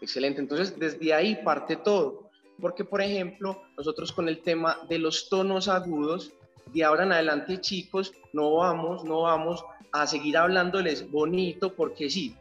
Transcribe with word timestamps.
Excelente, 0.00 0.40
entonces 0.40 0.78
desde 0.78 1.12
ahí 1.12 1.36
parte 1.44 1.76
todo, 1.76 2.30
porque 2.60 2.84
por 2.84 3.02
ejemplo, 3.02 3.62
nosotros 3.76 4.12
con 4.12 4.28
el 4.28 4.40
tema 4.40 4.78
de 4.88 4.98
los 4.98 5.28
tonos 5.28 5.68
agudos, 5.68 6.32
de 6.66 6.84
ahora 6.84 7.04
en 7.04 7.12
adelante 7.12 7.60
chicos, 7.60 8.12
no 8.32 8.56
vamos, 8.56 9.04
no 9.04 9.22
vamos 9.22 9.64
a 9.92 10.06
seguir 10.06 10.36
hablándoles 10.36 11.10
bonito, 11.10 11.74
porque 11.74 12.08
sí, 12.08 12.34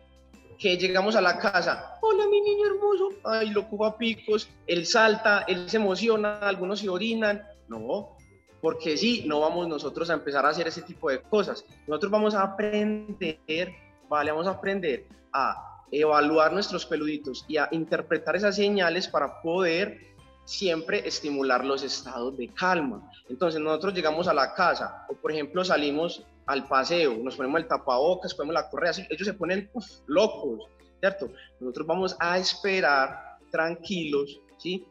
que 0.57 0.77
llegamos 0.77 1.15
a 1.15 1.21
la 1.21 1.39
casa, 1.39 1.97
hola 2.01 2.27
mi 2.27 2.41
niño 2.41 2.67
hermoso, 2.67 3.09
ay, 3.23 3.49
lo 3.49 3.67
cuba 3.67 3.97
picos, 3.97 4.49
él 4.67 4.85
salta, 4.85 5.45
él 5.47 5.69
se 5.69 5.77
emociona, 5.77 6.39
algunos 6.39 6.79
se 6.79 6.89
orinan, 6.89 7.43
no, 7.67 8.15
porque 8.61 8.95
sí, 8.97 9.23
no 9.25 9.39
vamos 9.39 9.67
nosotros 9.67 10.09
a 10.09 10.13
empezar 10.13 10.45
a 10.45 10.49
hacer 10.49 10.67
ese 10.67 10.81
tipo 10.81 11.09
de 11.09 11.21
cosas, 11.21 11.65
nosotros 11.87 12.11
vamos 12.11 12.35
a 12.35 12.43
aprender, 12.43 13.73
vale, 14.07 14.31
vamos 14.31 14.47
a 14.47 14.51
aprender 14.51 15.05
a 15.33 15.78
evaluar 15.91 16.53
nuestros 16.53 16.85
peluditos 16.85 17.45
y 17.47 17.57
a 17.57 17.67
interpretar 17.71 18.35
esas 18.35 18.55
señales 18.55 19.07
para 19.07 19.41
poder 19.41 20.09
siempre 20.45 21.07
estimular 21.07 21.63
los 21.63 21.83
estados 21.83 22.35
de 22.35 22.47
calma. 22.47 23.09
Entonces 23.29 23.61
nosotros 23.61 23.93
llegamos 23.93 24.27
a 24.27 24.33
la 24.33 24.53
casa 24.53 25.05
o 25.07 25.13
por 25.13 25.31
ejemplo 25.31 25.63
salimos 25.63 26.23
al 26.47 26.67
paseo, 26.67 27.15
nos 27.17 27.35
ponemos 27.35 27.61
el 27.61 27.67
tapabocas, 27.67 28.33
ponemos 28.33 28.55
la 28.55 28.69
correa, 28.69 28.91
ellos 29.09 29.27
se 29.27 29.33
ponen 29.35 29.69
locos, 30.07 30.67
¿cierto? 30.99 31.31
Nosotros 31.59 31.85
vamos 31.85 32.17
a 32.19 32.39
esperar 32.39 33.37
tranquilos, 33.51 34.41
¿sí? 34.57 34.87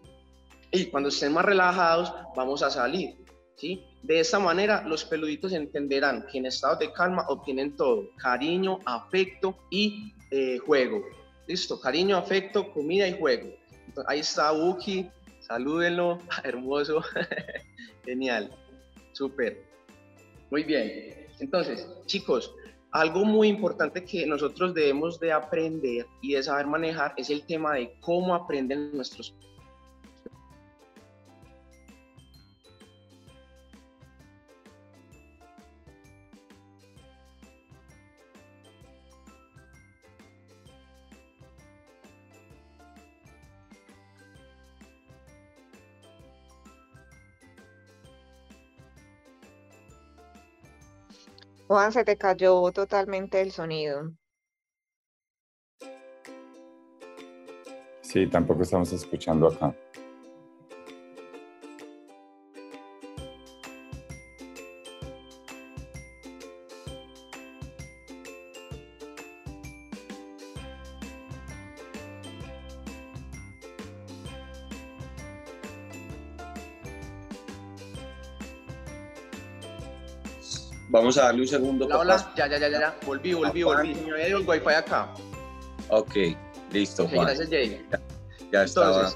Y 0.70 0.86
cuando 0.86 1.08
estén 1.08 1.32
más 1.32 1.44
relajados 1.44 2.14
vamos 2.36 2.62
a 2.62 2.70
salir, 2.70 3.16
¿sí? 3.56 3.84
De 4.04 4.20
esta 4.20 4.38
manera 4.38 4.84
los 4.86 5.04
peluditos 5.04 5.52
entenderán 5.52 6.24
que 6.30 6.38
en 6.38 6.46
estados 6.46 6.78
de 6.78 6.92
calma 6.92 7.24
obtienen 7.28 7.74
todo, 7.74 8.04
cariño, 8.16 8.78
afecto 8.84 9.58
y 9.70 10.14
eh, 10.30 10.58
juego. 10.58 11.04
Listo, 11.46 11.80
cariño, 11.80 12.16
afecto, 12.16 12.70
comida 12.72 13.08
y 13.08 13.18
juego. 13.18 13.54
ahí 14.06 14.20
está 14.20 14.52
Uki, 14.52 15.08
salúdenlo, 15.40 16.18
hermoso, 16.44 17.02
genial, 18.04 18.50
súper. 19.12 19.64
Muy 20.50 20.64
bien, 20.64 21.26
entonces, 21.40 21.86
chicos, 22.06 22.54
algo 22.90 23.24
muy 23.24 23.48
importante 23.48 24.04
que 24.04 24.26
nosotros 24.26 24.74
debemos 24.74 25.20
de 25.20 25.32
aprender 25.32 26.06
y 26.22 26.34
de 26.34 26.42
saber 26.42 26.66
manejar 26.66 27.14
es 27.16 27.30
el 27.30 27.42
tema 27.42 27.74
de 27.74 27.92
cómo 28.00 28.34
aprenden 28.34 28.94
nuestros 28.94 29.34
Juan, 51.68 51.92
se 51.92 52.02
te 52.02 52.16
cayó 52.16 52.72
totalmente 52.72 53.42
el 53.42 53.52
sonido. 53.52 54.10
Sí, 58.00 58.26
tampoco 58.26 58.62
estamos 58.62 58.90
escuchando 58.90 59.48
acá. 59.48 59.74
Vamos 81.08 81.18
a 81.22 81.24
darle 81.24 81.40
un 81.40 81.48
segundo. 81.48 81.86
Hola, 81.86 81.98
hola, 82.00 82.32
ya, 82.36 82.46
ya, 82.48 82.58
ya, 82.58 82.68
ya, 82.68 82.94
volví, 83.06 83.32
volví, 83.32 83.62
volví. 83.62 83.94
Me 83.94 84.12
había 84.12 84.28
ido 84.28 84.38
el 84.40 84.46
wifi 84.46 84.74
acá. 84.76 85.08
Ok, 85.88 86.14
listo, 86.70 87.08
Juan. 87.08 87.24
Gracias, 87.24 87.48
Jay. 87.48 87.82
Ya, 87.90 88.00
ya 88.52 88.64
estaba, 88.64 89.10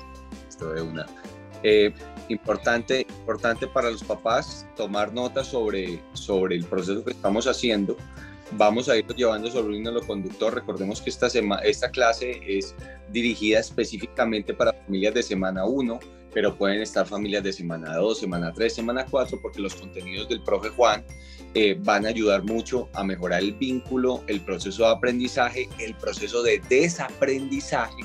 esto 0.49 0.73
de 0.73 0.81
una. 0.81 1.05
Eh, 1.63 1.93
importante, 2.31 3.07
importante 3.07 3.67
para 3.67 3.91
los 3.91 4.03
papás 4.03 4.67
tomar 4.75 5.13
nota 5.13 5.45
sobre, 5.45 6.01
sobre 6.15 6.57
el 6.57 6.65
proceso 6.65 7.05
que 7.05 7.11
estamos 7.11 7.47
haciendo. 7.47 7.99
Vamos 8.53 8.89
a 8.89 8.97
ir 8.97 9.07
llevando 9.09 9.51
sobre 9.51 9.77
un 9.77 9.87
hilo 9.87 10.01
conductor. 10.07 10.55
Recordemos 10.55 11.03
que 11.03 11.11
esta, 11.11 11.27
esta 11.63 11.91
clase 11.91 12.41
es 12.47 12.75
dirigida 13.11 13.59
específicamente 13.59 14.55
para 14.55 14.73
familias 14.73 15.13
de 15.13 15.23
semana 15.23 15.67
1, 15.67 16.01
pero 16.33 16.57
pueden 16.57 16.81
estar 16.81 17.05
familias 17.05 17.43
de 17.43 17.53
semana 17.53 17.95
2, 17.97 18.19
semana 18.19 18.51
3, 18.51 18.75
semana 18.75 19.05
4, 19.05 19.39
porque 19.43 19.61
los 19.61 19.75
contenidos 19.75 20.31
del 20.31 20.43
profe 20.43 20.71
Juan 20.71 21.05
eh, 21.55 21.77
van 21.81 22.07
a 22.07 22.09
ayudar 22.09 22.45
mucho 22.45 22.89
a 22.95 23.05
mejorar 23.05 23.41
el 23.41 23.53
vínculo, 23.53 24.23
el 24.27 24.41
proceso 24.41 24.85
de 24.85 24.91
aprendizaje, 24.91 25.69
el 25.79 25.95
proceso 25.95 26.43
de 26.43 26.63
desaprendizaje 26.69 28.05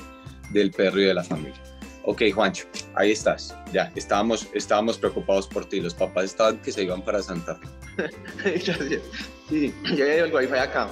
del 0.50 0.70
perro 0.70 1.00
y 1.00 1.04
de 1.04 1.14
la 1.14 1.24
familia. 1.24 1.62
Ok, 2.04 2.22
Juancho, 2.34 2.66
ahí 2.94 3.12
estás. 3.12 3.54
Ya, 3.72 3.90
estábamos, 3.94 4.48
estábamos 4.54 4.98
preocupados 4.98 5.46
por 5.46 5.64
ti. 5.66 5.80
Los 5.80 5.94
papás 5.94 6.24
estaban 6.24 6.58
que 6.58 6.72
se 6.72 6.82
iban 6.82 7.02
para 7.02 7.22
Santa 7.22 7.54
Fe. 7.56 7.68
Gracias. 8.44 9.02
Sí, 9.48 9.72
ya 9.96 10.04
había 10.04 10.24
el 10.24 10.34
wifi 10.34 10.54
acá. 10.54 10.88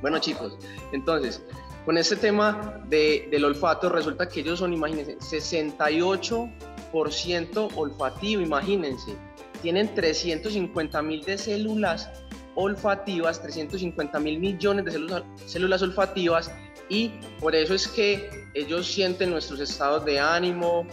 Bueno, 0.00 0.18
chicos, 0.18 0.58
entonces, 0.92 1.42
con 1.84 1.96
este 1.96 2.16
tema 2.16 2.82
de, 2.88 3.28
del 3.30 3.44
olfato, 3.44 3.88
resulta 3.88 4.28
que 4.28 4.40
ellos 4.40 4.58
son, 4.58 4.72
imagínense, 4.72 5.16
68% 5.18 7.70
olfativo, 7.76 8.42
imagínense 8.42 9.16
tienen 9.62 9.94
350 9.94 11.00
mil 11.02 11.22
de 11.22 11.38
células 11.38 12.10
olfativas, 12.54 13.40
350 13.40 14.20
mil 14.20 14.38
millones 14.38 14.84
de 14.84 14.90
células, 14.90 15.22
células 15.46 15.82
olfativas 15.82 16.52
y 16.88 17.10
por 17.40 17.54
eso 17.54 17.74
es 17.74 17.88
que 17.88 18.28
ellos 18.54 18.86
sienten 18.86 19.30
nuestros 19.30 19.60
estados 19.60 20.04
de 20.04 20.20
ánimo, 20.20 20.86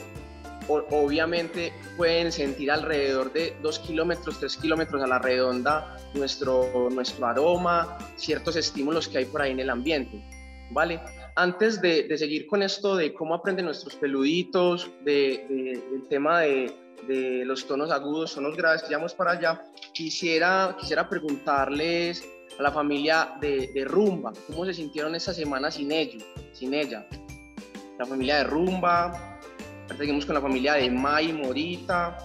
obviamente 0.67 1.73
pueden 1.97 2.31
sentir 2.31 2.71
alrededor 2.71 3.33
de 3.33 3.55
2 3.61 3.79
kilómetros, 3.79 4.39
3 4.39 4.55
kilómetros 4.57 5.01
a 5.03 5.07
la 5.07 5.19
redonda 5.19 5.97
nuestro, 6.13 6.89
nuestro 6.91 7.25
aroma, 7.25 7.97
ciertos 8.15 8.55
estímulos 8.55 9.07
que 9.07 9.17
hay 9.17 9.25
por 9.25 9.41
ahí 9.41 9.51
en 9.51 9.59
el 9.59 9.69
ambiente, 9.69 10.23
¿vale? 10.71 11.01
Antes 11.35 11.81
de, 11.81 12.03
de 12.03 12.17
seguir 12.17 12.45
con 12.47 12.61
esto 12.61 12.95
de 12.95 13.13
cómo 13.13 13.33
aprenden 13.33 13.65
nuestros 13.65 13.95
peluditos, 13.95 14.89
de, 15.03 15.81
del 15.91 16.07
tema 16.07 16.41
de, 16.41 16.71
de 17.07 17.43
los 17.45 17.65
tonos 17.65 17.91
agudos, 17.91 18.35
tonos 18.35 18.55
graves, 18.55 18.83
que 18.83 18.95
vamos 18.95 19.13
para 19.13 19.31
allá, 19.31 19.61
quisiera, 19.93 20.75
quisiera 20.79 21.07
preguntarles 21.07 22.27
a 22.57 22.63
la 22.63 22.71
familia 22.71 23.35
de, 23.39 23.71
de, 23.73 23.85
Rumba, 23.85 24.33
¿cómo 24.47 24.65
se 24.65 24.73
sintieron 24.73 25.15
esta 25.15 25.33
semana 25.33 25.71
sin 25.71 25.91
ellos, 25.91 26.23
sin 26.53 26.73
ella? 26.73 27.07
La 27.97 28.05
familia 28.05 28.37
de 28.37 28.43
Rumba, 28.45 29.39
seguimos 29.97 30.25
con 30.25 30.35
la 30.35 30.41
familia 30.41 30.73
de 30.73 30.89
May 30.89 31.33
Morita, 31.33 32.17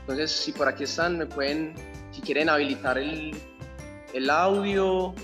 entonces 0.00 0.30
si 0.30 0.52
por 0.52 0.68
aquí 0.68 0.84
están, 0.84 1.18
me 1.18 1.26
pueden, 1.26 1.74
si 2.10 2.20
quieren 2.20 2.48
habilitar 2.48 2.98
el, 2.98 3.36
el 4.12 4.30
audio, 4.30 5.14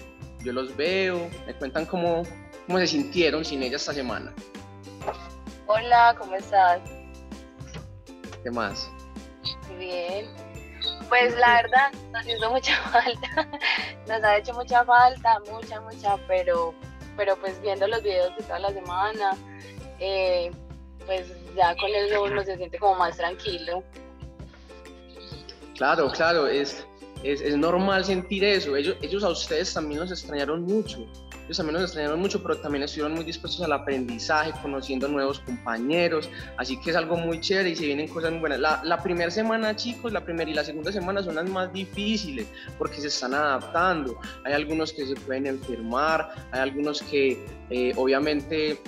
yo 0.45 0.53
los 0.53 0.77
veo, 0.77 1.31
me 1.47 1.55
cuentan 1.55 1.87
cómo, 1.87 2.23
cómo 2.67 2.79
se 2.79 2.87
sintieron 2.89 3.45
sin 3.45 3.63
ella 3.63 3.77
esta 3.77 3.93
semana. 3.93 4.33
Hola, 5.67 6.15
¿cómo 6.19 6.35
estás? 6.35 6.81
¿Qué 8.43 8.51
más? 8.51 8.91
Bien. 9.79 10.27
Pues 11.09 11.37
la 11.37 11.63
verdad, 11.63 11.93
nos 12.13 12.27
hizo 12.27 12.51
mucha 12.51 12.77
falta. 12.91 13.49
Nos 14.09 14.25
ha 14.25 14.37
hecho 14.39 14.53
mucha 14.55 14.85
falta, 14.85 15.41
mucha, 15.51 15.81
mucha, 15.81 16.17
pero, 16.27 16.75
pero 17.17 17.37
pues 17.37 17.61
viendo 17.61 17.87
los 17.87 18.03
videos 18.03 18.37
de 18.37 18.43
toda 18.43 18.59
la 18.59 18.73
semana, 18.73 19.37
eh, 19.99 20.51
pues 21.07 21.27
ya 21.55 21.77
con 21.77 21.91
eso 21.91 22.25
uno 22.25 22.43
se 22.43 22.57
siente 22.57 22.79
como 22.79 22.97
más 22.97 23.17
tranquilo. 23.17 23.83
Claro, 25.77 26.11
claro, 26.11 26.47
es, 26.47 26.87
es, 27.23 27.41
es 27.41 27.57
normal 27.57 28.05
sentir 28.05 28.45
eso. 28.45 28.77
Ellos, 28.77 28.97
ellos 29.03 29.23
a 29.25 29.29
ustedes 29.29 29.73
también 29.73 30.01
nos 30.01 30.11
extrañaron 30.11 30.63
mucho 30.63 31.07
ellos 31.45 31.57
también 31.57 31.75
nos 31.75 31.85
extrañaron 31.85 32.21
mucho, 32.21 32.43
pero 32.43 32.57
también 32.59 32.85
estuvieron 32.85 33.15
muy 33.15 33.25
dispuestos 33.25 33.63
al 33.63 33.73
aprendizaje, 33.73 34.53
conociendo 34.63 35.09
nuevos 35.09 35.41
compañeros, 35.41 36.29
así 36.57 36.79
que 36.81 36.91
es 36.91 36.97
algo 36.97 37.17
muy 37.17 37.41
chévere 37.41 37.71
y 37.71 37.77
se 37.77 37.87
vienen 37.87 38.09
cosas 38.09 38.31
muy 38.31 38.41
buenas. 38.41 38.61
La, 38.61 38.81
la 38.85 39.03
primera 39.03 39.31
semana, 39.31 39.75
chicos, 39.77 40.13
la 40.13 40.25
primera 40.25 40.51
y 40.51 40.55
la 40.55 40.65
segunda 40.65 40.93
semana 40.93 41.23
son 41.23 41.35
las 41.35 41.49
más 41.49 41.73
difíciles 41.73 42.47
porque 42.79 43.01
se 43.01 43.09
están 43.09 43.35
adaptando. 43.35 44.19
Hay 44.45 44.53
algunos 44.53 44.93
que 44.93 45.07
se 45.07 45.15
pueden 45.15 45.47
enfermar, 45.47 46.35
hay 46.51 46.61
algunos 46.61 47.03
que 47.03 47.45
eh, 47.71 47.93
obviamente 47.97 48.79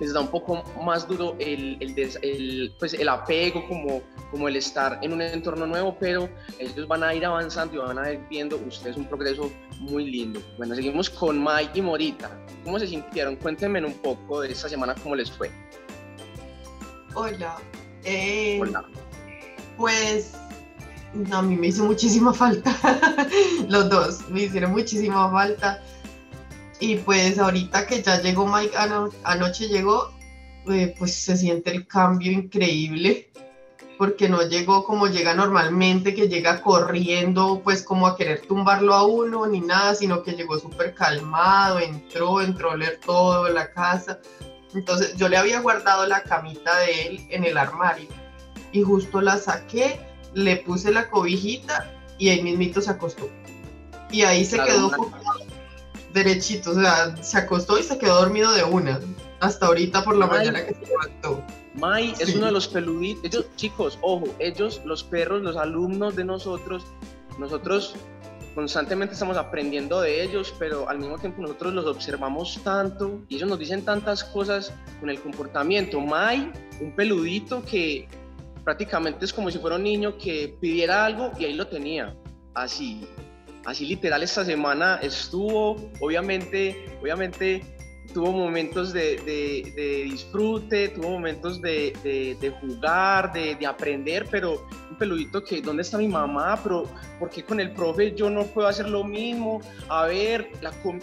les 0.00 0.12
da 0.12 0.20
un 0.20 0.28
poco 0.28 0.62
más 0.82 1.06
duro 1.06 1.36
el, 1.38 1.78
el, 1.80 2.74
pues 2.78 2.94
el 2.94 3.08
apego, 3.08 3.66
como, 3.68 4.02
como 4.30 4.48
el 4.48 4.56
estar 4.56 4.98
en 5.02 5.12
un 5.12 5.22
entorno 5.22 5.66
nuevo, 5.66 5.96
pero 5.98 6.28
ellos 6.58 6.88
van 6.88 7.04
a 7.04 7.14
ir 7.14 7.24
avanzando 7.24 7.74
y 7.74 7.78
van 7.78 7.98
a 7.98 8.12
ir 8.12 8.20
viendo 8.28 8.56
ustedes 8.56 8.96
un 8.96 9.06
progreso 9.06 9.50
muy 9.78 10.10
lindo. 10.10 10.40
Bueno, 10.56 10.74
seguimos 10.74 11.08
con 11.10 11.42
Mike 11.42 11.78
y 11.78 11.82
Morita. 11.82 12.30
¿Cómo 12.64 12.78
se 12.78 12.86
sintieron? 12.86 13.36
Cuéntenme 13.36 13.84
un 13.84 13.94
poco 13.94 14.40
de 14.40 14.52
esta 14.52 14.68
semana, 14.68 14.94
cómo 15.02 15.14
les 15.14 15.30
fue. 15.30 15.50
Hola. 17.14 17.56
Eh, 18.04 18.58
Hola. 18.60 18.84
Pues 19.76 20.32
a 21.32 21.42
mí 21.42 21.56
me 21.56 21.68
hizo 21.68 21.84
muchísima 21.84 22.32
falta. 22.34 22.76
Los 23.68 23.88
dos 23.88 24.28
me 24.28 24.42
hicieron 24.42 24.72
muchísima 24.72 25.30
falta. 25.30 25.82
Y 26.80 26.96
pues 26.96 27.38
ahorita 27.38 27.86
que 27.86 28.02
ya 28.02 28.20
llegó 28.20 28.46
Mike, 28.46 28.76
anoche 29.22 29.68
llegó, 29.68 30.12
eh, 30.70 30.94
pues 30.98 31.14
se 31.14 31.36
siente 31.36 31.70
el 31.70 31.86
cambio 31.86 32.32
increíble, 32.32 33.30
porque 33.96 34.28
no 34.28 34.42
llegó 34.42 34.84
como 34.84 35.06
llega 35.06 35.34
normalmente, 35.34 36.14
que 36.14 36.28
llega 36.28 36.60
corriendo, 36.60 37.60
pues 37.62 37.82
como 37.82 38.06
a 38.06 38.16
querer 38.16 38.42
tumbarlo 38.42 38.94
a 38.94 39.06
uno, 39.06 39.46
ni 39.46 39.60
nada, 39.60 39.94
sino 39.94 40.22
que 40.22 40.32
llegó 40.32 40.58
súper 40.58 40.94
calmado, 40.94 41.78
entró, 41.78 42.40
entró 42.40 42.72
a 42.72 42.76
leer 42.76 43.00
todo 43.04 43.48
la 43.48 43.70
casa. 43.72 44.18
Entonces 44.74 45.16
yo 45.16 45.28
le 45.28 45.36
había 45.36 45.60
guardado 45.60 46.06
la 46.06 46.22
camita 46.24 46.76
de 46.80 47.02
él 47.06 47.26
en 47.30 47.44
el 47.44 47.56
armario 47.56 48.08
y 48.72 48.82
justo 48.82 49.20
la 49.20 49.38
saqué, 49.38 50.00
le 50.34 50.56
puse 50.56 50.90
la 50.90 51.08
cobijita 51.08 51.92
y 52.18 52.28
ahí 52.30 52.42
mismito 52.42 52.80
se 52.80 52.90
acostó. 52.90 53.30
Y 54.10 54.22
ahí 54.22 54.44
se 54.44 54.58
quedó 54.58 54.90
derechito, 56.14 56.70
o 56.70 56.74
sea, 56.74 57.14
se 57.22 57.36
acostó 57.36 57.78
y 57.78 57.82
se 57.82 57.98
quedó 57.98 58.20
dormido 58.20 58.52
de 58.52 58.64
una, 58.64 59.00
hasta 59.40 59.66
ahorita 59.66 60.04
por 60.04 60.16
la 60.16 60.26
mañana 60.26 60.64
que 60.64 60.74
se 60.74 60.86
levantó. 60.86 61.44
Mai 61.74 62.14
es 62.20 62.34
uno 62.36 62.46
de 62.46 62.52
los 62.52 62.68
peluditos, 62.68 63.24
ellos, 63.24 63.46
chicos, 63.56 63.98
ojo, 64.00 64.26
ellos, 64.38 64.80
los 64.84 65.02
perros, 65.02 65.42
los 65.42 65.56
alumnos 65.56 66.14
de 66.14 66.24
nosotros, 66.24 66.84
nosotros 67.38 67.96
constantemente 68.54 69.14
estamos 69.14 69.36
aprendiendo 69.36 70.00
de 70.00 70.22
ellos, 70.22 70.54
pero 70.56 70.88
al 70.88 71.00
mismo 71.00 71.18
tiempo 71.18 71.42
nosotros 71.42 71.74
los 71.74 71.86
observamos 71.86 72.60
tanto 72.62 73.20
y 73.28 73.34
ellos 73.34 73.48
nos 73.48 73.58
dicen 73.58 73.84
tantas 73.84 74.22
cosas 74.22 74.72
con 75.00 75.10
el 75.10 75.20
comportamiento. 75.20 76.00
Mai, 76.00 76.52
un 76.80 76.94
peludito 76.94 77.64
que 77.64 78.06
prácticamente 78.62 79.24
es 79.24 79.32
como 79.32 79.50
si 79.50 79.58
fuera 79.58 79.74
un 79.74 79.82
niño 79.82 80.16
que 80.16 80.56
pidiera 80.60 81.04
algo 81.04 81.32
y 81.36 81.46
ahí 81.46 81.54
lo 81.54 81.66
tenía, 81.66 82.14
así, 82.54 83.04
así 83.64 83.86
literal 83.86 84.22
esta 84.22 84.44
semana 84.44 84.98
estuvo, 85.02 85.90
obviamente, 86.00 86.86
obviamente 87.00 87.62
tuvo 88.12 88.32
momentos 88.32 88.92
de, 88.92 90.04
disfrute, 90.04 90.88
tuvo 90.90 91.10
momentos 91.10 91.60
de, 91.60 92.54
jugar, 92.60 93.32
de, 93.32 93.66
aprender, 93.66 94.26
pero 94.30 94.66
peludito 94.96 95.42
que, 95.42 95.60
¿dónde 95.60 95.82
está 95.82 95.98
mi 95.98 96.08
mamá? 96.08 96.58
Pero, 96.62 96.88
¿por 97.18 97.30
qué 97.30 97.44
con 97.44 97.60
el 97.60 97.72
profe 97.72 98.14
yo 98.14 98.30
no 98.30 98.44
puedo 98.44 98.68
hacer 98.68 98.88
lo 98.88 99.04
mismo? 99.04 99.60
A 99.88 100.06
ver, 100.06 100.50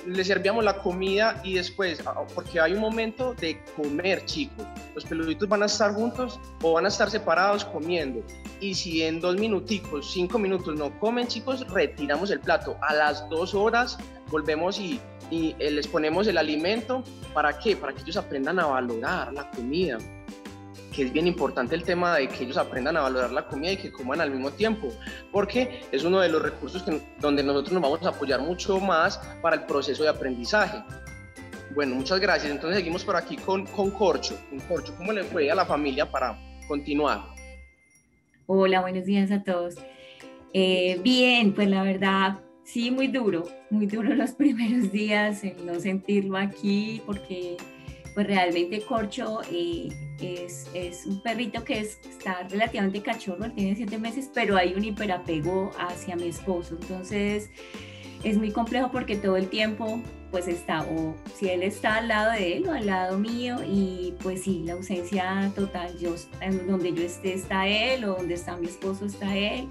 le 0.05 0.23
servíamos 0.23 0.63
la 0.63 0.77
comida 0.77 1.39
y 1.43 1.55
después, 1.55 2.01
ah, 2.05 2.23
porque 2.33 2.59
hay 2.59 2.73
un 2.73 2.79
momento 2.79 3.33
de 3.35 3.61
comer, 3.75 4.25
chicos. 4.25 4.65
Los 4.95 5.05
peluditos 5.05 5.47
van 5.47 5.63
a 5.63 5.65
estar 5.65 5.93
juntos 5.93 6.39
o 6.61 6.73
van 6.73 6.85
a 6.85 6.88
estar 6.89 7.09
separados 7.09 7.65
comiendo. 7.65 8.23
Y 8.59 8.73
si 8.73 9.03
en 9.03 9.19
dos 9.19 9.38
minuticos, 9.38 10.11
cinco 10.11 10.37
minutos 10.37 10.75
no 10.75 10.97
comen, 10.99 11.27
chicos, 11.27 11.67
retiramos 11.69 12.31
el 12.31 12.39
plato. 12.39 12.77
A 12.81 12.94
las 12.94 13.27
dos 13.29 13.53
horas 13.53 13.97
volvemos 14.29 14.79
y 14.79 14.99
y 15.31 15.55
eh, 15.57 15.71
les 15.71 15.87
ponemos 15.87 16.27
el 16.27 16.37
alimento, 16.37 17.03
¿para 17.33 17.57
qué? 17.57 17.75
Para 17.75 17.94
que 17.94 18.01
ellos 18.01 18.17
aprendan 18.17 18.59
a 18.59 18.67
valorar 18.67 19.33
la 19.33 19.49
comida, 19.49 19.97
que 20.93 21.03
es 21.03 21.13
bien 21.13 21.27
importante 21.27 21.75
el 21.75 21.83
tema 21.83 22.17
de 22.17 22.27
que 22.27 22.43
ellos 22.43 22.57
aprendan 22.57 22.97
a 22.97 23.01
valorar 23.01 23.31
la 23.31 23.47
comida 23.47 23.71
y 23.71 23.77
que 23.77 23.91
coman 23.91 24.21
al 24.21 24.31
mismo 24.31 24.51
tiempo, 24.51 24.89
porque 25.31 25.81
es 25.91 26.03
uno 26.03 26.19
de 26.19 26.29
los 26.29 26.41
recursos 26.41 26.83
donde 27.19 27.43
nosotros 27.43 27.73
nos 27.73 27.81
vamos 27.81 28.03
a 28.03 28.09
apoyar 28.09 28.41
mucho 28.41 28.79
más 28.79 29.17
para 29.41 29.55
el 29.55 29.63
proceso 29.63 30.03
de 30.03 30.09
aprendizaje. 30.09 30.83
Bueno, 31.73 31.95
muchas 31.95 32.19
gracias. 32.19 32.51
Entonces 32.51 32.77
seguimos 32.77 33.05
por 33.05 33.15
aquí 33.15 33.38
con, 33.38 33.65
con 33.65 33.91
Corcho. 33.91 34.38
Con 34.49 34.59
Corcho, 34.61 34.93
¿cómo 34.97 35.13
le 35.13 35.23
fue 35.23 35.49
a 35.49 35.55
la 35.55 35.65
familia 35.65 36.09
para 36.09 36.38
continuar? 36.67 37.21
Hola, 38.45 38.81
buenos 38.81 39.05
días 39.05 39.31
a 39.31 39.41
todos. 39.41 39.75
Eh, 40.53 40.99
bien, 41.01 41.53
pues 41.53 41.69
la 41.69 41.83
verdad, 41.83 42.39
Sí, 42.63 42.89
muy 42.89 43.07
duro, 43.07 43.49
muy 43.69 43.85
duro 43.85 44.09
los 44.15 44.31
primeros 44.31 44.94
días, 44.94 45.44
el 45.44 45.65
no 45.65 45.79
sentirlo 45.79 46.37
aquí, 46.37 47.01
porque 47.05 47.57
pues 48.13 48.27
realmente 48.27 48.81
Corcho 48.81 49.41
eh, 49.51 49.89
es, 50.21 50.69
es, 50.73 51.05
un 51.05 51.21
perrito 51.21 51.63
que 51.63 51.79
es, 51.79 51.99
está 52.09 52.43
relativamente 52.49 53.01
cachorro, 53.01 53.49
tiene 53.51 53.75
siete 53.75 53.97
meses, 53.97 54.29
pero 54.33 54.57
hay 54.57 54.73
un 54.73 54.83
hiperapego 54.83 55.71
hacia 55.77 56.15
mi 56.15 56.27
esposo, 56.27 56.77
entonces 56.79 57.49
es 58.23 58.37
muy 58.37 58.51
complejo 58.51 58.91
porque 58.91 59.15
todo 59.15 59.37
el 59.37 59.47
tiempo 59.47 60.01
pues 60.29 60.47
está, 60.47 60.83
o 60.83 61.15
si 61.35 61.49
él 61.49 61.61
está 61.61 61.95
al 61.95 62.07
lado 62.07 62.31
de 62.31 62.57
él 62.57 62.67
o 62.67 62.71
al 62.71 62.85
lado 62.85 63.17
mío, 63.17 63.57
y 63.67 64.13
pues 64.23 64.43
sí, 64.43 64.63
la 64.65 64.73
ausencia 64.73 65.51
total, 65.55 65.97
yo, 65.99 66.15
donde 66.67 66.93
yo 66.93 67.03
esté 67.03 67.33
está 67.33 67.67
él, 67.67 68.05
o 68.05 68.15
donde 68.15 68.35
está 68.35 68.55
mi 68.55 68.67
esposo 68.67 69.05
está 69.05 69.35
él, 69.35 69.67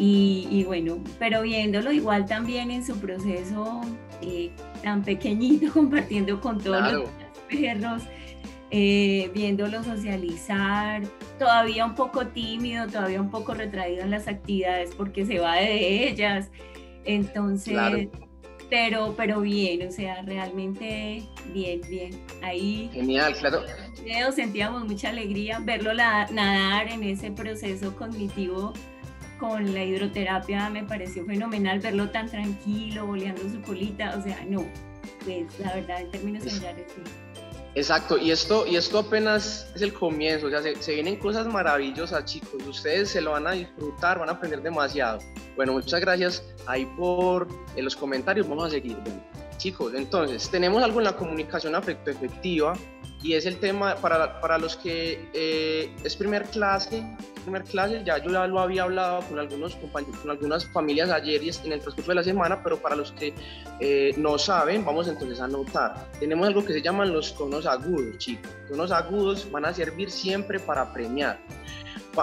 y, 0.00 0.62
bueno, 0.64 1.02
pero 1.18 1.42
viéndolo 1.42 1.90
igual 1.90 2.24
también 2.24 2.70
en 2.70 2.86
su 2.86 2.96
proceso 3.00 3.80
eh, 4.22 4.50
tan 4.82 5.02
pequeñito, 5.02 5.72
compartiendo 5.74 6.40
con 6.40 6.58
todos 6.58 6.92
los 6.92 7.10
perros, 7.48 8.02
eh, 8.70 9.30
viéndolo 9.34 9.82
socializar, 9.82 11.02
todavía 11.38 11.84
un 11.84 11.94
poco 11.94 12.26
tímido, 12.28 12.86
todavía 12.86 13.20
un 13.20 13.30
poco 13.30 13.54
retraído 13.54 14.02
en 14.02 14.10
las 14.10 14.28
actividades 14.28 14.94
porque 14.94 15.24
se 15.24 15.38
va 15.38 15.56
de 15.56 16.08
ellas. 16.08 16.50
Entonces, 17.04 18.08
pero, 18.68 19.14
pero 19.16 19.40
bien, 19.40 19.88
o 19.88 19.90
sea, 19.90 20.22
realmente 20.22 21.22
bien, 21.54 21.80
bien. 21.88 22.20
Ahí. 22.42 22.90
Genial, 22.92 23.34
claro. 23.34 23.62
Sentíamos 24.34 24.84
mucha 24.84 25.08
alegría 25.08 25.58
verlo 25.60 25.94
nadar 25.94 26.88
en 26.88 27.02
ese 27.02 27.30
proceso 27.30 27.96
cognitivo 27.96 28.72
con 29.38 29.72
la 29.72 29.84
hidroterapia 29.84 30.68
me 30.68 30.84
pareció 30.84 31.24
fenomenal 31.24 31.78
verlo 31.78 32.10
tan 32.10 32.28
tranquilo, 32.28 33.06
boleando 33.06 33.42
su 33.48 33.62
colita, 33.62 34.16
o 34.18 34.22
sea, 34.22 34.44
no, 34.46 34.66
pues 35.24 35.58
la 35.60 35.74
verdad 35.74 36.00
en 36.00 36.10
términos 36.10 36.44
generales 36.44 36.86
sí. 36.94 37.02
Exacto, 37.78 38.18
y 38.18 38.32
esto, 38.32 38.66
y 38.66 38.74
esto 38.74 38.98
apenas 38.98 39.70
es 39.72 39.82
el 39.82 39.94
comienzo, 39.94 40.48
o 40.48 40.50
sea, 40.50 40.60
se, 40.60 40.94
vienen 40.94 41.14
cosas 41.14 41.46
maravillosas, 41.46 42.24
chicos, 42.24 42.60
ustedes 42.66 43.08
se 43.08 43.20
lo 43.20 43.30
van 43.30 43.46
a 43.46 43.52
disfrutar, 43.52 44.18
van 44.18 44.28
a 44.28 44.32
aprender 44.32 44.60
demasiado. 44.60 45.20
Bueno, 45.54 45.74
muchas 45.74 46.00
gracias 46.00 46.42
ahí 46.66 46.86
por 46.96 47.46
en 47.76 47.84
los 47.84 47.94
comentarios, 47.94 48.48
vamos 48.48 48.66
a 48.66 48.70
seguir. 48.70 48.96
Chicos, 49.58 49.92
entonces, 49.94 50.48
tenemos 50.48 50.82
algo 50.82 51.00
en 51.00 51.04
la 51.04 51.16
comunicación 51.16 51.74
afecto 51.74 52.10
efectiva, 52.10 52.74
y 53.22 53.34
es 53.34 53.46
el 53.46 53.58
tema 53.58 53.96
para, 53.96 54.40
para 54.40 54.58
los 54.58 54.76
que 54.76 55.28
eh, 55.32 55.92
es 56.04 56.16
primer 56.16 56.44
clase, 56.44 57.02
primer 57.42 57.64
clase, 57.64 58.02
ya 58.04 58.18
yo 58.18 58.30
ya 58.30 58.46
lo 58.46 58.60
había 58.60 58.84
hablado 58.84 59.22
con 59.22 59.38
algunos 59.38 59.74
compañeros, 59.74 60.20
con 60.20 60.30
algunas 60.30 60.66
familias 60.66 61.10
ayer 61.10 61.42
y 61.42 61.48
en 61.48 61.72
el 61.72 61.80
transcurso 61.80 62.12
de 62.12 62.14
la 62.14 62.22
semana, 62.22 62.62
pero 62.62 62.78
para 62.78 62.94
los 62.94 63.10
que 63.12 63.34
eh, 63.80 64.14
no 64.16 64.38
saben, 64.38 64.84
vamos 64.84 65.08
entonces 65.08 65.40
a 65.40 65.48
notar, 65.48 66.10
tenemos 66.20 66.46
algo 66.46 66.64
que 66.64 66.72
se 66.72 66.82
llaman 66.82 67.12
los 67.12 67.36
tonos 67.36 67.66
agudos, 67.66 68.18
chicos, 68.18 68.50
tonos 68.68 68.92
agudos 68.92 69.50
van 69.50 69.64
a 69.64 69.74
servir 69.74 70.10
siempre 70.10 70.60
para 70.60 70.92
premiar 70.92 71.38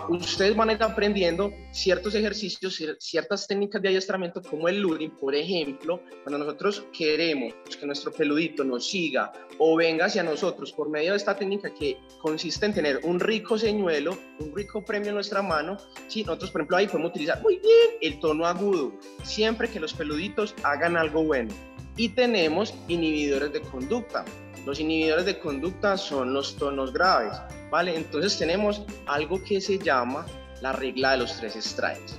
ustedes 0.10 0.56
van 0.56 0.70
a 0.70 0.74
ir 0.74 0.84
aprendiendo 0.84 1.54
ciertos 1.72 2.16
ejercicios, 2.16 2.82
ciertas 3.00 3.48
técnicas 3.48 3.82
de 3.82 3.90
adiestramiento 3.90 4.42
como 4.42 4.68
el 4.68 4.82
loading, 4.82 5.12
por 5.12 5.36
ejemplo, 5.36 6.02
cuando 6.24 6.40
nosotros 6.40 6.86
queremos 6.98 7.54
que 7.80 7.86
nuestro 7.86 8.12
peludito 8.12 8.64
nos 8.64 8.90
siga 8.90 9.32
o 9.58 9.76
venga 9.76 10.06
hacia 10.06 10.24
nosotros 10.24 10.72
por 10.72 10.90
medio 10.90 11.12
de 11.12 11.18
esta 11.18 11.36
técnica 11.36 11.74
que 11.74 11.98
consiste 12.22 12.66
en 12.66 12.74
tener 12.74 13.00
un 13.04 13.20
rico 13.20 13.58
señuelo, 13.58 14.18
un 14.40 14.56
rico 14.56 14.84
premio 14.84 15.10
en 15.10 15.16
nuestra 15.16 15.42
mano, 15.42 15.78
¿sí? 16.08 16.24
nosotros 16.24 16.52
por 16.52 16.62
ejemplo 16.62 16.78
ahí 16.78 16.88
podemos 16.88 17.12
utilizar 17.12 17.42
muy 17.42 17.60
bien 17.60 17.90
el 18.02 18.20
tono 18.20 18.46
agudo, 18.46 18.94
siempre 19.24 19.70
que 19.70 19.80
los 19.80 19.94
peluditos 19.94 20.56
hagan 20.64 20.98
algo 20.98 21.24
bueno. 21.24 21.54
Y 21.98 22.10
tenemos 22.10 22.74
inhibidores 22.90 23.54
de 23.54 23.62
conducta. 23.62 24.26
Los 24.66 24.80
inhibidores 24.80 25.26
de 25.26 25.40
conducta 25.40 25.98
son 25.98 26.34
los 26.34 26.56
tonos 26.56 26.92
graves, 26.92 27.38
¿vale? 27.70 27.96
Entonces 27.96 28.38
tenemos 28.38 28.82
algo 29.06 29.44
que 29.44 29.62
se 29.62 29.78
llama 29.78 30.26
la 30.62 30.74
regla 30.74 31.12
de 31.12 31.18
los 31.18 31.38
tres 31.38 31.54
strikes. 31.54 32.14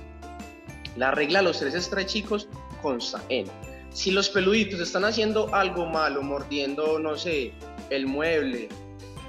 La 0.95 1.11
regla 1.11 1.39
de 1.39 1.45
los 1.45 1.59
tres 1.59 1.73
strikes, 1.83 2.11
chicos, 2.11 2.47
consta 2.81 3.21
en 3.29 3.47
si 3.97 4.11
los 4.11 4.29
peluditos 4.29 4.79
están 4.79 5.05
haciendo 5.05 5.53
algo 5.55 5.87
malo, 5.87 6.21
mordiendo, 6.21 6.99
no 6.99 7.17
sé, 7.17 7.51
el 7.89 8.05
mueble, 8.05 8.69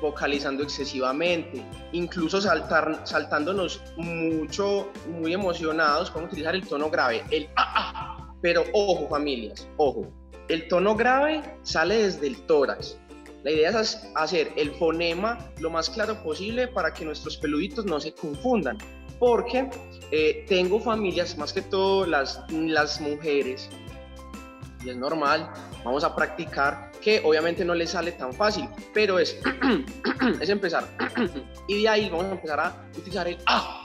vocalizando 0.03 0.63
excesivamente, 0.63 1.65
incluso 1.93 2.39
saltar, 2.41 3.01
saltándonos 3.05 3.81
mucho, 3.97 4.93
muy 5.09 5.33
emocionados, 5.33 6.11
podemos 6.11 6.33
utilizar 6.33 6.55
el 6.55 6.67
tono 6.67 6.91
grave, 6.91 7.25
el 7.31 7.49
ah, 7.57 7.73
ah. 7.77 8.35
Pero 8.43 8.63
ojo, 8.75 9.09
familias, 9.09 9.67
ojo, 9.79 10.07
el 10.49 10.69
tono 10.69 10.95
grave 10.95 11.43
sale 11.63 12.03
desde 12.03 12.27
el 12.27 12.37
tórax 12.43 12.99
La 13.45 13.53
idea 13.53 13.81
es 13.81 14.03
hacer 14.15 14.53
el 14.57 14.73
fonema 14.73 15.39
lo 15.61 15.71
más 15.71 15.89
claro 15.89 16.23
posible 16.23 16.69
para 16.69 16.93
que 16.93 17.05
nuestros 17.05 17.37
peluditos 17.37 17.85
no 17.85 18.01
se 18.01 18.13
confundan. 18.13 18.79
Porque 19.19 19.69
eh, 20.11 20.45
tengo 20.49 20.81
familias, 20.81 21.37
más 21.37 21.53
que 21.53 21.63
todo 21.63 22.07
las, 22.07 22.41
mujeres, 23.01 23.69
y 24.85 24.91
es 24.91 24.97
normal, 24.97 25.51
vamos 25.85 26.05
a 26.05 26.15
practicar, 26.15 26.93
que 27.01 27.21
obviamente 27.25 27.65
no 27.65 27.75
les 27.75 27.91
sale 27.91 28.13
tan 28.13 28.33
fácil, 28.33 28.69
pero 28.95 29.19
es, 29.19 29.39
es 30.41 30.49
empezar. 30.49 30.87
y 31.69 31.83
de 31.83 31.89
ahí 31.89 32.11
vamos 32.11 32.27
a 32.27 32.33
empezar 32.33 32.61
a 32.61 32.89
utilizar 32.97 33.27
el 33.27 33.39
A. 33.47 33.83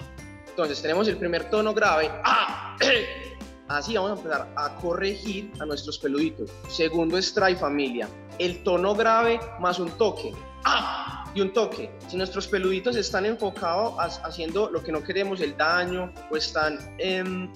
Entonces 0.49 0.81
tenemos 0.81 1.07
el 1.07 1.17
primer 1.17 1.49
tono 1.49 1.73
grave, 1.73 2.11
A. 2.23 2.77
Así 3.67 3.95
vamos 3.95 4.11
a 4.11 4.15
empezar 4.15 4.53
a 4.55 4.75
corregir 4.75 5.51
a 5.59 5.65
nuestros 5.65 5.97
peluditos. 5.97 6.49
Segundo 6.69 7.17
strike 7.17 7.57
familia, 7.57 8.09
el 8.39 8.61
tono 8.63 8.93
grave 8.93 9.39
más 9.59 9.79
un 9.79 9.89
toque. 9.91 10.33
¡Ah! 10.65 11.25
Y 11.33 11.41
un 11.41 11.51
toque. 11.51 11.89
Si 12.07 12.17
nuestros 12.17 12.47
peluditos 12.47 12.95
están 12.95 13.25
enfocados 13.25 13.95
haciendo 14.23 14.69
lo 14.69 14.83
que 14.83 14.91
no 14.91 15.01
queremos, 15.01 15.41
el 15.41 15.57
daño, 15.57 16.13
o 16.29 16.37
están 16.37 16.77
en, 16.99 17.51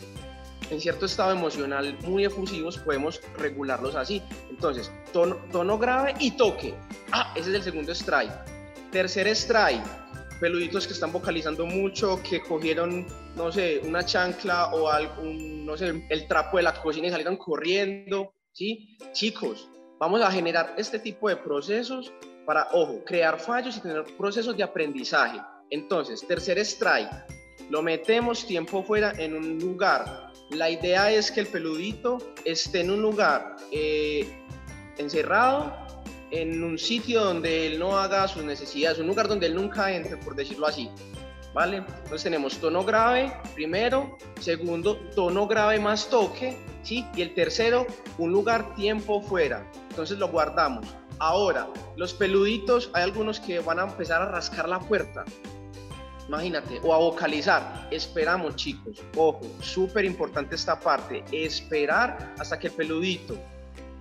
en 0.72 0.82
cierto 0.82 1.06
estado 1.06 1.32
emocional 1.32 1.96
muy 2.06 2.26
efusivos, 2.26 2.78
podemos 2.80 3.22
regularlos 3.38 3.96
así. 3.96 4.24
Entonces, 4.50 4.92
tono, 5.14 5.36
tono 5.52 5.78
grave 5.78 6.16
y 6.20 6.32
toque. 6.32 6.74
¡Ah! 7.12 7.34
Ese 7.36 7.50
es 7.50 7.56
el 7.56 7.64
segundo 7.64 7.92
strike. 7.92 8.32
Tercer 8.92 9.28
strike, 9.28 9.84
peluditos 10.40 10.88
que 10.88 10.94
están 10.94 11.12
vocalizando 11.12 11.66
mucho, 11.66 12.22
que 12.24 12.42
cogieron, 12.42 13.06
no 13.36 13.52
sé, 13.52 13.82
una 13.84 14.06
chancla 14.06 14.68
o 14.68 14.90
algún, 14.90 15.66
no 15.66 15.78
sé, 15.78 16.06
el 16.10 16.28
trapo 16.28 16.58
de 16.58 16.64
la 16.64 16.74
cocina 16.82 17.08
y 17.08 17.12
salieron 17.12 17.38
corriendo, 17.38 18.34
¿sí? 18.54 18.98
Chicos, 19.14 19.70
vamos 20.00 20.22
a 20.22 20.32
generar 20.32 20.74
este 20.78 21.00
tipo 21.00 21.30
de 21.30 21.38
procesos 21.38 22.12
para, 22.46 22.68
ojo, 22.72 23.04
crear 23.06 23.40
fallos 23.40 23.78
y 23.78 23.82
tener 23.82 24.04
procesos 24.18 24.56
de 24.56 24.64
aprendizaje. 24.64 25.40
Entonces, 25.70 26.26
tercer 26.26 26.58
strike, 26.60 27.12
lo 27.70 27.82
metemos 27.82 28.46
tiempo 28.46 28.84
fuera 28.84 29.12
en 29.18 29.36
un 29.36 29.60
lugar. 29.60 30.32
La 30.52 30.70
idea 30.70 31.12
es 31.12 31.30
que 31.30 31.42
el 31.42 31.48
peludito 31.48 32.20
esté 32.46 32.82
en 32.82 32.92
un 32.92 33.02
lugar 33.02 33.58
eh, 33.72 34.26
encerrado 34.98 35.76
en 36.32 36.64
un 36.64 36.78
sitio 36.78 37.24
donde 37.24 37.68
él 37.68 37.80
no 37.80 37.98
haga 37.98 38.28
sus 38.28 38.44
necesidades, 38.44 39.00
un 39.00 39.08
lugar 39.08 39.28
donde 39.28 39.48
él 39.48 39.56
nunca 39.56 39.92
entre, 39.92 40.18
por 40.18 40.36
decirlo 40.36 40.68
así. 40.68 40.90
¿Vale? 41.54 41.78
Entonces 41.78 42.24
tenemos 42.24 42.58
tono 42.58 42.84
grave 42.84 43.34
primero, 43.56 44.18
segundo, 44.40 44.98
tono 45.16 45.48
grave 45.48 45.80
más 45.80 46.08
toque, 46.08 46.56
¿sí? 46.84 47.04
Y 47.16 47.22
el 47.24 47.34
tercero, 47.34 47.88
un 48.20 48.32
lugar 48.32 48.76
tiempo 48.76 49.22
fuera. 49.22 49.66
Entonces 49.90 50.20
lo 50.20 50.28
guardamos. 50.28 50.86
Ahora, 51.18 51.68
los 51.96 52.14
peluditos, 52.14 52.92
hay 52.94 53.04
algunos 53.04 53.40
que 53.40 53.60
van 53.60 53.80
a 53.80 53.84
empezar 53.84 54.22
a 54.22 54.26
rascar 54.26 54.70
la 54.70 54.80
puerta. 54.80 55.26
Imagínate, 56.28 56.80
o 56.84 56.94
a 56.94 56.98
vocalizar. 56.98 57.88
Esperamos, 57.90 58.56
chicos. 58.56 59.02
Ojo, 59.16 59.42
súper 59.62 60.06
importante 60.06 60.56
esta 60.56 60.80
parte. 60.80 61.24
Esperar 61.32 62.36
hasta 62.38 62.60
que 62.60 62.68
el 62.68 62.74
peludito 62.74 63.36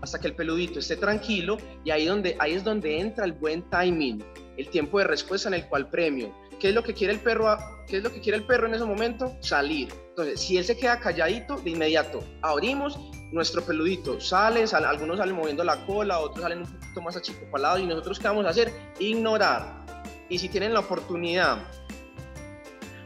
hasta 0.07 0.21
que 0.21 0.29
el 0.29 0.35
peludito 0.35 0.79
esté 0.79 0.97
tranquilo 0.97 1.59
y 1.85 1.91
ahí, 1.91 2.07
donde, 2.07 2.37
ahí 2.39 2.55
es 2.55 2.65
donde 2.65 2.99
entra 2.99 3.25
el 3.25 3.33
buen 3.33 3.69
timing, 3.71 4.25
el 4.57 4.69
tiempo 4.69 4.99
de 4.99 5.05
respuesta 5.05 5.49
en 5.49 5.55
el 5.55 5.67
cual 5.67 5.91
premio. 5.91 6.35
¿Qué 6.59 6.71
es 6.71 6.75
lo 6.75 6.83
que 6.83 6.95
quiere 6.95 7.13
el 7.13 7.21
perro? 7.21 7.59
¿Qué 7.87 7.99
es 7.99 8.03
lo 8.03 8.11
que 8.11 8.21
quiere 8.21 8.39
el 8.39 8.47
perro 8.47 8.67
en 8.67 8.75
ese 8.75 8.85
momento? 8.85 9.37
Salir. 9.41 9.93
Entonces, 10.11 10.41
si 10.41 10.57
él 10.57 10.65
se 10.65 10.77
queda 10.77 10.99
calladito, 10.99 11.57
de 11.57 11.71
inmediato 11.71 12.25
abrimos, 12.41 12.99
nuestro 13.33 13.63
peludito 13.63 14.21
sale, 14.21 14.65
algunos 14.73 15.19
salen 15.19 15.35
moviendo 15.35 15.65
la 15.65 15.85
cola, 15.85 16.19
otros 16.21 16.43
salen 16.43 16.61
un 16.61 16.67
poquito 16.67 17.03
más 17.03 17.17
achicopalados 17.17 17.81
y 17.81 17.87
nosotros 17.87 18.19
¿qué 18.19 18.29
vamos 18.29 18.47
a 18.47 18.51
hacer? 18.51 18.73
Ignorar. 18.99 19.85
Y 20.29 20.39
si 20.39 20.49
tienen 20.49 20.73
la 20.73 20.81
oportunidad, 20.81 21.59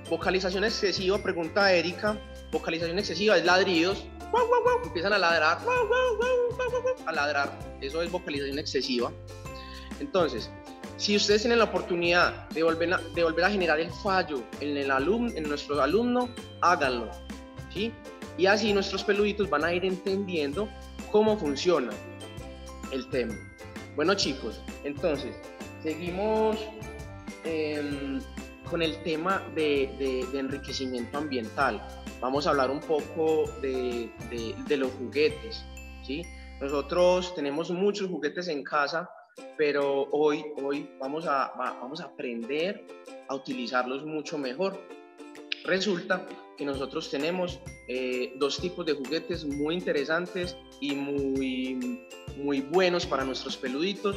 vocalización 0.08 0.64
excesiva, 0.64 1.18
pregunta 1.18 1.72
Erika, 1.72 2.16
vocalización 2.52 2.98
excesiva 2.98 3.36
es 3.36 3.44
ladridos, 3.44 4.04
empiezan 4.84 5.12
a 5.12 5.18
ladrar, 5.18 5.58
a 7.06 7.12
ladrar. 7.12 7.58
Eso 7.80 8.02
es 8.02 8.10
vocalización 8.10 8.58
excesiva. 8.58 9.12
Entonces, 10.00 10.50
si 10.96 11.16
ustedes 11.16 11.42
tienen 11.42 11.58
la 11.58 11.64
oportunidad 11.64 12.48
de 12.50 12.62
volver 12.62 12.94
a, 12.94 12.98
de 12.98 13.24
volver 13.24 13.44
a 13.44 13.50
generar 13.50 13.80
el 13.80 13.90
fallo 13.90 14.42
en, 14.60 14.76
el 14.76 14.90
alumno, 14.90 15.32
en 15.34 15.48
nuestro 15.48 15.80
alumno, 15.80 16.28
háganlo. 16.60 17.10
¿sí? 17.72 17.92
Y 18.36 18.46
así 18.46 18.72
nuestros 18.72 19.04
peluditos 19.04 19.48
van 19.48 19.64
a 19.64 19.72
ir 19.72 19.84
entendiendo 19.84 20.68
cómo 21.10 21.38
funciona 21.38 21.90
el 22.92 23.08
tema. 23.10 23.34
Bueno 23.96 24.14
chicos, 24.14 24.60
entonces, 24.84 25.34
seguimos 25.82 26.56
em, 27.44 28.20
con 28.70 28.82
el 28.82 29.02
tema 29.02 29.42
de 29.54 30.26
enriquecimiento 30.32 31.18
ambiental 31.18 31.82
vamos 32.20 32.46
a 32.46 32.50
hablar 32.50 32.70
un 32.70 32.80
poco 32.80 33.44
de, 33.60 34.10
de, 34.66 34.76
los 34.76 34.92
juguetes, 34.92 35.64
¿sí? 36.02 36.22
Nosotros 36.60 37.34
tenemos 37.34 37.70
muchos 37.70 38.08
juguetes 38.08 38.48
en 38.48 38.62
casa, 38.62 39.08
pero 39.56 40.08
hoy, 40.10 40.44
hoy 40.62 40.90
vamos, 40.98 41.26
a, 41.26 41.52
vamos 41.56 42.00
a 42.00 42.04
aprender 42.04 42.84
a 43.28 43.34
utilizarlos 43.34 44.04
mucho 44.04 44.36
mejor. 44.36 44.78
Resulta 45.64 46.26
que 46.56 46.64
nosotros 46.64 47.10
tenemos 47.10 47.60
eh, 47.88 48.34
dos 48.36 48.60
tipos 48.60 48.84
de 48.84 48.92
juguetes 48.92 49.44
muy 49.44 49.74
interesantes 49.74 50.56
y 50.80 50.94
muy, 50.94 52.06
muy 52.36 52.60
buenos 52.60 53.06
para 53.06 53.24
nuestros 53.24 53.56
peluditos 53.56 54.16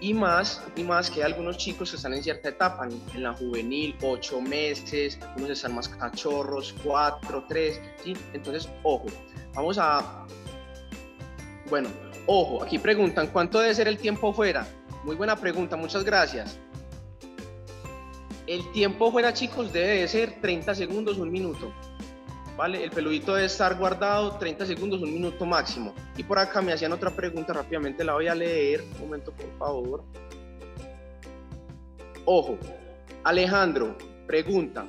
y 0.00 0.12
más, 0.12 0.62
y 0.76 0.82
más 0.82 1.10
que 1.10 1.24
algunos 1.24 1.56
chicos 1.56 1.90
que 1.90 1.96
están 1.96 2.12
en 2.14 2.22
cierta 2.22 2.50
etapa, 2.50 2.86
en, 3.14 3.22
la 3.22 3.32
juvenil, 3.32 3.96
ocho 4.02 4.40
meses, 4.40 5.18
unos 5.36 5.50
están 5.50 5.74
más 5.74 5.88
cachorros, 5.88 6.74
cuatro, 6.84 7.44
tres, 7.48 7.80
¿sí? 8.04 8.14
Entonces, 8.32 8.68
ojo, 8.82 9.06
vamos 9.54 9.78
a, 9.78 10.26
bueno, 11.70 11.88
ojo, 12.26 12.62
aquí 12.62 12.78
preguntan, 12.78 13.28
¿cuánto 13.28 13.58
debe 13.58 13.74
ser 13.74 13.88
el 13.88 13.98
tiempo 13.98 14.32
fuera? 14.32 14.66
Muy 15.04 15.16
buena 15.16 15.36
pregunta, 15.36 15.76
muchas 15.76 16.04
gracias. 16.04 16.58
El 18.46 18.70
tiempo 18.72 19.10
fuera, 19.10 19.32
chicos, 19.32 19.72
debe 19.72 20.00
de 20.00 20.08
ser 20.08 20.40
30 20.40 20.74
segundos, 20.74 21.18
un 21.18 21.32
minuto. 21.32 21.72
¿Vale? 22.56 22.82
El 22.82 22.90
peludito 22.90 23.34
debe 23.34 23.46
estar 23.46 23.76
guardado 23.76 24.36
30 24.38 24.66
segundos, 24.66 25.02
un 25.02 25.12
minuto 25.12 25.44
máximo. 25.44 25.94
Y 26.16 26.22
por 26.22 26.38
acá 26.38 26.62
me 26.62 26.72
hacían 26.72 26.92
otra 26.92 27.10
pregunta, 27.10 27.52
rápidamente 27.52 28.02
la 28.04 28.14
voy 28.14 28.28
a 28.28 28.34
leer. 28.34 28.82
Un 28.94 29.00
momento, 29.00 29.32
por 29.32 29.58
favor. 29.58 30.04
Ojo, 32.24 32.58
Alejandro, 33.24 33.96
pregunta. 34.26 34.86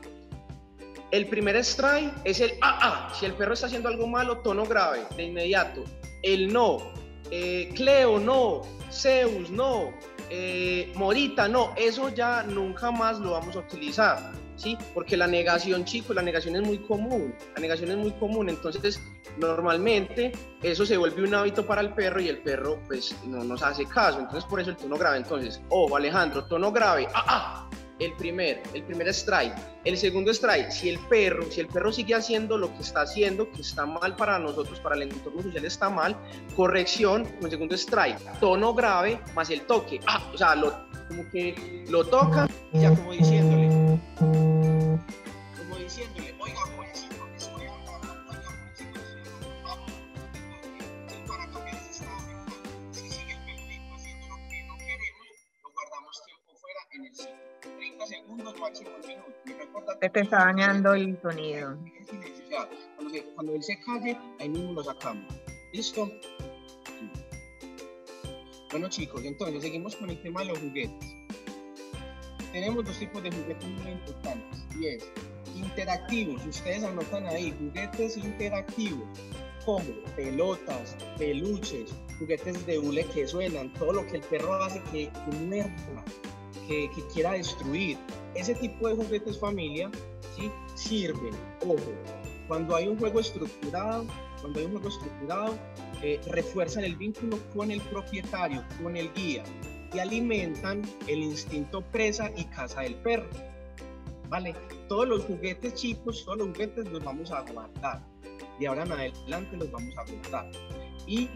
El 1.12 1.28
primer 1.28 1.56
strike 1.58 2.14
es 2.26 2.42
el 2.42 2.52
ah, 2.62 2.80
ah. 2.82 3.14
Si 3.18 3.26
el 3.26 3.34
perro 3.34 3.54
está 3.54 3.68
haciendo 3.68 3.90
algo 3.90 4.08
malo, 4.08 4.40
tono 4.40 4.66
grave, 4.66 5.04
de 5.16 5.24
inmediato. 5.24 5.84
El 6.24 6.52
no. 6.52 6.78
Eh, 7.32 7.72
Cleo, 7.76 8.20
no. 8.20 8.62
Zeus, 8.92 9.50
no. 9.50 9.92
Eh, 10.30 10.92
Morita, 10.96 11.48
no. 11.48 11.74
Eso 11.78 12.10
ya 12.10 12.44
nunca 12.44 12.92
más 12.92 13.20
lo 13.20 13.32
vamos 13.32 13.56
a 13.56 13.60
utilizar. 13.60 14.32
¿Sí? 14.58 14.78
Porque 14.94 15.16
la 15.16 15.28
negación, 15.28 15.86
chicos, 15.86 16.16
la 16.16 16.22
negación 16.22 16.56
es 16.58 16.64
muy 16.64 16.80
común, 16.80 17.34
la 17.56 17.62
negación 17.62 17.92
es 17.92 17.98
muy 17.98 18.12
común, 18.12 18.50
entonces 18.50 19.02
normalmente 19.38 20.34
eso 20.62 20.86
se 20.86 20.98
vuelve 20.98 21.24
un 21.24 21.34
hábito 21.34 21.66
para 21.66 21.82
el 21.82 21.94
perro 21.94 22.20
y 22.20 22.28
el 22.28 22.40
perro 22.40 22.80
pues 22.88 23.16
no 23.26 23.44
nos 23.44 23.62
hace 23.64 23.86
caso, 23.86 24.20
entonces 24.20 24.44
por 24.46 24.60
eso 24.60 24.72
el 24.72 24.78
tono 24.78 24.98
grave, 24.98 25.18
entonces, 25.18 25.62
oh, 25.70 25.96
Alejandro, 25.96 26.44
tono 26.46 26.72
grave, 26.72 27.08
ah, 27.14 27.24
ah, 27.28 27.70
el 28.00 28.14
primer, 28.14 28.62
el 28.74 28.84
primer 28.84 29.08
strike, 29.10 29.56
el 29.86 29.98
segundo 29.98 30.32
strike, 30.32 30.72
si 30.72 30.90
el 30.90 31.00
perro, 31.08 31.50
si 31.50 31.62
el 31.62 31.68
perro 31.68 31.92
sigue 31.92 32.14
haciendo 32.14 32.58
lo 32.58 32.72
que 32.74 32.82
está 32.82 33.02
haciendo, 33.02 33.50
que 33.52 33.62
está 33.62 33.86
mal 33.86 34.16
para 34.16 34.38
nosotros, 34.40 34.80
para 34.80 34.96
el 34.96 35.04
entorno 35.04 35.42
social 35.42 35.66
está 35.66 35.90
mal, 35.90 36.16
corrección 36.56 37.28
el 37.42 37.50
segundo 37.50 37.76
strike, 37.76 38.20
tono 38.40 38.74
grave 38.74 39.20
más 39.36 39.50
el 39.50 39.62
toque, 39.62 40.00
ah, 40.08 40.30
o 40.34 40.38
sea, 40.38 40.56
lo, 40.56 40.88
como 41.08 41.30
que 41.30 41.86
lo 41.90 42.06
toca, 42.06 42.48
ya 42.74 42.90
como 42.90 43.14
diciéndole, 43.14 43.87
como 44.18 45.76
diciéndole, 45.78 46.36
oiga, 46.40 46.62
que 54.50 54.64
no 54.64 54.78
queremos, 54.78 55.28
lo 55.64 55.72
guardamos 55.72 56.24
tiempo 56.26 56.54
fuera 56.60 56.80
en 56.92 57.06
el 57.06 57.16
sitio, 57.16 57.36
30 57.78 58.08
segundos, 58.08 58.60
máximo 58.60 58.90
un 59.02 59.08
minuto. 59.08 59.34
Y 59.46 59.54
recuerda 59.54 60.00
te 60.00 60.20
está 60.20 60.38
dañando 60.46 60.94
el 60.94 61.20
sonido. 61.22 61.78
Cuando 63.36 63.54
él 63.54 63.64
se 63.64 63.80
calle, 63.82 64.18
ahí 64.40 64.50
mismo 64.50 64.74
lo 64.74 64.84
sacamos. 64.84 65.26
¿Listo? 65.74 66.12
Bueno 68.72 68.90
chicos, 68.90 69.24
entonces 69.24 69.62
seguimos 69.62 69.96
con 69.96 70.10
el 70.10 70.22
tema 70.22 70.42
de 70.42 70.48
los 70.48 70.60
juguetes 70.60 71.17
tenemos 72.52 72.86
dos 72.86 72.98
tipos 72.98 73.24
de 73.24 73.32
juguetes 73.32 73.70
muy 73.70 73.92
importantes 73.92 74.66
y 74.80 74.88
es 74.88 75.04
interactivos, 75.56 76.46
ustedes 76.46 76.84
anotan 76.84 77.26
ahí, 77.26 77.54
juguetes 77.60 78.18
interactivos. 78.18 79.08
como 79.66 79.84
pelotas, 80.16 80.96
peluches, 81.18 81.94
juguetes 82.20 82.66
de 82.66 82.80
hule 82.80 83.04
que 83.04 83.28
suenan, 83.28 83.74
todo 83.74 83.92
lo 83.92 84.08
que 84.08 84.18
el 84.18 84.22
perro 84.22 84.54
hace 84.64 84.82
que, 84.94 85.12
muerda, 85.46 86.06
que, 86.70 86.90
quiera 87.14 87.34
destruir. 87.34 87.98
Ese 88.34 88.56
tipo 88.56 88.88
de 88.88 88.96
juguetes 88.96 89.38
familia 89.38 89.92
¿sí? 90.38 90.50
sirven, 90.76 91.34
ojo, 91.66 91.92
cuando 92.48 92.78
hay 92.78 92.88
un 92.88 92.98
juego 92.98 93.20
estructurado, 93.20 94.06
cuando 94.40 94.60
hay 94.60 94.66
un 94.68 94.72
juego 94.72 94.88
estructurado, 94.88 95.58
eh, 96.02 96.22
refuerzan 96.28 96.86
el 96.86 96.96
vínculo 96.96 97.38
con 97.54 97.70
el 97.70 97.82
propietario, 97.82 98.64
con 98.82 98.96
el 98.96 99.12
guía 99.14 99.44
y 99.94 100.00
alimentan 100.00 100.82
el 101.08 101.20
instinto 101.20 101.82
presa 101.82 102.32
y 102.36 102.46
caza 102.46 102.82
del 102.82 102.96
perro. 102.96 103.30
¿Vale? 104.30 104.54
Todos 104.90 105.08
los 105.08 105.24
juguetes 105.24 105.74
chicos, 105.76 106.26
todos 106.26 106.40
los 106.40 106.48
juguetes 106.50 106.90
los 106.90 107.04
vamos 107.04 107.32
a 107.32 107.42
guardar. 107.42 108.02
Y 108.60 108.66
ahora 108.66 108.84
en 108.84 108.92
adelante 108.92 109.56
los 109.56 109.72
vamos 109.72 109.96
a 109.98 110.04
guardar. 110.04 110.52
Y 111.06 111.30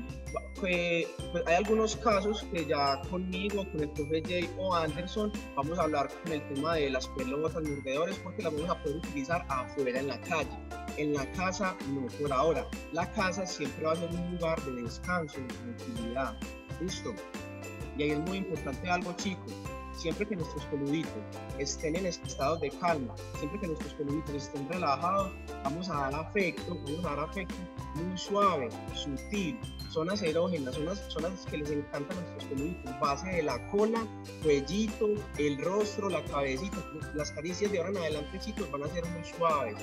pues, 0.60 1.08
hay 1.46 1.56
algunos 1.56 1.96
casos 1.96 2.44
que 2.52 2.66
ya 2.66 3.02
conmigo, 3.10 3.66
con 3.72 3.82
el 3.82 3.90
profe 3.90 4.22
Jay 4.28 4.50
o 4.58 4.76
Anderson, 4.76 5.32
vamos 5.56 5.80
a 5.80 5.84
hablar 5.84 6.10
con 6.24 6.34
el 6.34 6.48
tema 6.50 6.76
de 6.76 6.90
las 6.90 7.08
pelotas, 7.10 7.64
mordedores, 7.64 8.18
porque 8.18 8.44
las 8.44 8.54
vamos 8.54 8.70
a 8.70 8.84
poder 8.84 8.98
utilizar 8.98 9.46
afuera 9.48 10.00
en 10.00 10.08
la 10.08 10.20
calle. 10.22 10.50
En 10.98 11.14
la 11.14 11.26
casa, 11.32 11.76
no 11.90 12.08
por 12.20 12.34
ahora. 12.34 12.68
La 12.92 13.10
casa 13.14 13.46
siempre 13.46 13.86
va 13.86 13.94
a 13.94 13.96
ser 13.96 14.10
un 14.10 14.32
lugar 14.32 14.62
de 14.64 14.82
descanso, 14.84 15.40
de 15.40 15.48
tranquilidad. 15.48 16.38
¿Listo? 16.82 17.14
Y 17.98 18.04
ahí 18.04 18.12
es 18.12 18.20
muy 18.20 18.38
importante 18.38 18.90
algo, 18.90 19.14
chicos 19.18 19.54
siempre 19.94 20.28
que 20.28 20.36
nuestros 20.36 20.66
peluditos 20.66 21.12
estén 21.60 21.96
en 21.96 22.08
estado 22.08 22.58
de 22.58 22.70
calma, 22.70 23.14
siempre 23.38 23.60
que 23.60 23.68
nuestros 23.68 23.94
peluditos 23.94 24.36
estén 24.36 24.68
relajados, 24.70 25.32
vamos 25.64 25.90
a 25.90 25.94
dar 25.94 26.16
afecto, 26.16 26.76
vamos 26.86 27.06
a 27.06 27.10
dar 27.10 27.20
afecto 27.20 27.56
muy 27.96 28.18
suave, 28.18 28.70
sutil, 28.96 29.60
zonas 29.90 30.22
erógenas, 30.22 30.76
zonas, 30.76 31.06
zonas 31.10 31.46
que 31.46 31.58
les 31.58 31.70
encantan 31.70 32.18
nuestros 32.18 32.46
peluditos, 32.46 33.00
base 33.00 33.30
de 33.30 33.44
la 33.44 33.68
cola, 33.68 34.08
cuellito, 34.44 35.10
el 35.38 35.64
rostro, 35.64 36.10
la 36.10 36.24
cabecita, 36.24 36.78
las 37.14 37.32
caricias 37.32 37.72
de 37.72 37.78
ahora 37.78 37.92
en 37.92 37.98
adelante 37.98 38.40
chicos 38.40 38.72
van 38.72 38.84
a 38.84 38.88
ser 38.88 39.06
muy 39.06 39.24
suaves, 39.26 39.76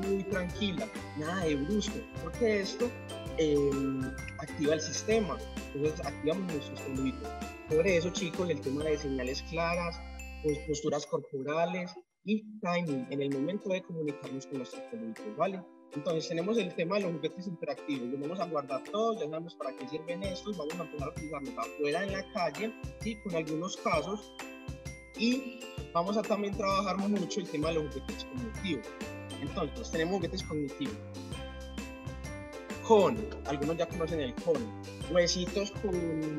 muy 0.00 0.24
tranquilas, 0.24 0.88
nada 1.18 1.44
de 1.44 1.56
brusco, 1.56 1.98
porque 2.22 2.62
esto 2.62 2.90
em, 3.38 4.02
activa 4.38 4.74
el 4.74 4.80
sistema, 4.80 5.38
entonces 5.74 6.04
activamos 6.06 6.52
nuestros 6.52 6.80
peluditos. 6.80 7.28
Por 7.68 7.86
eso, 7.86 8.10
chicos, 8.10 8.50
el 8.50 8.60
tema 8.60 8.84
de 8.84 8.98
señales 8.98 9.42
claras, 9.50 9.98
pues, 10.42 10.58
posturas 10.66 11.06
corporales 11.06 11.90
y 12.24 12.42
timing 12.60 13.06
en 13.10 13.22
el 13.22 13.30
momento 13.30 13.68
de 13.70 13.82
comunicarnos 13.82 14.46
con 14.46 14.58
nuestros 14.58 14.82
peluditos, 14.90 15.36
¿vale? 15.36 15.62
Entonces 15.94 16.28
tenemos 16.28 16.56
el 16.56 16.74
tema 16.74 16.96
de 16.96 17.02
los 17.02 17.12
juguetes 17.12 17.46
interactivos, 17.46 18.08
los 18.08 18.20
vamos 18.20 18.40
a 18.40 18.46
guardar 18.46 18.82
todos, 18.84 19.20
ya 19.20 19.28
sabemos 19.28 19.54
para 19.56 19.76
qué 19.76 19.86
sirven 19.88 20.22
estos, 20.22 20.56
vamos 20.56 20.74
a 20.78 20.82
empezar 20.84 21.08
a 21.08 21.10
utilizarlos 21.10 21.58
afuera 21.58 22.04
en 22.04 22.12
la 22.12 22.32
calle, 22.32 22.72
¿sí? 23.00 23.16
con 23.22 23.34
algunos 23.34 23.76
casos, 23.76 24.32
y 25.18 25.60
vamos 25.92 26.16
a 26.16 26.22
también 26.22 26.56
trabajar 26.56 26.96
mucho 26.96 27.40
el 27.40 27.48
tema 27.48 27.68
de 27.68 27.74
los 27.74 27.94
juguetes 27.94 28.24
cognitivos. 28.24 28.86
Entonces 29.42 29.90
tenemos 29.90 30.14
juguetes 30.16 30.42
cognitivos, 30.44 30.96
con, 32.86 33.16
algunos 33.46 33.76
ya 33.76 33.86
conocen 33.86 34.20
el 34.20 34.34
con, 34.34 34.56
huesitos 35.10 35.70
con 35.82 36.38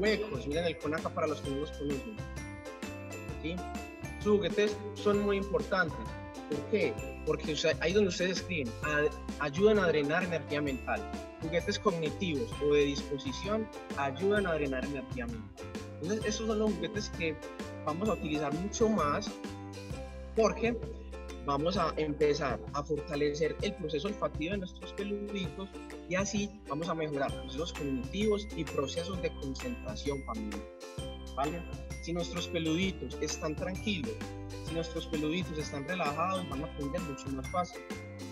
huecos. 0.00 0.46
Miren 0.46 0.64
el 0.64 0.78
CONACA 0.78 1.08
para 1.10 1.26
los 1.26 1.40
que 1.40 1.50
no 1.50 1.56
los 1.60 1.70
conocen. 1.72 2.16
¿Sí? 3.42 3.56
Sus 4.22 4.36
juguetes 4.36 4.76
son 4.94 5.20
muy 5.20 5.36
importantes. 5.36 5.98
¿Por 6.50 6.58
qué? 6.70 6.94
Porque 7.24 7.56
ahí 7.80 7.92
donde 7.92 8.08
ustedes 8.08 8.38
escriben, 8.38 8.72
ayudan 9.40 9.78
a 9.78 9.88
drenar 9.88 10.24
energía 10.24 10.60
mental. 10.60 11.00
Juguetes 11.42 11.78
cognitivos 11.78 12.50
o 12.62 12.72
de 12.72 12.84
disposición 12.84 13.68
ayudan 13.96 14.46
a 14.46 14.54
drenar 14.54 14.84
energía 14.84 15.26
mental. 15.26 15.66
Entonces, 16.00 16.24
esos 16.24 16.46
son 16.46 16.58
los 16.58 16.72
juguetes 16.72 17.10
que 17.18 17.34
vamos 17.84 18.08
a 18.08 18.12
utilizar 18.12 18.52
mucho 18.54 18.88
más 18.88 19.30
porque 20.36 20.76
vamos 21.46 21.76
a 21.76 21.94
empezar 21.96 22.60
a 22.74 22.82
fortalecer 22.82 23.56
el 23.62 23.72
proceso 23.74 24.08
olfativo 24.08 24.52
de 24.52 24.58
nuestros 24.58 24.92
peluditos 24.94 25.68
y 26.08 26.16
así 26.16 26.60
vamos 26.68 26.88
a 26.88 26.94
mejorar 26.94 27.32
procesos 27.32 27.72
cognitivos 27.72 28.48
y 28.56 28.64
procesos 28.64 29.22
de 29.22 29.32
concentración 29.36 30.22
familiar. 30.24 30.60
¿Vale? 31.36 31.62
Si 32.02 32.12
nuestros 32.12 32.48
peluditos 32.48 33.16
están 33.20 33.54
tranquilos, 33.54 34.12
si 34.66 34.74
nuestros 34.74 35.06
peluditos 35.06 35.56
están 35.58 35.86
relajados, 35.86 36.48
van 36.48 36.64
a 36.64 36.66
aprender 36.66 37.00
mucho 37.02 37.28
más 37.28 37.48
fácil. 37.50 37.80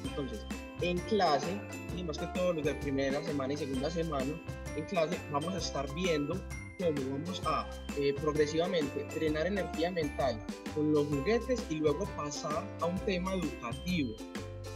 Entonces, 0.04 0.44
en 0.80 0.98
clase, 0.98 1.60
y 1.96 2.02
más 2.02 2.18
que 2.18 2.26
todo 2.28 2.54
los 2.54 2.64
de 2.64 2.74
primera 2.74 3.22
semana 3.22 3.52
y 3.52 3.56
segunda 3.58 3.90
semana, 3.90 4.32
en 4.76 4.84
clase 4.86 5.18
vamos 5.30 5.54
a 5.54 5.58
estar 5.58 5.92
viendo 5.94 6.34
cómo 6.78 7.18
vamos 7.18 7.42
a 7.46 7.68
eh, 7.98 8.14
progresivamente 8.20 9.04
drenar 9.14 9.46
energía 9.46 9.90
mental 9.90 10.38
con 10.74 10.92
los 10.92 11.06
juguetes 11.06 11.62
y 11.70 11.76
luego 11.76 12.06
pasar 12.16 12.64
a 12.80 12.86
un 12.86 12.98
tema 13.00 13.34
educativo, 13.34 14.14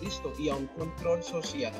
¿listo? 0.03 0.33
Y 0.39 0.49
a 0.49 0.57
un 0.57 0.67
control 0.69 1.23
social, 1.23 1.73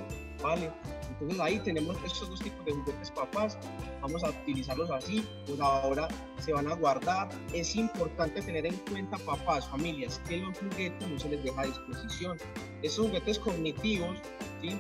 ¿vale? 0.43 0.71
Entonces 1.11 1.41
ahí 1.41 1.59
tenemos 1.61 1.97
estos 2.05 2.31
dos 2.31 2.41
tipos 2.41 2.65
de 2.65 2.73
juguetes 2.73 3.11
papás, 3.11 3.59
vamos 4.01 4.23
a 4.23 4.31
utilizarlos 4.31 4.91
así, 4.91 5.27
por 5.47 5.61
ahora 5.61 6.09
se 6.39 6.53
van 6.53 6.69
a 6.69 6.75
guardar. 6.75 7.29
Es 7.53 7.75
importante 7.77 8.43
tener 8.43 8.67
en 8.67 8.77
cuenta 8.91 9.19
papás, 9.19 9.69
familias, 9.69 10.21
que 10.29 10.39
los 10.39 10.57
juguetes 10.59 11.09
no 11.09 11.19
se 11.19 11.29
les 11.31 11.43
deja 11.43 11.61
a 11.61 11.67
disposición. 11.67 12.39
Esos 12.83 13.07
juguetes 13.07 13.39
cognitivos, 13.39 14.19
¿sí? 14.61 14.79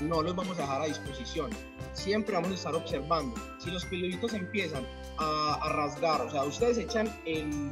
No 0.00 0.22
los 0.22 0.34
vamos 0.34 0.58
a 0.58 0.62
dejar 0.62 0.82
a 0.82 0.86
disposición 0.86 1.50
siempre 1.92 2.34
vamos 2.34 2.50
a 2.50 2.54
estar 2.54 2.74
observando. 2.74 3.34
Si 3.58 3.70
los 3.70 3.84
peluditos 3.84 4.34
empiezan 4.34 4.86
a, 5.18 5.68
rasgar, 5.68 6.20
o 6.22 6.30
sea, 6.30 6.44
ustedes 6.44 6.78
echan 6.78 7.08
el, 7.24 7.70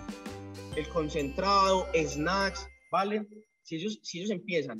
el, 0.77 0.89
concentrado, 0.89 1.87
snacks, 1.95 2.69
¿vale? 2.91 3.27
Si 3.63 3.77
ellos, 3.77 3.99
si 4.03 4.21
ellos 4.21 4.31
empiezan 4.31 4.79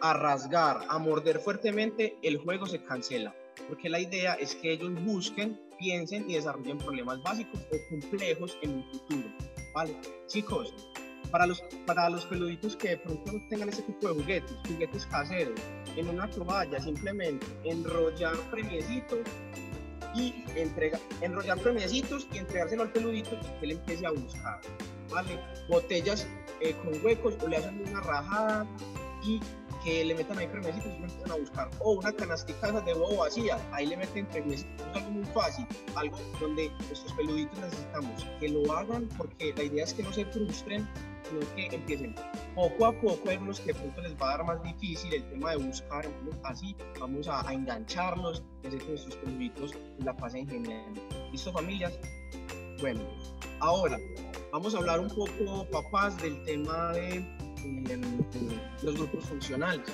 a 0.00 0.12
rasgar, 0.14 0.80
a 0.88 0.98
morder 0.98 1.38
fuertemente, 1.38 2.16
el 2.22 2.38
juego 2.38 2.66
se 2.66 2.82
cancela. 2.82 3.34
Porque 3.68 3.88
la 3.88 4.00
idea 4.00 4.34
es 4.34 4.54
que 4.56 4.72
ellos 4.72 4.92
busquen, 5.04 5.60
piensen 5.78 6.28
y 6.28 6.34
desarrollen 6.34 6.78
problemas 6.78 7.22
básicos 7.22 7.60
o 7.72 7.88
complejos 7.88 8.58
en 8.62 8.74
un 8.74 8.84
futuro. 8.92 9.28
¿Vale? 9.74 9.96
Chicos, 10.26 10.74
para 11.30 11.46
los, 11.46 11.62
para 11.86 12.08
los 12.10 12.24
peluditos 12.26 12.76
que 12.76 12.90
de 12.90 12.96
pronto 12.98 13.32
no 13.32 13.48
tengan 13.48 13.68
ese 13.68 13.82
tipo 13.82 14.08
de 14.08 14.14
juguetes, 14.14 14.56
juguetes 14.68 15.06
caseros, 15.06 15.58
en 15.96 16.08
una 16.08 16.28
toalla 16.30 16.80
simplemente 16.80 17.46
enrollar 17.64 18.36
premiecitos 18.50 19.20
y 20.14 20.34
entrega, 20.56 20.98
enrollar 21.20 21.58
premiecitos 21.58 22.28
y 22.32 22.38
entregárselo 22.38 22.82
al 22.82 22.92
peludito 22.92 23.30
que 23.60 23.66
él 23.66 23.72
empiece 23.72 24.06
a 24.06 24.10
buscar, 24.10 24.60
¿vale? 25.10 25.38
Botellas 25.68 26.26
eh, 26.60 26.74
con 26.84 27.04
huecos 27.04 27.34
o 27.42 27.48
le 27.48 27.56
hacen 27.56 27.82
una 27.88 28.00
rajada 28.00 28.66
y 29.24 29.40
que 29.84 30.04
le 30.04 30.14
metan 30.14 30.38
ahí 30.38 30.46
premiecitos 30.46 30.90
y 30.92 31.02
empiezan 31.02 31.30
a 31.30 31.36
buscar. 31.36 31.70
O 31.80 31.92
una 31.92 32.12
canastica 32.12 32.72
de 32.72 32.94
huevo 32.94 33.18
vacía, 33.18 33.58
ahí 33.72 33.86
le 33.86 33.96
meten 33.96 34.26
premiecitos. 34.26 34.86
Es 34.90 34.96
algo 34.96 35.10
muy 35.10 35.24
fácil, 35.26 35.66
algo 35.94 36.18
donde 36.40 36.70
nuestros 36.88 37.12
peluditos 37.12 37.58
necesitamos 37.60 38.26
que 38.40 38.48
lo 38.48 38.72
hagan 38.72 39.08
porque 39.16 39.52
la 39.56 39.62
idea 39.64 39.84
es 39.84 39.94
que 39.94 40.02
no 40.02 40.12
se 40.12 40.24
frustren 40.26 40.88
sino 41.28 41.40
que 41.54 41.74
empiecen 41.74 42.14
poco 42.54 42.86
a 42.86 42.92
poco, 42.92 43.28
hay 43.28 43.36
unos 43.36 43.60
que 43.60 43.74
pronto 43.74 44.00
les 44.02 44.14
va 44.14 44.34
a 44.34 44.36
dar 44.36 44.46
más 44.46 44.62
difícil 44.62 45.14
el 45.14 45.24
tema 45.30 45.50
de 45.52 45.56
buscar, 45.56 46.04
entonces 46.04 46.40
así 46.44 46.76
vamos 47.00 47.28
a, 47.28 47.52
engancharlos 47.52 48.42
y 48.62 48.66
hacer 48.66 48.80
que 48.80 48.88
nuestros 48.88 49.16
peluditos 49.16 49.72
la 49.98 50.14
pasen 50.16 50.48
genial. 50.48 50.84
¿Listo 51.32 51.52
familias? 51.52 51.98
Bueno, 52.80 53.00
ahora 53.60 53.98
vamos 54.52 54.74
a 54.74 54.78
hablar 54.78 55.00
un 55.00 55.08
poco, 55.08 55.66
papás, 55.70 56.20
del 56.20 56.42
tema 56.44 56.92
de, 56.92 57.24
los 58.82 58.94
grupos 58.94 59.24
funcionales. 59.24 59.86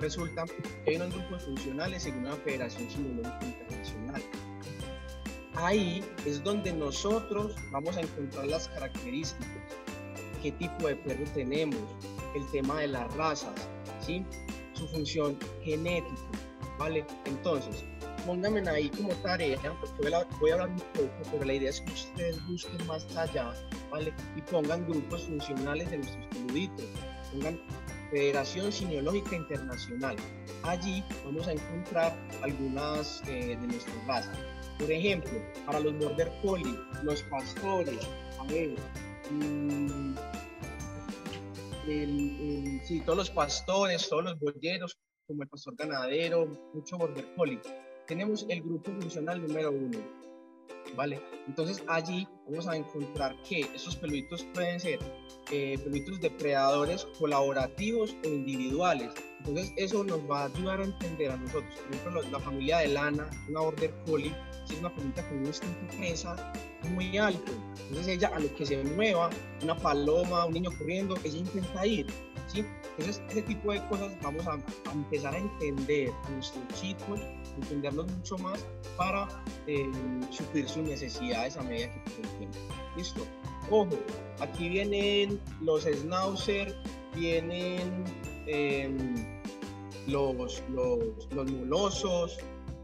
Resulta 0.00 0.44
que 0.84 0.90
hay 0.90 0.96
unos 0.96 1.14
grupos 1.14 1.44
funcionales 1.44 2.06
en 2.06 2.18
una 2.18 2.36
Federación 2.36 2.90
Simulógica 2.90 3.38
Internacional. 3.42 4.22
Ahí 5.54 6.04
es 6.26 6.44
donde 6.44 6.72
nosotros 6.72 7.54
vamos 7.70 7.96
a 7.96 8.02
encontrar 8.02 8.46
las 8.46 8.68
características 8.68 9.56
qué 10.42 10.52
tipo 10.52 10.86
de 10.86 10.96
perro 10.96 11.24
tenemos, 11.34 11.80
el 12.34 12.46
tema 12.50 12.80
de 12.80 12.88
las 12.88 13.12
razas, 13.14 13.68
¿sí? 14.00 14.24
su 14.74 14.86
función 14.88 15.36
genética, 15.64 16.14
¿vale? 16.78 17.04
Entonces, 17.24 17.84
pónganme 18.26 18.68
ahí 18.68 18.90
como 18.90 19.14
tarea, 19.16 19.58
porque 19.80 20.10
voy 20.40 20.50
a 20.50 20.54
hablar 20.54 20.68
un 20.68 20.76
poco, 20.76 21.10
pero 21.30 21.44
la 21.44 21.54
idea 21.54 21.70
es 21.70 21.80
que 21.80 21.92
ustedes 21.92 22.44
busquen 22.46 22.86
más 22.86 23.06
allá, 23.16 23.54
¿vale? 23.90 24.12
Y 24.36 24.42
pongan 24.42 24.86
grupos 24.86 25.22
funcionales 25.22 25.90
de 25.90 25.98
nuestros 25.98 26.26
peluditos, 26.26 26.86
pongan 27.32 27.60
Federación 28.10 28.70
Cineológica 28.72 29.36
Internacional. 29.36 30.16
Allí 30.62 31.02
vamos 31.24 31.46
a 31.48 31.52
encontrar 31.52 32.16
algunas 32.42 33.22
eh, 33.28 33.56
de 33.60 33.66
nuestras 33.66 34.06
razas. 34.06 34.38
Por 34.78 34.90
ejemplo, 34.90 35.32
para 35.64 35.80
los 35.80 35.96
Border 35.98 36.30
Collie, 36.42 36.78
los 37.02 37.22
pastores, 37.22 37.98
a 38.38 38.44
ver, 38.44 38.76
mmm, 39.30 40.14
sí, 42.84 43.00
todos 43.04 43.18
los 43.18 43.30
pastores, 43.30 44.08
todos 44.08 44.24
los 44.24 44.38
boyeros, 44.38 44.98
como 45.26 45.42
el 45.42 45.48
pastor 45.48 45.74
ganadero, 45.76 46.46
mucho 46.74 46.98
border 46.98 47.34
collie. 47.34 47.60
Tenemos 48.06 48.46
el 48.48 48.62
grupo 48.62 48.92
funcional 48.92 49.42
número 49.42 49.72
uno, 49.72 49.98
¿vale? 50.94 51.20
Entonces 51.48 51.82
allí 51.88 52.28
vamos 52.46 52.68
a 52.68 52.76
encontrar 52.76 53.34
que 53.42 53.62
esos 53.74 53.96
peluditos 53.96 54.44
pueden 54.54 54.78
ser 54.78 55.00
eh, 55.50 55.76
peluditos 55.82 56.20
depredadores 56.20 57.04
colaborativos 57.18 58.14
o 58.24 58.28
individuales. 58.28 59.12
Entonces 59.40 59.72
eso 59.76 60.04
nos 60.04 60.20
va 60.30 60.42
a 60.42 60.44
ayudar 60.46 60.80
a 60.80 60.84
entender 60.84 61.32
a 61.32 61.36
nosotros. 61.36 61.74
Por 61.80 61.94
ejemplo, 61.96 62.22
la 62.30 62.38
familia 62.38 62.78
de 62.78 62.88
Lana, 62.88 63.28
una 63.48 63.60
border 63.60 63.92
collie, 64.06 64.32
es 64.70 64.78
una 64.78 64.94
peludita 64.94 65.28
con 65.28 65.38
un 65.38 65.46
instinto 65.46 65.96
presa 65.96 66.52
muy 66.90 67.18
alto. 67.18 67.52
Entonces 67.88 68.06
ella 68.06 68.30
a 68.32 68.38
lo 68.38 68.54
que 68.54 68.66
se 68.66 68.82
mueva, 68.84 69.30
una 69.62 69.76
paloma, 69.76 70.46
un 70.46 70.54
niño 70.54 70.70
corriendo, 70.78 71.16
ella 71.24 71.38
intenta 71.38 71.84
ir. 71.84 72.06
Entonces 72.54 73.22
ese 73.28 73.42
tipo 73.42 73.72
de 73.72 73.86
cosas 73.88 74.12
vamos 74.22 74.46
a, 74.46 74.58
empezar 74.92 75.34
a 75.34 75.38
entender 75.38 76.10
a 76.24 76.30
nuestros 76.30 76.64
chicos 76.80 77.20
entenderlos 77.56 78.10
mucho 78.10 78.38
más 78.38 78.64
para 78.96 79.28
eh, 79.66 79.90
sus 80.30 80.76
necesidades 80.78 81.56
a 81.56 81.62
medida 81.62 81.90
que 81.90 82.22
el 82.22 82.28
tiempo. 82.38 82.58
Listo. 82.96 83.26
Ojo, 83.70 83.98
aquí 84.40 84.68
vienen 84.68 85.40
los 85.60 85.84
schnauzer, 85.84 86.74
vienen 87.14 88.04
em, 88.46 89.14
los, 90.06 90.62
los, 90.70 91.28
los 91.32 91.50
mulosos, 91.50 92.38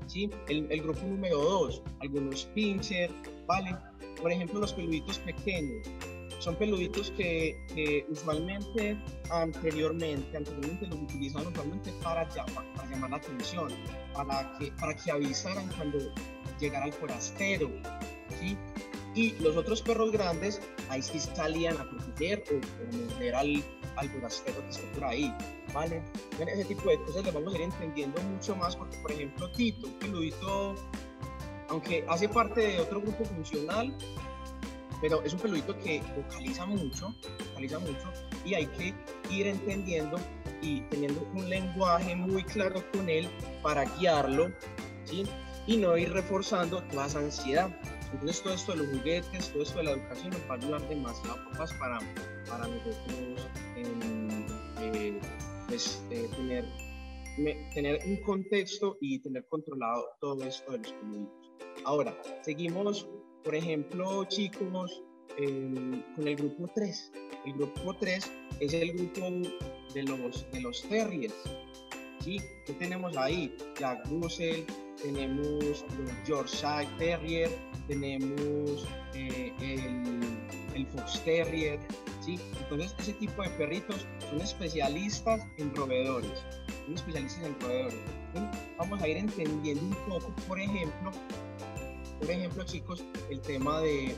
¿sí? 0.06 0.28
el, 0.48 0.66
el 0.70 0.82
grupo 0.82 1.06
número 1.06 1.38
2, 1.38 1.82
algunos 2.00 2.44
pincher, 2.46 3.10
¿vale? 3.46 3.76
Por 4.20 4.32
ejemplo, 4.32 4.60
los 4.60 4.72
peluditos 4.72 5.18
pequeños, 5.20 5.88
son 6.42 6.56
peluditos 6.56 7.12
que, 7.12 8.04
usualmente 8.10 8.98
anteriormente, 9.30 10.36
anteriormente 10.36 10.86
los 10.88 10.98
utilizaban 10.98 11.46
usualmente 11.46 11.92
para 12.02 12.28
llamar, 12.34 12.64
para 12.74 12.90
llamar 12.90 13.10
la 13.10 13.16
atención, 13.18 13.68
para 14.12 14.52
que, 14.58 14.72
para 14.72 14.96
que 14.96 15.12
avisaran 15.12 15.68
cuando 15.76 15.98
llegara 16.58 16.86
el 16.86 16.92
forastero, 16.92 17.70
¿sí? 18.40 18.56
Y 19.14 19.32
los 19.40 19.56
otros 19.56 19.82
perros 19.82 20.10
grandes, 20.10 20.60
ahí 20.88 21.00
sí 21.00 21.20
salían 21.20 21.76
a 21.78 21.88
proteger 21.88 22.42
o, 22.50 22.56
a 22.56 22.96
morder 22.96 23.34
al, 23.36 23.64
al 23.96 24.08
forastero 24.08 24.60
que 24.64 24.70
está 24.70 24.92
por 24.94 25.04
ahí, 25.04 25.32
¿vale? 25.72 26.02
ese 26.40 26.64
tipo 26.64 26.88
de 26.88 26.98
cosas 27.04 27.24
las 27.24 27.34
vamos 27.34 27.54
a 27.54 27.58
ir 27.58 27.62
entendiendo 27.62 28.20
mucho 28.22 28.56
más 28.56 28.74
porque, 28.74 28.96
por 28.98 29.12
ejemplo, 29.12 29.48
Tito, 29.52 29.86
un 29.86 29.94
peludito, 29.94 30.74
aunque 31.68 32.04
hace 32.08 32.28
parte 32.28 32.60
de 32.62 32.80
otro 32.80 33.00
grupo 33.00 33.24
funcional, 33.26 33.94
pero 35.02 35.20
es 35.24 35.34
un 35.34 35.40
peludito 35.40 35.76
que 35.80 36.00
vocaliza 36.16 36.64
mucho, 36.64 37.14
vocaliza 37.50 37.80
mucho 37.80 38.12
y 38.46 38.54
hay 38.54 38.66
que 38.66 38.94
ir 39.30 39.48
entendiendo 39.48 40.18
y 40.62 40.80
teniendo 40.82 41.28
un 41.34 41.50
lenguaje 41.50 42.14
muy 42.14 42.44
claro 42.44 42.82
con 42.92 43.10
él 43.10 43.28
para 43.62 43.84
guiarlo, 43.96 44.52
¿sí? 45.04 45.24
Y 45.66 45.76
no 45.76 45.96
ir 45.96 46.12
reforzando 46.12 46.82
toda 46.84 47.06
esa 47.06 47.18
ansiedad. 47.18 47.68
Entonces 48.12 48.42
todo 48.42 48.54
esto 48.54 48.72
de 48.72 48.78
los 48.78 48.86
juguetes, 48.88 49.52
todo 49.52 49.62
esto 49.62 49.78
de 49.78 49.84
la 49.84 49.90
educación 49.92 50.30
nos 50.30 50.40
va 50.42 50.54
a 50.54 50.56
ayudar 50.56 50.88
demasiado 50.88 51.36
papás 51.50 51.72
para, 51.74 51.98
para 52.48 52.68
nosotros 52.68 53.48
eh, 53.76 55.18
pues, 55.66 56.02
eh, 56.10 56.28
tener, 56.36 56.64
tener 57.74 58.00
un 58.06 58.16
contexto 58.22 58.98
y 59.00 59.18
tener 59.18 59.44
controlado 59.46 60.04
todo 60.20 60.44
esto 60.44 60.72
de 60.72 60.78
los 60.78 60.92
peluditos. 60.92 61.52
Ahora, 61.84 62.14
seguimos 62.42 63.08
por 63.44 63.54
ejemplo, 63.54 64.24
chicos, 64.24 65.02
em, 65.38 66.02
con 66.14 66.28
el 66.28 66.36
grupo 66.36 66.70
3. 66.74 67.12
El 67.46 67.52
grupo 67.54 67.94
3 67.94 68.30
es 68.60 68.72
el 68.72 68.92
grupo 68.92 69.48
de 69.94 70.02
los, 70.04 70.50
de 70.52 70.60
los 70.60 70.82
terriers. 70.88 71.34
¿sí? 72.20 72.40
¿Qué 72.66 72.72
tenemos 72.74 73.16
ahí? 73.16 73.56
Jack 73.78 74.06
Russell, 74.08 74.62
tenemos 75.02 75.84
los 75.98 76.28
Yorkshire 76.28 76.88
Terrier, 76.98 77.50
tenemos 77.88 78.86
eh, 79.14 79.52
el, 79.60 80.20
el, 80.74 80.86
Fox 80.86 81.20
Terrier. 81.24 81.80
¿sí? 82.20 82.38
Entonces, 82.60 82.94
ese 83.00 83.12
tipo 83.14 83.42
de 83.42 83.48
perritos 83.50 84.06
son 84.30 84.40
especialistas 84.40 85.40
en 85.58 85.74
roedores. 85.74 86.44
Son 86.84 86.94
especialistas 86.94 87.44
en 87.44 87.60
roedores. 87.60 87.98
Vamos 88.78 89.02
a 89.02 89.08
ir 89.08 89.16
entendiendo 89.16 89.82
un 89.82 89.94
poco, 90.08 90.32
por 90.46 90.60
ejemplo, 90.60 91.10
por 92.22 92.30
ejemplo, 92.30 92.62
chicos, 92.62 93.04
el 93.30 93.40
tema 93.40 93.80
de, 93.80 94.14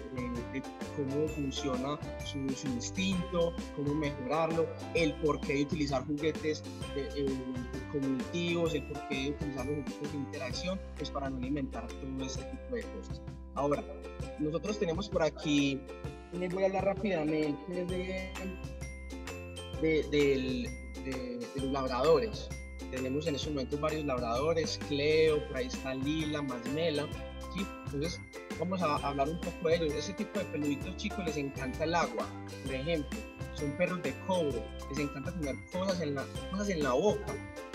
cómo 0.95 1.27
funciona 1.29 1.99
su, 2.27 2.39
instinto, 2.69 3.55
cómo 3.75 3.95
mejorarlo, 3.95 4.67
el 4.95 5.15
por 5.15 5.41
qué 5.41 5.55
de 5.55 5.63
utilizar 5.63 6.05
juguetes 6.05 6.63
eh, 6.97 7.27
cognitivos, 7.91 8.75
el 8.75 8.83
por 8.89 9.09
qué 9.09 9.15
de 9.15 9.31
utilizar 9.31 9.65
los 9.65 9.77
juguetes 9.77 10.13
de 10.13 10.19
interacción, 10.19 10.81
pues 10.99 11.11
para 11.11 11.31
no 11.31 11.39
alimentar 11.39 11.87
todo 11.87 12.27
este 12.27 12.43
tipo 12.43 12.75
de 12.75 12.83
cosas. 12.83 13.23
Ahora, 13.55 13.83
nosotros 14.39 14.79
tenemos 14.79 15.09
por 15.09 15.23
aquí, 15.23 15.81
les 16.39 16.53
voy 16.53 16.65
a 16.65 16.67
hablar 16.67 16.85
rápidamente 16.85 17.87
de, 17.87 18.31
de 19.81 21.41
los 21.55 21.73
labradores. 21.73 22.51
Tenemos 22.91 23.27
en 23.27 23.35
estos 23.35 23.51
momentos 23.51 23.81
varios 23.81 24.05
labradores, 24.05 24.79
Cleo, 24.89 25.43
por 25.49 25.57
ahí 25.57 25.67
está 25.67 25.95
Lila, 25.95 26.43
Masmela, 26.43 27.09
entonces, 27.95 28.21
vamos 28.59 28.83
a 28.83 28.97
hablar 28.97 29.29
un 29.29 29.41
poco 29.41 29.69
de 29.69 29.77
ellos. 29.77 29.95
Ese 29.95 30.13
tipo 30.15 30.39
de 30.39 30.45
peluditos 30.47 30.97
chicos 30.97 31.25
les 31.25 31.37
encanta 31.37 31.85
el 31.85 31.95
agua, 31.95 32.27
por 32.65 32.75
ejemplo. 32.75 33.19
Son 33.55 33.71
perros 33.77 34.03
de 34.03 34.13
cobre, 34.27 34.61
les 34.91 34.99
encanta 34.99 35.33
tener 35.33 35.55
cosas 35.71 36.01
en 36.01 36.17
la, 36.17 36.25
cosas 36.51 36.69
en 36.71 36.83
la 36.83 36.93
boca. 36.93 37.33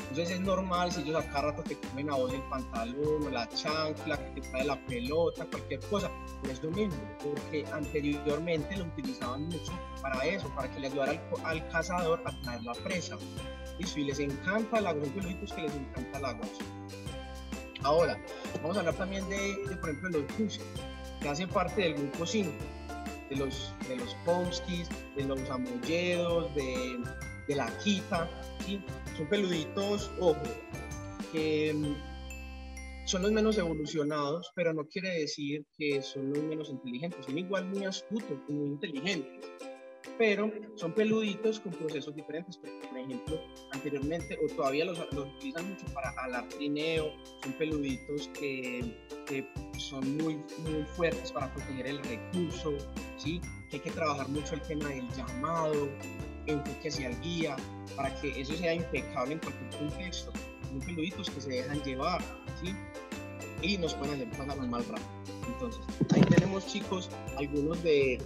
Entonces 0.10 0.32
es 0.32 0.42
normal 0.42 0.92
si 0.92 1.02
ellos 1.02 1.24
a 1.24 1.28
cada 1.30 1.52
rato 1.52 1.64
te 1.64 1.76
comen 1.76 2.10
a 2.10 2.16
vos 2.16 2.34
el 2.34 2.42
pantalón 2.50 3.32
la 3.32 3.48
chancla, 3.50 4.18
que 4.18 4.42
te 4.42 4.50
trae 4.50 4.66
la 4.66 4.86
pelota, 4.88 5.46
cualquier 5.46 5.80
cosa. 5.82 6.12
Pero 6.42 6.54
es 6.54 6.64
lo 6.64 6.72
mismo, 6.72 6.98
porque 7.24 7.64
anteriormente 7.72 8.76
lo 8.76 8.86
utilizaban 8.86 9.44
mucho 9.44 9.72
para 10.02 10.26
eso, 10.26 10.50
para 10.56 10.70
que 10.72 10.80
le 10.80 10.88
ayudara 10.88 11.22
al, 11.44 11.70
cazador 11.70 12.22
a 12.26 12.42
traer 12.42 12.64
la 12.64 12.74
presa. 12.74 13.18
Y 13.78 13.86
si 13.86 14.04
les 14.04 14.20
encanta 14.20 14.80
el 14.80 14.88
agua, 14.88 15.06
son 15.06 15.14
peluditos 15.14 15.54
que 15.54 15.62
les 15.62 15.76
encanta 15.76 16.18
el 16.18 16.26
agua. 16.26 16.48
Ahora, 17.84 18.20
vamos 18.62 18.76
a 18.78 18.82
hablar 18.82 18.96
también 18.96 19.28
de, 19.30 19.78
por 19.80 19.90
ejemplo, 19.90 20.20
los 20.20 20.32
Pussy, 20.34 20.60
que 21.22 21.30
hacen 21.30 21.50
parte 21.50 21.82
del 21.82 21.94
grupo 21.94 22.26
5, 22.26 22.52
de 23.30 23.36
los, 23.36 23.74
de 23.88 23.96
los 23.96 24.14
Pomskis, 24.26 24.90
de 25.16 25.24
los 25.24 25.50
Amolledos, 25.50 26.54
de, 26.56 27.00
de 27.48 27.56
la 27.56 27.68
Quita, 27.80 28.30
¿sí? 28.66 28.82
son 29.16 29.28
peluditos, 29.28 30.12
ojo, 30.20 30.42
que 31.32 31.74
mm, 31.74 33.08
son 33.08 33.22
los 33.22 33.32
menos 33.32 33.58
evolucionados, 33.58 34.52
pero 34.56 34.74
no 34.74 34.86
quiere 34.86 35.22
decir 35.22 35.66
que 35.78 36.02
son 36.02 36.34
los 36.34 36.44
menos 36.44 36.70
inteligentes, 36.70 37.26
son 37.26 37.38
igual 37.38 37.66
muy 37.66 37.86
astutos, 37.86 38.38
muy 38.50 38.68
inteligentes 38.68 39.50
pero 40.20 40.52
son 40.76 40.92
peluditos 40.92 41.62
con 41.62 41.72
procesos 41.72 42.14
diferentes. 42.14 42.58
Por 42.58 42.70
ejemplo, 42.98 43.42
anteriormente, 43.72 44.38
o 44.44 44.54
todavía 44.54 44.84
los, 44.84 45.00
utilizan 45.00 45.70
mucho 45.70 45.86
para 45.94 46.10
alar 46.10 46.48
trineo, 46.50 47.14
son 47.42 47.54
peluditos 47.54 48.28
que, 48.38 48.98
son 49.78 50.18
muy, 50.18 50.36
muy 50.66 50.84
fuertes 50.98 51.32
para 51.32 51.52
proteger 51.54 51.88
el 51.88 52.04
recurso, 52.04 52.74
¿sí? 53.18 53.40
que 53.70 53.78
hay 53.78 53.82
que 53.82 53.92
trabajar 53.92 54.28
mucho 54.28 54.56
el 54.56 54.62
tema 54.64 54.90
del 54.90 55.08
llamado, 55.12 55.88
enfoque 56.48 56.90
hacia 56.90 57.08
el 57.08 57.22
guía, 57.22 57.56
para 57.96 58.14
que 58.20 58.42
eso 58.42 58.54
sea 58.56 58.74
impecable 58.74 59.36
en 59.36 59.40
cualquier 59.40 59.70
contexto. 59.78 60.34
Son 60.68 60.80
peluditos 60.82 61.30
que 61.30 61.40
se 61.40 61.50
dejan 61.50 61.82
llevar, 61.84 62.22
¿sí? 62.62 62.76
y 63.62 63.78
nos 63.78 63.94
pueden 63.94 64.16
hacer 64.16 64.30
pasar 64.32 64.60
un 64.60 64.70
mal 64.70 64.86
rato. 64.86 65.02
Entonces, 65.48 65.82
ahí 66.14 66.22
tenemos 66.22 66.68
chicos 66.68 67.10
algunos 67.38 67.82
de, 67.84 68.22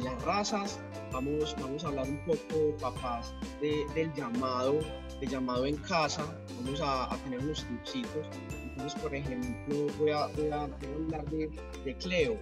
las 0.00 0.22
razas, 0.24 0.80
vamos, 1.12 1.54
vamos 1.60 1.84
a 1.84 1.88
hablar 1.88 2.08
un 2.08 2.18
poco, 2.24 2.76
papás, 2.80 3.34
del 3.60 4.12
llamado, 4.14 4.80
del 5.20 5.28
llamado 5.28 5.66
en 5.66 5.76
casa, 5.76 6.24
vamos 6.62 6.80
a, 6.82 7.16
tener 7.24 7.40
unos 7.40 7.64
tipsitos. 7.64 8.26
Entonces, 8.50 9.00
por 9.00 9.14
ejemplo, 9.14 9.86
voy 9.98 10.10
a, 10.10 10.26
voy 10.28 10.50
a, 10.50 10.62
hablar 10.62 11.24
de, 11.30 11.50
de 11.84 11.96
Cleo. 11.98 12.38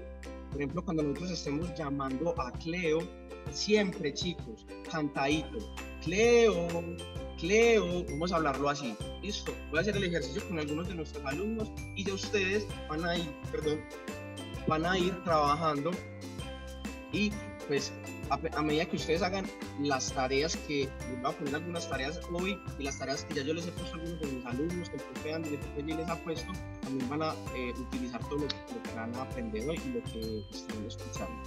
Por 0.51 0.61
ejemplo, 0.61 0.85
cuando 0.85 1.03
nosotros 1.03 1.31
estemos 1.33 1.75
llamando 1.75 2.35
a 2.41 2.53
Cleo, 2.53 3.01
siempre 3.51 4.12
chicos, 4.15 4.67
cantadito, 4.91 5.59
Cleo, 6.03 6.69
Cleo, 7.38 8.05
vamos 8.11 8.33
a 8.33 8.37
hablarlo 8.37 8.69
así. 8.69 8.95
Listo, 9.23 9.53
voy 9.71 9.79
a 9.79 9.83
hacer 9.83 9.97
el 9.97 10.05
ejercicio 10.05 10.47
con 10.49 10.59
algunos 10.59 10.88
de 10.88 10.95
nuestros 10.95 11.25
alumnos 11.25 11.71
y 11.97 12.05
de 12.05 12.12
ustedes 12.12 12.67
van 12.88 13.05
a 13.05 13.17
ir, 13.17 13.31
perdón, 13.51 13.81
van 14.67 14.87
a 14.87 14.99
ir 14.99 15.12
trabajando 15.25 15.91
y 17.12 17.31
pues 17.68 17.92
a, 18.31 18.62
medida 18.62 18.87
que 18.87 18.96
ustedes 18.96 19.22
hagan 19.22 19.46
las 19.81 20.12
tareas 20.12 20.57
que, 20.57 20.88
les 21.11 21.22
voy 21.22 21.31
a 21.31 21.37
poner 21.37 21.55
algunas 21.57 21.88
tareas 21.88 22.20
hoy 22.33 22.59
y 22.79 22.83
las 22.83 22.98
tareas 22.98 23.25
que 23.25 23.35
ya 23.35 23.42
yo 23.42 23.55
les 23.55 23.66
he 23.66 23.72
puesto 23.72 23.96
a 23.96 24.01
algunos 24.01 24.20
de 24.20 24.27
mis 24.27 24.46
alumnos, 24.46 24.88
que 24.88 24.96
el 24.96 25.03
profe 25.03 25.35
Andy, 25.35 25.92
les 25.94 26.09
ha 26.09 26.16
puesto, 26.16 26.53
también 26.83 27.09
van 27.11 27.22
a 27.22 27.35
eh, 27.55 27.72
utilizar 27.79 28.20
todo 28.29 28.38
lo, 28.38 28.48
que 28.48 28.94
van 28.96 29.14
a 29.14 29.22
aprender 29.22 29.68
hoy 29.68 29.81
y 29.85 29.88
lo 29.90 30.03
que 30.05 30.44
están 30.51 30.87
escuchando. 30.87 31.42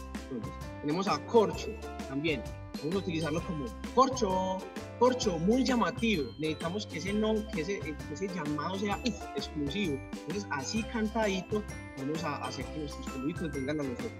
Tenemos 0.81 1.07
a 1.07 1.23
corcho 1.25 1.69
también. 2.07 2.41
Vamos 2.79 2.95
a 2.95 2.99
utilizarlo 2.99 3.41
como 3.45 3.65
corcho, 3.93 4.57
corcho, 4.99 5.39
muy 5.39 5.63
llamativo. 5.63 6.31
Necesitamos 6.37 6.85
que 6.85 6.97
ese 6.97 7.13
no, 7.13 7.47
que 7.53 7.61
ese, 7.61 7.95
ese 8.11 8.27
llamado 8.27 8.77
sea 8.77 8.99
exclusivo. 9.35 9.99
Entonces, 10.11 10.45
así 10.51 10.83
cantadito, 10.83 11.63
vamos 11.97 12.23
a 12.23 12.35
hacer 12.37 12.65
que 12.65 12.79
nuestros 12.79 13.07
peluditos 13.07 13.51
vengan 13.51 13.79
a 13.79 13.83
nosotros. 13.83 14.11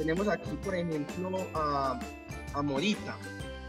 Tenemos 0.00 0.28
aquí, 0.28 0.56
por 0.64 0.74
ejemplo, 0.74 1.46
a, 1.52 2.00
a 2.54 2.62
Morita. 2.62 3.18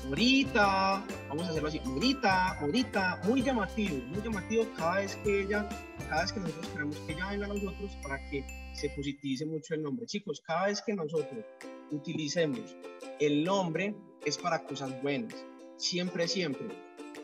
Morita, 0.08 1.06
vamos 1.28 1.46
a 1.46 1.50
hacerlo 1.50 1.68
así, 1.68 1.82
Morita, 1.82 2.58
Morita, 2.62 3.20
muy 3.26 3.44
llamativo, 3.44 3.98
muy 4.08 4.22
llamativo 4.24 4.66
cada 4.78 5.02
vez 5.02 5.18
que 5.18 5.42
ella, 5.42 5.68
cada 6.08 6.22
vez 6.22 6.32
que 6.32 6.40
nosotros 6.40 6.68
queremos 6.70 6.96
que 7.00 7.12
ella 7.12 7.30
venga 7.32 7.46
a 7.48 7.50
nosotros 7.50 7.98
para 8.02 8.30
que 8.30 8.46
se 8.74 8.90
positivice 8.92 9.46
mucho 9.46 9.76
el 9.76 9.84
nombre. 9.84 10.06
Chicos, 10.06 10.42
cada 10.48 10.68
vez 10.68 10.82
que 10.82 10.94
nosotros 10.94 11.44
utilicemos 11.92 12.78
el 13.20 13.44
nombre 13.44 13.94
es 14.26 14.38
para 14.38 14.64
cosas 14.64 15.02
buenas, 15.04 15.36
siempre, 15.76 16.30
siempre. 16.30 16.70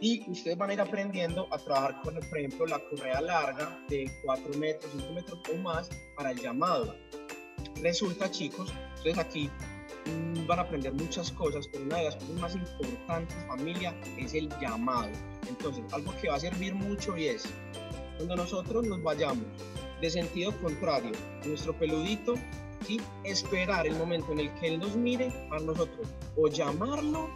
Y 0.02 0.30
ustedes 0.30 0.58
van 0.58 0.72
a 0.72 0.74
ir 0.74 0.82
aprendiendo 0.82 1.48
a 1.54 1.58
trabajar 1.58 2.02
con, 2.02 2.16
por 2.16 2.38
ejemplo, 2.38 2.66
la 2.66 2.80
correa 2.90 3.22
larga 3.22 3.80
de 3.88 4.12
4 4.26 4.58
metros, 4.58 4.92
5 4.92 5.14
metros 5.14 5.40
o 5.50 5.58
más 5.60 5.90
para 6.18 6.32
el 6.32 6.40
llamado. 6.42 6.94
Resulta, 7.82 8.30
chicos, 8.30 8.74
entonces 9.08 9.26
aquí 9.26 9.50
mm, 10.06 10.48
van 10.48 10.60
a 10.60 10.62
aprender 10.64 10.94
muchas 10.94 11.32
cosas, 11.32 11.68
pero 11.68 11.84
una 11.86 11.98
de 11.98 12.04
las 12.06 12.16
cosas 12.16 12.36
más 12.36 12.56
importantes, 12.56 13.38
familia, 13.48 13.96
es 14.18 14.34
el 14.34 14.50
llamado. 14.60 15.10
Entonces, 15.48 15.84
algo 15.94 16.14
que 16.22 16.30
va 16.30 16.36
a 16.36 16.40
servir 16.40 16.76
mucho 16.76 17.16
y 17.18 17.28
es, 17.28 17.46
cuando 18.18 18.36
nosotros 18.36 18.86
nos 18.86 19.02
vayamos 19.02 19.46
de 20.02 20.10
sentido 20.10 20.52
contrario, 20.62 21.12
nuestro 21.46 21.74
peludito, 21.74 22.36
¿sí? 22.86 23.00
esperar 23.24 23.88
el 23.88 23.96
momento 23.96 24.34
en 24.34 24.42
el 24.42 24.54
que 24.56 24.68
él 24.68 24.80
nos 24.80 24.96
mire 24.96 25.32
para 25.50 25.62
nosotros 25.62 26.08
o 26.36 26.48
llamarlo, 26.50 27.30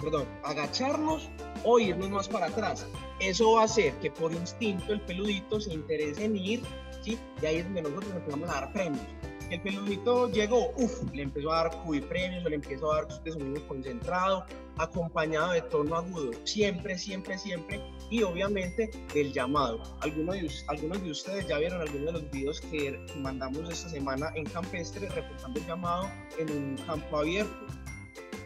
perdón, 0.00 0.26
agacharnos 0.44 1.28
o 1.64 1.80
irnos 1.80 2.10
más 2.10 2.28
para 2.28 2.46
atrás. 2.46 2.86
Eso 3.18 3.54
va 3.54 3.62
a 3.62 3.64
hacer 3.64 3.92
que 3.94 4.10
por 4.10 4.32
instinto 4.32 4.92
el 4.92 5.00
peludito 5.00 5.60
se 5.60 5.74
interese 5.74 6.24
en 6.24 6.36
ir, 6.36 6.62
¿sí? 7.02 7.18
y 7.42 7.46
ahí 7.46 7.56
es 7.56 7.64
donde 7.64 7.82
nosotros 7.82 8.12
empezamos 8.14 8.48
a 8.48 8.52
dar 8.52 8.72
premios 8.72 9.17
el 9.50 9.60
peludito 9.60 10.30
llegó, 10.30 10.72
uff, 10.76 11.02
le 11.12 11.22
empezó 11.22 11.52
a 11.52 11.64
dar 11.64 11.82
cubi 11.82 12.00
premios 12.00 12.44
o 12.44 12.48
le 12.48 12.56
empezó 12.56 12.92
a 12.92 13.02
dar 13.02 13.22
de 13.22 13.32
sonido 13.32 13.66
concentrado, 13.66 14.44
acompañado 14.76 15.52
de 15.52 15.62
tono 15.62 15.96
agudo, 15.96 16.32
siempre, 16.44 16.98
siempre, 16.98 17.38
siempre, 17.38 17.80
y 18.10 18.22
obviamente 18.22 18.90
del 19.14 19.32
llamado. 19.32 19.82
Algunos 20.00 20.34
de, 20.34 20.50
algunos 20.68 21.02
de 21.02 21.10
ustedes 21.10 21.48
ya 21.48 21.58
vieron 21.58 21.80
algunos 21.80 22.06
de 22.06 22.12
los 22.12 22.30
videos 22.30 22.60
que 22.60 22.98
mandamos 23.16 23.68
esta 23.70 23.88
semana 23.88 24.30
en 24.34 24.44
Campestre 24.44 25.08
reportando 25.08 25.58
el 25.58 25.66
llamado 25.66 26.10
en 26.38 26.50
un 26.50 26.76
campo 26.86 27.18
abierto. 27.18 27.66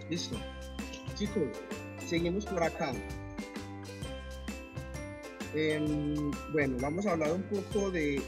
Listo. 0.09 0.37
Chicos, 1.17 1.43
seguimos 2.07 2.47
por 2.47 2.62
acá. 2.62 2.93
Em, 5.55 6.31
bueno, 6.53 6.77
vamos 6.81 7.07
a 7.07 7.12
hablar 7.12 7.33
un 7.33 7.43
poco 7.43 7.91
de, 7.91 8.23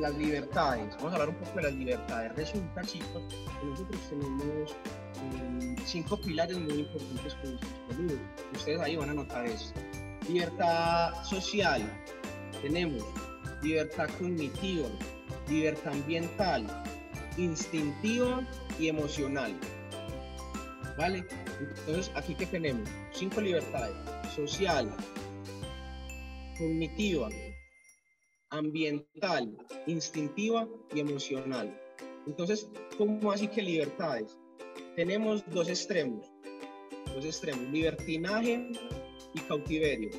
las 0.00 0.14
libertades. 0.16 0.94
Vamos 0.96 1.12
a 1.12 1.16
hablar 1.16 1.28
un 1.28 1.34
poco 1.36 1.56
de 1.56 1.62
las 1.62 1.74
libertades. 1.74 2.34
Resulta, 2.36 2.82
chicos, 2.82 3.22
que 3.60 3.66
nosotros 3.66 4.00
tenemos 4.08 4.70
eh, 4.70 5.76
cinco 5.84 6.20
pilares 6.20 6.58
muy 6.58 6.80
importantes 6.80 7.34
con 7.34 7.50
nuestros. 7.52 8.20
Ustedes 8.54 8.80
ahí 8.80 8.96
van 8.96 9.10
a 9.10 9.14
notar 9.14 9.46
eso. 9.46 9.72
Libertad 10.28 11.22
social, 11.24 11.82
tenemos 12.62 13.04
libertad 13.62 14.08
cognitiva, 14.18 14.88
libertad 15.48 15.92
ambiental, 15.92 16.66
instintiva 17.36 18.46
y 18.78 18.88
emocional. 18.88 19.54
¿Vale? 20.96 21.24
Entonces, 21.60 22.10
aquí 22.14 22.34
que 22.34 22.46
tenemos 22.46 22.88
cinco 23.12 23.40
libertades: 23.40 23.94
social, 24.34 24.90
cognitiva, 26.60 27.30
ambiental, 28.50 29.56
instintiva 29.86 30.68
y 30.94 31.00
emocional. 31.00 31.74
Entonces, 32.26 32.68
¿cómo 32.98 33.32
así 33.32 33.48
que 33.48 33.62
libertades? 33.62 34.38
Tenemos 34.94 35.42
dos 35.50 35.68
extremos, 35.68 36.26
dos 37.14 37.24
extremos, 37.24 37.66
libertinaje 37.70 38.70
y 39.34 39.40
cautiverio. 39.48 40.10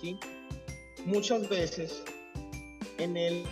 ¿sí? 0.00 0.18
Muchas 1.04 1.46
veces 1.48 2.02
en 2.96 3.18
el 3.18 3.44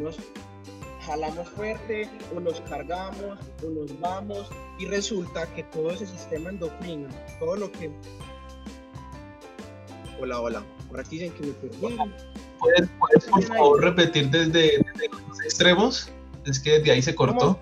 algunos 0.00 0.16
jalamos 1.04 1.48
fuerte 1.50 2.08
o 2.34 2.40
nos 2.40 2.60
cargamos 2.62 3.38
o 3.64 3.70
nos 3.70 4.00
vamos 4.00 4.46
y 4.78 4.86
resulta 4.86 5.46
que 5.54 5.62
todo 5.64 5.90
ese 5.90 6.06
sistema 6.06 6.50
endocrino, 6.50 7.08
todo 7.38 7.56
lo 7.56 7.72
que... 7.72 7.90
Hola, 10.20 10.40
hola, 10.40 10.62
por 10.88 11.00
aquí 11.00 11.18
dicen 11.18 11.32
que 11.32 11.46
me 11.46 11.52
perdí. 11.52 11.96
¿Puedes, 12.58 12.88
por 13.30 13.42
favor 13.42 13.82
repetir 13.82 14.28
desde, 14.28 14.78
los 14.78 15.40
extremos? 15.44 16.10
Es 16.44 16.60
que 16.60 16.78
desde 16.78 16.92
ahí 16.92 17.02
se 17.02 17.14
cortó. 17.14 17.58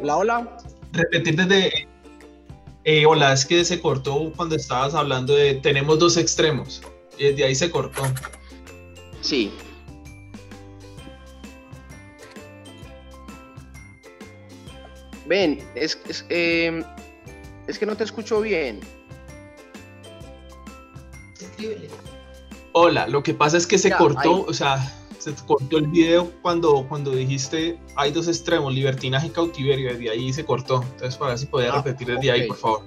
Hola, 0.00 0.16
hola. 0.16 0.56
Repetir 0.92 1.36
desde... 1.36 1.88
Eh, 2.84 3.06
hola, 3.06 3.32
es 3.32 3.46
que 3.46 3.64
se 3.64 3.80
cortó 3.80 4.32
cuando 4.36 4.56
estabas 4.56 4.94
hablando 4.94 5.34
de 5.34 5.54
tenemos 5.54 6.00
dos 6.00 6.16
extremos. 6.16 6.82
Y 7.16 7.26
desde 7.26 7.44
ahí 7.44 7.54
se 7.54 7.70
cortó. 7.70 8.02
Sí, 9.20 9.52
Ven, 15.32 15.66
es, 15.74 15.98
es, 16.10 16.26
em, 16.28 16.84
es 17.66 17.78
que 17.78 17.86
no 17.86 17.96
te 17.96 18.04
escucho 18.04 18.42
bien. 18.42 18.80
Hola, 22.72 23.08
lo 23.08 23.22
que 23.22 23.32
pasa 23.32 23.56
es 23.56 23.66
que 23.66 23.78
se 23.78 23.90
cortó, 23.96 24.44
o 24.44 24.52
sea, 24.52 24.76
se 25.18 25.32
cortó 25.46 25.78
el 25.78 25.86
video 25.86 26.30
cuando, 26.42 26.86
cuando 26.86 27.12
dijiste 27.12 27.78
hay 27.96 28.12
dos 28.12 28.28
extremos, 28.28 28.74
libertinaje 28.74 29.28
y 29.28 29.30
cautiverio, 29.30 29.94
desde 29.94 30.10
ahí 30.10 30.30
se 30.34 30.44
cortó. 30.44 30.82
Entonces, 30.82 31.16
para 31.16 31.30
ver 31.30 31.38
si 31.38 31.46
podía 31.46 31.72
ah, 31.72 31.76
repetir 31.76 32.08
desde 32.08 32.30
ahí, 32.30 32.46
por 32.46 32.58
favor. 32.58 32.82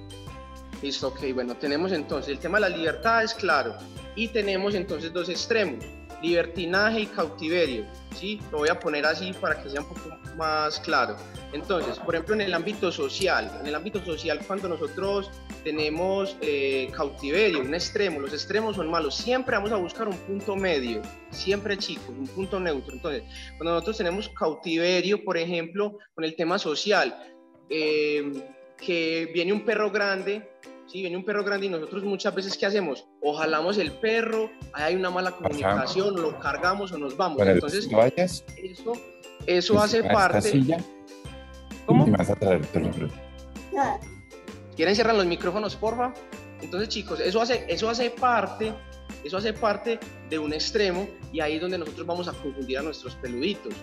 Listo, 0.82 1.08
ok, 1.08 1.18
bueno, 1.34 1.56
tenemos 1.56 1.90
entonces 1.90 2.30
el 2.30 2.38
tema 2.38 2.60
de 2.60 2.70
la 2.70 2.76
libertad 2.76 3.24
es 3.24 3.34
claro, 3.34 3.74
y 4.14 4.28
tenemos 4.28 4.76
entonces 4.76 5.12
dos 5.12 5.28
extremos, 5.28 5.84
libertinaje 6.22 7.00
y 7.00 7.06
cautiverio, 7.06 7.86
¿sí? 8.14 8.40
Lo 8.50 8.58
voy 8.58 8.68
a 8.68 8.78
poner 8.78 9.04
así 9.04 9.32
para 9.34 9.62
que 9.62 9.70
sea 9.70 9.80
un 9.80 9.88
poco 9.88 10.10
más 10.36 10.80
claro. 10.80 11.16
Entonces, 11.52 11.98
por 11.98 12.14
ejemplo, 12.14 12.34
en 12.34 12.42
el 12.42 12.54
ámbito 12.54 12.90
social, 12.92 13.50
en 13.60 13.66
el 13.66 13.74
ámbito 13.74 14.04
social 14.04 14.40
cuando 14.46 14.68
nosotros 14.68 15.30
tenemos 15.64 16.36
eh, 16.40 16.90
cautiverio, 16.94 17.60
un 17.60 17.74
extremo, 17.74 18.20
los 18.20 18.32
extremos 18.32 18.76
son 18.76 18.90
malos, 18.90 19.16
siempre 19.16 19.56
vamos 19.56 19.72
a 19.72 19.76
buscar 19.76 20.08
un 20.08 20.16
punto 20.18 20.56
medio, 20.56 21.02
siempre 21.30 21.76
chicos, 21.76 22.08
un 22.08 22.26
punto 22.26 22.60
neutro. 22.60 22.94
Entonces, 22.94 23.22
cuando 23.56 23.72
nosotros 23.72 23.96
tenemos 23.96 24.28
cautiverio, 24.30 25.24
por 25.24 25.36
ejemplo, 25.36 25.98
con 26.14 26.24
el 26.24 26.36
tema 26.36 26.58
social, 26.58 27.16
eh, 27.68 28.32
que 28.76 29.30
viene 29.32 29.52
un 29.52 29.64
perro 29.64 29.90
grande, 29.90 30.50
¿sí? 30.86 31.00
viene 31.02 31.16
un 31.16 31.24
perro 31.24 31.44
grande 31.44 31.66
y 31.66 31.68
nosotros 31.68 32.04
muchas 32.04 32.34
veces, 32.34 32.56
¿qué 32.56 32.66
hacemos? 32.66 33.06
O 33.22 33.34
jalamos 33.34 33.78
el 33.78 33.92
perro, 33.92 34.50
hay 34.72 34.94
una 34.94 35.10
mala 35.10 35.32
comunicación, 35.32 36.20
lo 36.20 36.38
cargamos 36.38 36.92
o 36.92 36.98
nos 36.98 37.16
vamos. 37.16 37.40
Entonces, 37.40 37.88
eso 38.56 38.92
eso 39.46 39.80
hace 39.80 40.02
parte. 40.02 40.62
¿Cómo? 41.86 42.06
vas 42.06 42.30
a 42.30 42.34
traer 42.34 42.62
¿Quieren 44.74 44.96
cerrar 44.96 45.14
los 45.14 45.26
micrófonos, 45.26 45.76
porfa? 45.76 46.12
Entonces, 46.60 46.88
chicos, 46.88 47.20
eso 47.20 47.40
hace, 47.40 47.64
eso 47.68 47.88
hace 47.88 48.10
parte, 48.10 48.74
eso 49.24 49.36
hace 49.36 49.52
parte 49.52 49.98
de 50.28 50.38
un 50.38 50.52
extremo 50.52 51.08
y 51.32 51.40
ahí 51.40 51.54
es 51.54 51.60
donde 51.60 51.78
nosotros 51.78 52.06
vamos 52.06 52.28
a 52.28 52.32
confundir 52.32 52.78
a 52.78 52.82
nuestros 52.82 53.14
peluditos. 53.16 53.74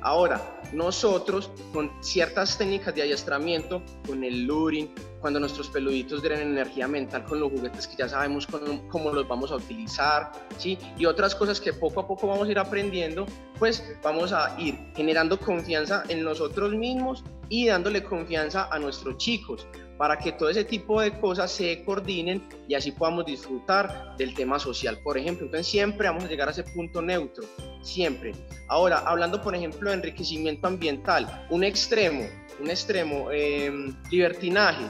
Ahora, 0.00 0.40
nosotros 0.72 1.50
con 1.72 1.90
ciertas 2.00 2.56
técnicas 2.56 2.94
de 2.94 3.02
adiestramiento, 3.02 3.82
con 4.06 4.22
el 4.22 4.44
luring, 4.46 4.90
cuando 5.20 5.40
nuestros 5.40 5.68
peluditos 5.68 6.22
drenan 6.22 6.52
energía 6.52 6.86
mental 6.86 7.24
con 7.24 7.40
los 7.40 7.50
juguetes 7.50 7.86
que 7.88 7.96
ya 7.96 8.08
sabemos 8.08 8.46
cómo, 8.46 8.88
cómo, 8.88 9.10
los 9.10 9.26
vamos 9.26 9.50
a 9.50 9.56
utilizar, 9.56 10.30
¿sí? 10.56 10.78
Y 10.96 11.06
otras 11.06 11.34
cosas 11.34 11.60
que 11.60 11.72
poco 11.72 12.00
a 12.00 12.06
poco 12.06 12.28
vamos 12.28 12.46
a 12.48 12.50
ir 12.50 12.58
aprendiendo, 12.58 13.26
pues 13.58 13.82
vamos 14.02 14.32
a 14.32 14.54
ir 14.58 14.78
generando 14.94 15.38
confianza 15.38 16.04
en 16.08 16.22
nosotros 16.22 16.72
mismos 16.74 17.24
y 17.48 17.66
dándole 17.66 18.04
confianza 18.04 18.68
a 18.70 18.78
nuestros 18.78 19.16
chicos 19.16 19.66
para 19.98 20.16
que 20.16 20.30
todo 20.30 20.48
ese 20.48 20.64
tipo 20.64 21.00
de 21.00 21.18
cosas 21.18 21.50
se 21.50 21.82
coordinen 21.84 22.48
y 22.68 22.74
así 22.74 22.92
podamos 22.92 23.26
disfrutar 23.26 24.16
del 24.16 24.32
tema 24.32 24.58
social. 24.60 24.98
Por 25.02 25.18
ejemplo, 25.18 25.44
entonces 25.44 25.66
siempre 25.66 26.06
vamos 26.06 26.24
a 26.24 26.28
llegar 26.28 26.46
a 26.46 26.52
ese 26.52 26.62
punto 26.62 27.02
neutro, 27.02 27.44
siempre. 27.82 28.32
Ahora, 28.68 28.98
hablando 29.00 29.42
por 29.42 29.56
ejemplo 29.56 29.90
de 29.90 29.96
enriquecimiento 29.96 30.68
ambiental, 30.68 31.46
un 31.50 31.64
extremo, 31.64 32.24
un 32.60 32.70
extremo, 32.70 33.30
em, 33.32 33.92
libertinaje, 34.10 34.84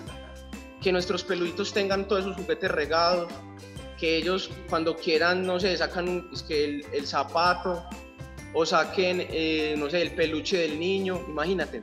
que 0.82 0.92
nuestros 0.92 1.24
peluditos 1.24 1.72
tengan 1.72 2.06
todos 2.06 2.24
sus 2.24 2.36
juguetes 2.36 2.70
regados, 2.70 3.32
que 3.98 4.18
ellos 4.18 4.50
cuando 4.68 4.94
quieran, 4.94 5.44
no 5.44 5.58
sé, 5.58 5.76
sacan 5.76 6.28
es 6.32 6.42
que 6.42 6.64
el, 6.64 6.86
el, 6.92 7.06
zapato 7.06 7.82
o 8.52 8.64
saquen, 8.64 9.26
eh, 9.30 9.74
no 9.76 9.88
sé, 9.88 10.02
el 10.02 10.12
peluche 10.12 10.58
del 10.58 10.78
niño, 10.78 11.20
imagínate. 11.28 11.82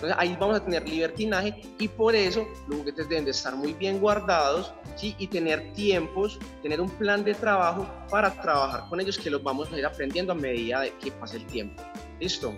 Entonces 0.00 0.16
ahí 0.18 0.34
vamos 0.40 0.56
a 0.56 0.64
tener 0.64 0.88
libertinaje 0.88 1.60
y 1.78 1.86
por 1.86 2.14
eso 2.14 2.48
los 2.68 2.78
juguetes 2.78 3.06
deben 3.06 3.26
de 3.26 3.32
estar 3.32 3.54
muy 3.54 3.74
bien 3.74 4.00
guardados 4.00 4.72
¿sí? 4.96 5.14
y 5.18 5.26
tener 5.26 5.74
tiempos, 5.74 6.38
tener 6.62 6.80
un 6.80 6.88
plan 6.88 7.22
de 7.22 7.34
trabajo 7.34 7.86
para 8.08 8.30
trabajar 8.30 8.88
con 8.88 8.98
ellos 8.98 9.18
que 9.18 9.28
los 9.28 9.42
vamos 9.42 9.70
a 9.70 9.78
ir 9.78 9.84
aprendiendo 9.84 10.32
a 10.32 10.36
medida 10.36 10.80
de 10.80 10.94
que 10.94 11.12
pase 11.12 11.36
el 11.36 11.44
tiempo. 11.44 11.82
¿Listo? 12.18 12.54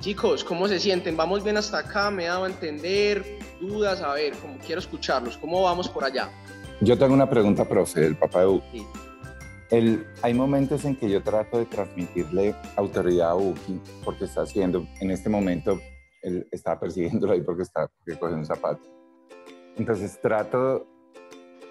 Chicos, 0.00 0.42
¿cómo 0.42 0.66
se 0.66 0.80
sienten? 0.80 1.14
¿Vamos 1.14 1.44
bien 1.44 1.58
hasta 1.58 1.80
acá? 1.80 2.10
¿Me 2.10 2.24
he 2.24 2.26
dado 2.26 2.44
a 2.44 2.48
entender? 2.48 3.38
¿Dudas? 3.60 4.00
A 4.00 4.14
ver, 4.14 4.34
como 4.38 4.56
quiero 4.60 4.80
escucharlos. 4.80 5.36
¿Cómo 5.36 5.62
vamos 5.62 5.90
por 5.90 6.04
allá? 6.04 6.30
Yo 6.80 6.96
tengo 6.96 7.12
una 7.12 7.28
pregunta 7.28 7.66
usted, 7.70 8.02
el 8.02 8.16
papá 8.16 8.40
de 8.40 8.46
Buki. 8.46 8.86
El, 9.72 10.06
hay 10.20 10.34
momentos 10.34 10.84
en 10.84 10.96
que 10.96 11.08
yo 11.08 11.22
trato 11.22 11.56
de 11.56 11.64
transmitirle 11.64 12.54
autoridad 12.76 13.30
a 13.30 13.34
Buki 13.34 13.80
porque 14.04 14.26
está 14.26 14.42
haciendo, 14.42 14.86
en 15.00 15.10
este 15.10 15.30
momento, 15.30 15.80
él 16.20 16.46
está 16.52 16.78
persiguiéndolo 16.78 17.32
ahí 17.32 17.40
porque 17.40 17.62
está 17.62 17.88
porque 17.88 18.20
coge 18.20 18.34
un 18.34 18.44
zapato. 18.44 18.82
Entonces 19.78 20.20
trato, 20.20 20.86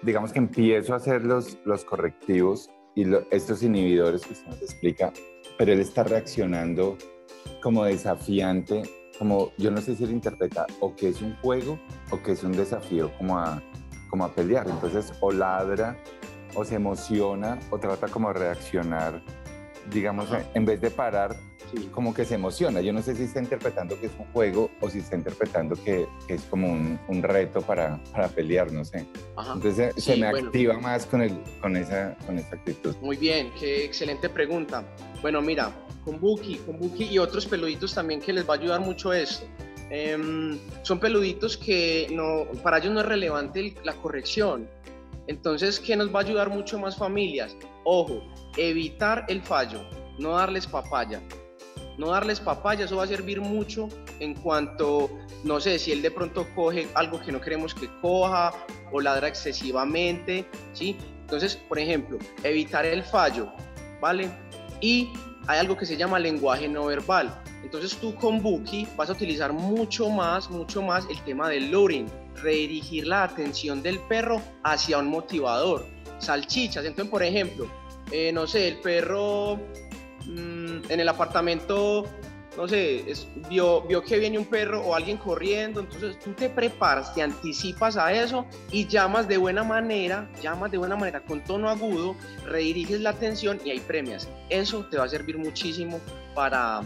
digamos 0.02 0.32
que 0.32 0.40
empiezo 0.40 0.94
a 0.94 0.96
hacer 0.96 1.24
los, 1.24 1.56
los 1.64 1.84
correctivos 1.84 2.68
y 2.96 3.04
estos 3.30 3.62
inhibidores 3.62 4.26
que 4.26 4.32
usted 4.32 4.48
nos 4.48 4.62
explica, 4.62 5.12
pero 5.56 5.72
él 5.72 5.78
está 5.78 6.02
reaccionando 6.02 6.98
como 7.62 7.84
desafiante, 7.84 8.82
como 9.16 9.52
yo 9.58 9.70
no 9.70 9.80
sé 9.80 9.94
si 9.94 10.02
él 10.02 10.10
interpreta 10.10 10.66
o 10.80 10.92
que 10.96 11.10
es 11.10 11.22
un 11.22 11.36
juego 11.36 11.78
o 12.10 12.20
que 12.20 12.32
es 12.32 12.42
un 12.42 12.50
desafío 12.50 13.12
como 13.16 13.38
a, 13.38 13.62
como 14.10 14.24
a 14.24 14.34
pelear. 14.34 14.68
Entonces 14.68 15.12
o 15.20 15.30
ladra 15.30 15.96
o 16.54 16.64
se 16.64 16.76
emociona 16.76 17.58
o 17.70 17.78
trata 17.78 18.08
como 18.08 18.28
de 18.32 18.38
reaccionar, 18.38 19.22
digamos, 19.90 20.28
en 20.54 20.64
vez 20.64 20.80
de 20.80 20.90
parar, 20.90 21.36
como 21.90 22.12
que 22.12 22.24
se 22.24 22.34
emociona. 22.34 22.80
Yo 22.80 22.92
no 22.92 23.02
sé 23.02 23.14
si 23.14 23.24
está 23.24 23.40
interpretando 23.40 23.98
que 23.98 24.06
es 24.06 24.12
un 24.18 24.26
juego 24.32 24.70
o 24.80 24.90
si 24.90 24.98
está 24.98 25.16
interpretando 25.16 25.76
que, 25.82 26.06
es 26.28 26.42
como 26.42 26.70
un, 26.70 26.98
un, 27.08 27.22
reto 27.22 27.62
para, 27.62 28.02
para 28.12 28.28
pelear, 28.28 28.70
no 28.72 28.84
sé. 28.84 29.06
Entonces 29.54 29.94
se 29.96 30.16
me 30.16 30.26
activa 30.26 30.78
más 30.78 31.06
con, 31.06 31.22
el, 31.22 31.38
con, 31.60 31.76
esa, 31.76 32.16
con 32.26 32.38
esa 32.38 32.56
actitud. 32.56 32.94
Muy 33.00 33.16
bien, 33.16 33.50
qué 33.58 33.84
excelente 33.84 34.28
pregunta. 34.28 34.84
Bueno, 35.22 35.40
mira, 35.40 35.72
con 36.04 36.20
Buki, 36.20 36.56
con 36.56 36.78
Buki 36.78 37.04
y 37.04 37.18
otros 37.18 37.46
peluditos 37.46 37.94
también 37.94 38.20
que 38.20 38.32
les 38.32 38.48
va 38.48 38.54
a 38.54 38.58
ayudar 38.58 38.80
mucho 38.80 39.12
esto. 39.12 39.46
Em, 39.90 40.58
son 40.82 40.98
peluditos 40.98 41.56
que 41.56 42.08
no, 42.10 42.46
para 42.62 42.78
ellos 42.78 42.92
no 42.92 43.00
es 43.00 43.06
relevante 43.06 43.74
la 43.84 43.94
corrección. 43.94 44.66
Entonces, 45.32 45.80
¿qué 45.80 45.96
nos 45.96 46.14
va 46.14 46.20
a 46.20 46.22
ayudar 46.24 46.50
mucho 46.50 46.78
más 46.78 46.94
familias? 46.94 47.56
Ojo, 47.84 48.22
evitar 48.58 49.24
el 49.28 49.40
fallo, 49.40 49.80
no 50.18 50.32
darles 50.32 50.66
papaya. 50.66 51.22
No 51.96 52.08
darles 52.08 52.38
papaya, 52.38 52.84
eso 52.84 52.96
va 52.96 53.04
a 53.04 53.06
servir 53.06 53.40
mucho 53.40 53.88
en 54.20 54.34
cuanto, 54.34 55.10
no 55.42 55.58
sé, 55.58 55.78
si 55.78 55.90
él 55.90 56.02
de 56.02 56.10
pronto 56.10 56.46
coge 56.54 56.86
algo 56.92 57.18
que 57.18 57.32
no 57.32 57.40
queremos 57.40 57.74
que 57.74 57.88
coja 58.02 58.52
o 58.92 59.00
ladra 59.00 59.28
excesivamente, 59.28 60.44
¿sí? 60.74 60.98
Entonces, 61.22 61.56
por 61.56 61.78
ejemplo, 61.78 62.18
evitar 62.44 62.84
el 62.84 63.02
fallo, 63.02 63.50
¿vale? 64.02 64.30
Y 64.82 65.08
hay 65.46 65.60
algo 65.60 65.78
que 65.78 65.86
se 65.86 65.96
llama 65.96 66.18
lenguaje 66.18 66.68
no 66.68 66.84
verbal. 66.84 67.42
Entonces 67.62 67.96
tú 67.96 68.14
con 68.16 68.42
Buki 68.42 68.86
vas 68.96 69.08
a 69.08 69.14
utilizar 69.14 69.54
mucho 69.54 70.10
más, 70.10 70.50
mucho 70.50 70.82
más 70.82 71.06
el 71.08 71.18
tema 71.22 71.48
del 71.48 71.70
luring, 71.70 72.06
redirigir 72.42 73.06
la 73.06 73.24
atención 73.24 73.82
del 73.82 73.98
perro 74.00 74.42
hacia 74.64 74.98
un 74.98 75.06
motivador. 75.06 75.86
Salchichas, 76.18 76.84
entonces 76.84 77.10
por 77.10 77.22
ejemplo, 77.22 77.66
eh, 78.10 78.32
no 78.32 78.46
sé, 78.46 78.68
el 78.68 78.76
perro 78.78 79.56
mm, 80.26 80.90
en 80.90 81.00
el 81.00 81.08
apartamento 81.08 82.06
no 82.56 82.68
sé, 82.68 83.04
vio, 83.48 83.82
vio 83.82 84.02
que 84.02 84.18
viene 84.18 84.38
un 84.38 84.44
perro 84.44 84.82
o 84.82 84.94
alguien 84.94 85.16
corriendo, 85.16 85.80
entonces 85.80 86.18
tú 86.18 86.32
te 86.32 86.50
preparas, 86.50 87.14
te 87.14 87.22
anticipas 87.22 87.96
a 87.96 88.12
eso 88.12 88.46
y 88.70 88.86
llamas 88.86 89.26
de 89.26 89.38
buena 89.38 89.64
manera, 89.64 90.30
llamas 90.42 90.70
de 90.70 90.78
buena 90.78 90.96
manera 90.96 91.20
con 91.22 91.42
tono 91.42 91.70
agudo, 91.70 92.14
rediriges 92.46 93.00
la 93.00 93.10
atención 93.10 93.58
y 93.64 93.70
ahí 93.70 93.80
premias. 93.80 94.28
Eso 94.50 94.84
te 94.86 94.98
va 94.98 95.04
a 95.04 95.08
servir 95.08 95.38
muchísimo 95.38 95.98
para, 96.34 96.82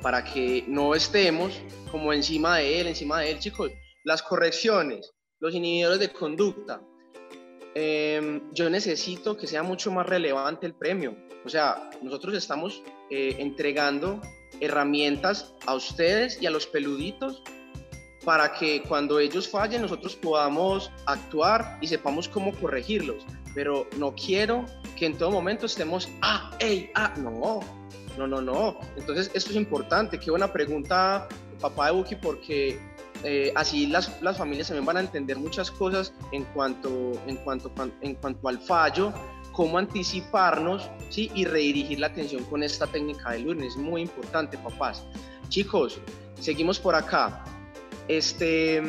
para 0.00 0.22
que 0.22 0.64
no 0.68 0.94
estemos 0.94 1.60
como 1.90 2.12
encima 2.12 2.58
de 2.58 2.80
él, 2.80 2.86
encima 2.86 3.20
de 3.20 3.32
él, 3.32 3.38
chicos. 3.40 3.72
Las 4.04 4.22
correcciones, 4.22 5.12
los 5.40 5.54
inhibidores 5.54 6.00
de 6.00 6.12
conducta. 6.12 6.80
Em, 7.74 8.52
yo 8.52 8.68
necesito 8.68 9.36
que 9.36 9.46
sea 9.46 9.62
mucho 9.62 9.90
más 9.90 10.06
relevante 10.06 10.66
el 10.66 10.74
premio. 10.74 11.16
O 11.44 11.48
sea, 11.48 11.90
nosotros 12.02 12.34
estamos 12.34 12.82
eh, 13.10 13.36
entregando 13.38 14.20
herramientas 14.60 15.54
a 15.66 15.74
ustedes 15.74 16.40
y 16.40 16.46
a 16.46 16.50
los 16.50 16.66
peluditos 16.66 17.42
para 18.24 18.52
que 18.52 18.82
cuando 18.82 19.18
ellos 19.18 19.48
fallen 19.48 19.82
nosotros 19.82 20.14
podamos 20.14 20.90
actuar 21.06 21.78
y 21.80 21.88
sepamos 21.88 22.28
cómo 22.28 22.54
corregirlos. 22.54 23.24
Pero 23.54 23.86
no 23.98 24.14
quiero 24.14 24.64
que 24.96 25.06
en 25.06 25.18
todo 25.18 25.30
momento 25.30 25.66
estemos, 25.66 26.08
ah, 26.22 26.50
hey, 26.60 26.90
ah, 26.94 27.12
no, 27.18 27.60
no, 28.16 28.26
no, 28.26 28.40
no. 28.40 28.78
Entonces 28.96 29.30
esto 29.34 29.50
es 29.50 29.56
importante. 29.56 30.18
Qué 30.18 30.30
buena 30.30 30.52
pregunta, 30.52 31.28
papá 31.60 31.86
de 31.86 31.92
Buki, 31.92 32.16
porque 32.16 32.78
eh, 33.24 33.52
así 33.54 33.86
las, 33.86 34.20
las, 34.20 34.36
familias 34.36 34.68
también 34.68 34.84
van 34.84 34.96
a 34.96 35.00
entender 35.00 35.38
muchas 35.38 35.70
cosas 35.70 36.12
en 36.32 36.44
cuanto, 36.44 37.12
en 37.26 37.36
cuanto, 37.36 37.70
en 38.00 38.14
cuanto 38.16 38.48
al 38.48 38.58
fallo 38.58 39.12
cómo 39.52 39.78
anticiparnos 39.78 40.90
¿sí? 41.10 41.30
y 41.34 41.44
redirigir 41.44 42.00
la 42.00 42.08
atención 42.08 42.42
con 42.44 42.62
esta 42.62 42.86
técnica 42.86 43.32
del 43.32 43.42
lunes. 43.44 43.68
Es 43.68 43.76
muy 43.76 44.02
importante, 44.02 44.58
papás. 44.58 45.04
Chicos, 45.48 46.00
seguimos 46.40 46.78
por 46.78 46.94
acá. 46.94 47.44
Este, 48.08 48.82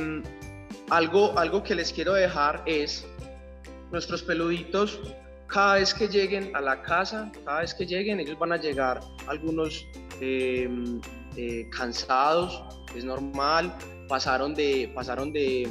algo, 0.89 1.38
algo 1.38 1.63
que 1.63 1.76
les 1.76 1.91
quiero 1.91 2.13
dejar 2.13 2.63
es 2.65 3.06
nuestros 3.91 4.24
peluditos. 4.24 5.00
Cada 5.48 5.76
vez 5.76 5.93
que 5.93 6.08
lleguen 6.08 6.56
a 6.56 6.62
la 6.62 6.82
casa, 6.82 7.32
cada 7.46 7.60
vez 7.62 7.74
que 7.74 7.86
lleguen, 7.86 8.19
ellos 8.19 8.39
van 8.39 8.54
a 8.54 8.58
llegar 8.58 9.02
algunos 9.28 9.86
em, 10.19 11.00
eh, 11.36 11.69
cansados, 11.69 12.63
es 12.96 13.04
normal, 13.04 13.76
pasaron 14.08 14.54
de, 14.54 14.92
pasaron 14.94 15.32
de, 15.32 15.68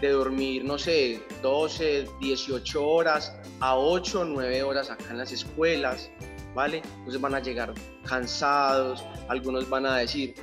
de 0.00 0.08
dormir, 0.10 0.64
no 0.64 0.78
sé, 0.78 1.22
12, 1.42 2.06
18 2.20 2.86
horas 2.86 3.34
a 3.60 3.76
8, 3.76 4.24
9 4.26 4.62
horas 4.62 4.90
acá 4.90 5.06
en 5.10 5.18
las 5.18 5.32
escuelas, 5.32 6.10
¿vale? 6.54 6.82
Entonces 6.98 7.20
van 7.20 7.34
a 7.34 7.40
llegar 7.40 7.72
cansados, 8.04 9.04
algunos 9.28 9.68
van 9.68 9.86
a 9.86 9.96
decir, 9.98 10.34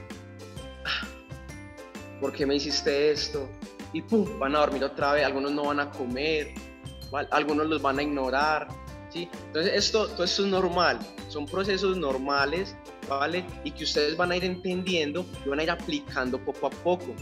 ah, 0.86 1.08
¿por 2.20 2.32
qué 2.34 2.46
me 2.46 2.56
hiciste 2.56 3.12
esto? 3.12 3.50
Y 3.94 4.02
pum, 4.02 4.40
van 4.40 4.56
a 4.56 4.60
dormir 4.60 4.84
otra 4.84 5.14
vez, 5.14 5.26
algunos 5.26 5.52
no 5.52 5.66
van 5.66 5.80
a 5.80 5.92
comer, 5.92 6.54
algunos 7.32 7.68
los 7.68 7.82
van 7.82 8.00
a 8.00 8.04
ignorar, 8.04 8.68
¿sí? 9.10 9.30
Entonces 9.48 9.74
esto, 9.74 10.08
todo 10.10 10.24
esto 10.24 10.44
es 10.44 10.50
normal, 10.50 11.00
son 11.32 11.46
procesos 11.46 11.98
normales, 11.98 12.76
¿vale? 13.08 13.46
Y 13.64 13.72
que 13.72 13.84
ustedes 13.84 14.16
van 14.18 14.32
a 14.32 14.38
ir 14.38 14.44
entendiendo 14.44 15.26
y 15.46 15.50
van 15.50 15.60
a 15.60 15.64
ir 15.64 15.72
aplicando 15.72 16.38
poco 16.40 16.68
a 16.68 16.70
poco. 16.70 17.16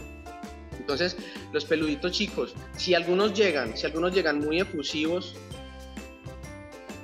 Entonces, 0.78 1.16
los 1.52 1.64
peluditos 1.64 2.12
chicos, 2.12 2.54
si 2.76 2.94
algunos 2.94 3.32
llegan, 3.34 3.76
si 3.76 3.86
algunos 3.86 4.12
llegan 4.12 4.40
muy 4.40 4.60
efusivos, 4.60 5.36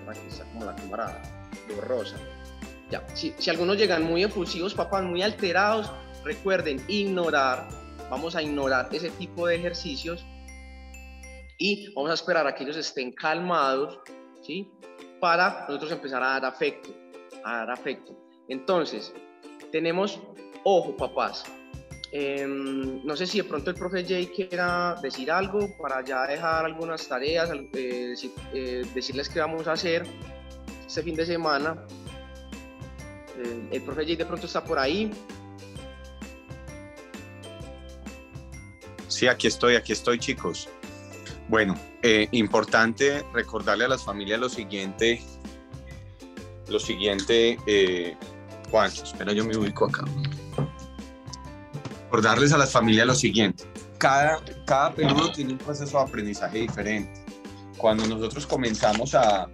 aquí 0.08 0.20
está 0.28 0.44
como 0.44 0.64
la 0.64 0.74
cámara 0.74 1.22
rosa. 1.86 2.16
Ya, 2.90 3.06
si, 3.14 3.34
si 3.38 3.50
algunos 3.50 3.76
llegan 3.76 4.04
muy 4.04 4.24
efusivos, 4.24 4.74
papás, 4.74 5.04
muy 5.04 5.22
alterados, 5.22 5.90
recuerden 6.24 6.82
ignorar, 6.88 7.68
vamos 8.10 8.34
a 8.34 8.42
ignorar 8.42 8.88
ese 8.92 9.10
tipo 9.10 9.46
de 9.46 9.56
ejercicios 9.56 10.24
y 11.58 11.92
vamos 11.94 12.10
a 12.10 12.14
esperar 12.14 12.46
a 12.46 12.54
que 12.54 12.64
ellos 12.64 12.76
estén 12.76 13.12
calmados, 13.12 14.00
¿sí? 14.42 14.70
Para 15.20 15.66
nosotros 15.68 15.92
empezar 15.92 16.22
a 16.22 16.28
dar 16.28 16.44
afecto, 16.44 16.90
a 17.44 17.58
dar 17.58 17.70
afecto. 17.70 18.12
Entonces, 18.48 19.12
tenemos, 19.72 20.20
ojo 20.64 20.96
papás, 20.96 21.44
Em, 22.12 23.04
no 23.04 23.16
sé 23.16 23.26
si 23.26 23.38
de 23.38 23.44
pronto 23.44 23.70
el 23.70 23.76
profe 23.76 24.04
Jay 24.04 24.26
quiera 24.28 24.96
decir 25.02 25.30
algo 25.30 25.76
para 25.76 26.04
ya 26.04 26.26
dejar 26.26 26.64
algunas 26.64 27.06
tareas, 27.06 27.50
eh, 27.74 28.14
eh, 28.54 28.86
decirles 28.94 29.28
qué 29.28 29.40
vamos 29.40 29.66
a 29.66 29.72
hacer 29.72 30.06
este 30.86 31.02
fin 31.02 31.16
de 31.16 31.26
semana. 31.26 31.84
Eh, 33.36 33.68
el 33.72 33.82
profe 33.82 34.04
Jay 34.04 34.16
de 34.16 34.24
pronto 34.24 34.46
está 34.46 34.64
por 34.64 34.78
ahí. 34.78 35.10
Sí, 39.08 39.26
aquí 39.26 39.48
estoy, 39.48 39.74
aquí 39.74 39.92
estoy 39.92 40.18
chicos. 40.18 40.68
Bueno, 41.48 41.76
importante 42.32 43.24
recordarle 43.32 43.84
a 43.84 43.88
las 43.88 44.02
familias 44.02 44.40
lo 44.40 44.48
siguiente, 44.48 45.22
lo 46.68 46.80
siguiente, 46.80 48.16
Juan, 48.70 48.90
espera, 48.90 49.32
yo 49.32 49.44
me 49.44 49.56
ubico 49.56 49.86
acá 49.86 50.04
darles 52.22 52.52
a 52.52 52.58
las 52.58 52.72
familias 52.72 53.06
lo 53.06 53.14
siguiente. 53.14 53.64
Cada, 53.98 54.40
cada 54.66 54.92
peludo 54.92 55.32
tiene 55.32 55.52
un 55.52 55.58
proceso 55.58 55.98
de 55.98 56.04
aprendizaje 56.04 56.58
diferente. 56.58 57.24
Cuando 57.78 58.06
nosotros 58.06 58.46
comenzamos 58.46 59.14
a, 59.14 59.48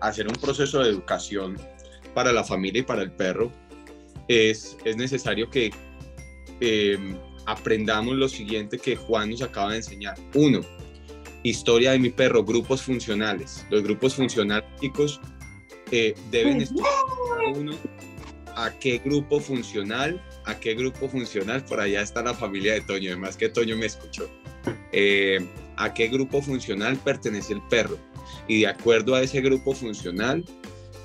hacer 0.00 0.26
un 0.26 0.34
proceso 0.34 0.80
de 0.80 0.90
educación 0.90 1.56
para 2.12 2.32
la 2.32 2.42
familia 2.42 2.80
y 2.80 2.82
para 2.82 3.02
el 3.02 3.12
perro, 3.12 3.52
es, 4.26 4.76
es 4.84 4.96
necesario 4.96 5.48
que 5.48 5.70
em, 6.60 7.16
aprendamos 7.46 8.16
lo 8.16 8.28
siguiente 8.28 8.78
que 8.78 8.96
Juan 8.96 9.30
nos 9.30 9.42
acaba 9.42 9.70
de 9.70 9.76
enseñar. 9.76 10.16
Uno, 10.34 10.60
historia 11.42 11.92
de 11.92 11.98
mi 11.98 12.10
perro, 12.10 12.44
grupos 12.44 12.82
funcionales. 12.82 13.66
Los 13.70 13.82
grupos 13.82 14.14
funcionales, 14.14 14.68
chicos, 14.80 15.20
eh, 15.90 16.14
deben 16.30 16.60
estar 16.62 16.84
uno 17.54 17.72
a 18.54 18.70
qué 18.78 18.98
grupo 18.98 19.40
funcional 19.40 20.20
a 20.44 20.58
qué 20.58 20.74
grupo 20.74 21.08
funcional, 21.08 21.64
por 21.64 21.80
allá 21.80 22.02
está 22.02 22.22
la 22.22 22.34
familia 22.34 22.74
de 22.74 22.80
Toño, 22.82 23.10
además 23.10 23.36
que 23.36 23.48
Toño 23.48 23.76
me 23.76 23.86
escuchó, 23.86 24.28
eh, 24.92 25.46
a 25.76 25.94
qué 25.94 26.08
grupo 26.08 26.42
funcional 26.42 26.96
pertenece 26.98 27.52
el 27.52 27.62
perro 27.62 27.98
y 28.48 28.60
de 28.60 28.66
acuerdo 28.66 29.14
a 29.14 29.22
ese 29.22 29.40
grupo 29.40 29.72
funcional, 29.72 30.44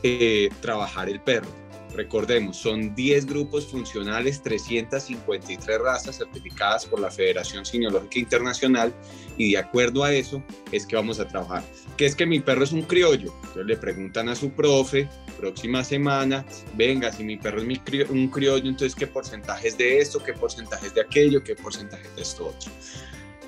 eh, 0.03 0.49
trabajar 0.61 1.09
el 1.09 1.21
perro. 1.21 1.49
Recordemos, 1.97 2.57
son 2.57 2.93
10 2.93 3.25
grupos 3.25 3.65
funcionales, 3.65 4.43
353 4.43 5.81
razas 5.81 6.15
certificadas 6.15 6.85
por 6.85 6.99
la 6.99 7.09
Federación 7.09 7.65
Cineológica 7.65 8.19
Internacional 8.19 8.93
y 9.35 9.53
de 9.53 9.57
acuerdo 9.57 10.03
a 10.03 10.13
eso 10.13 10.43
es 10.71 10.85
que 10.85 10.95
vamos 10.95 11.19
a 11.19 11.27
trabajar. 11.27 11.63
¿Qué 11.97 12.05
es 12.05 12.15
que 12.15 12.27
mi 12.27 12.39
perro 12.39 12.65
es 12.65 12.71
un 12.71 12.83
criollo? 12.83 13.33
Entonces 13.37 13.65
le 13.65 13.77
preguntan 13.77 14.29
a 14.29 14.35
su 14.35 14.51
profe, 14.51 15.09
próxima 15.39 15.83
semana, 15.83 16.45
venga, 16.75 17.11
si 17.11 17.23
mi 17.23 17.35
perro 17.35 17.63
es 17.63 18.09
un 18.11 18.27
criollo, 18.27 18.69
entonces 18.69 18.93
qué 18.93 19.07
porcentajes 19.07 19.75
de 19.75 19.97
esto, 19.97 20.23
qué 20.23 20.33
porcentajes 20.33 20.93
de 20.93 21.01
aquello, 21.01 21.43
qué 21.43 21.55
porcentajes 21.55 22.15
de 22.15 22.21
esto 22.21 22.49
otro. 22.49 22.71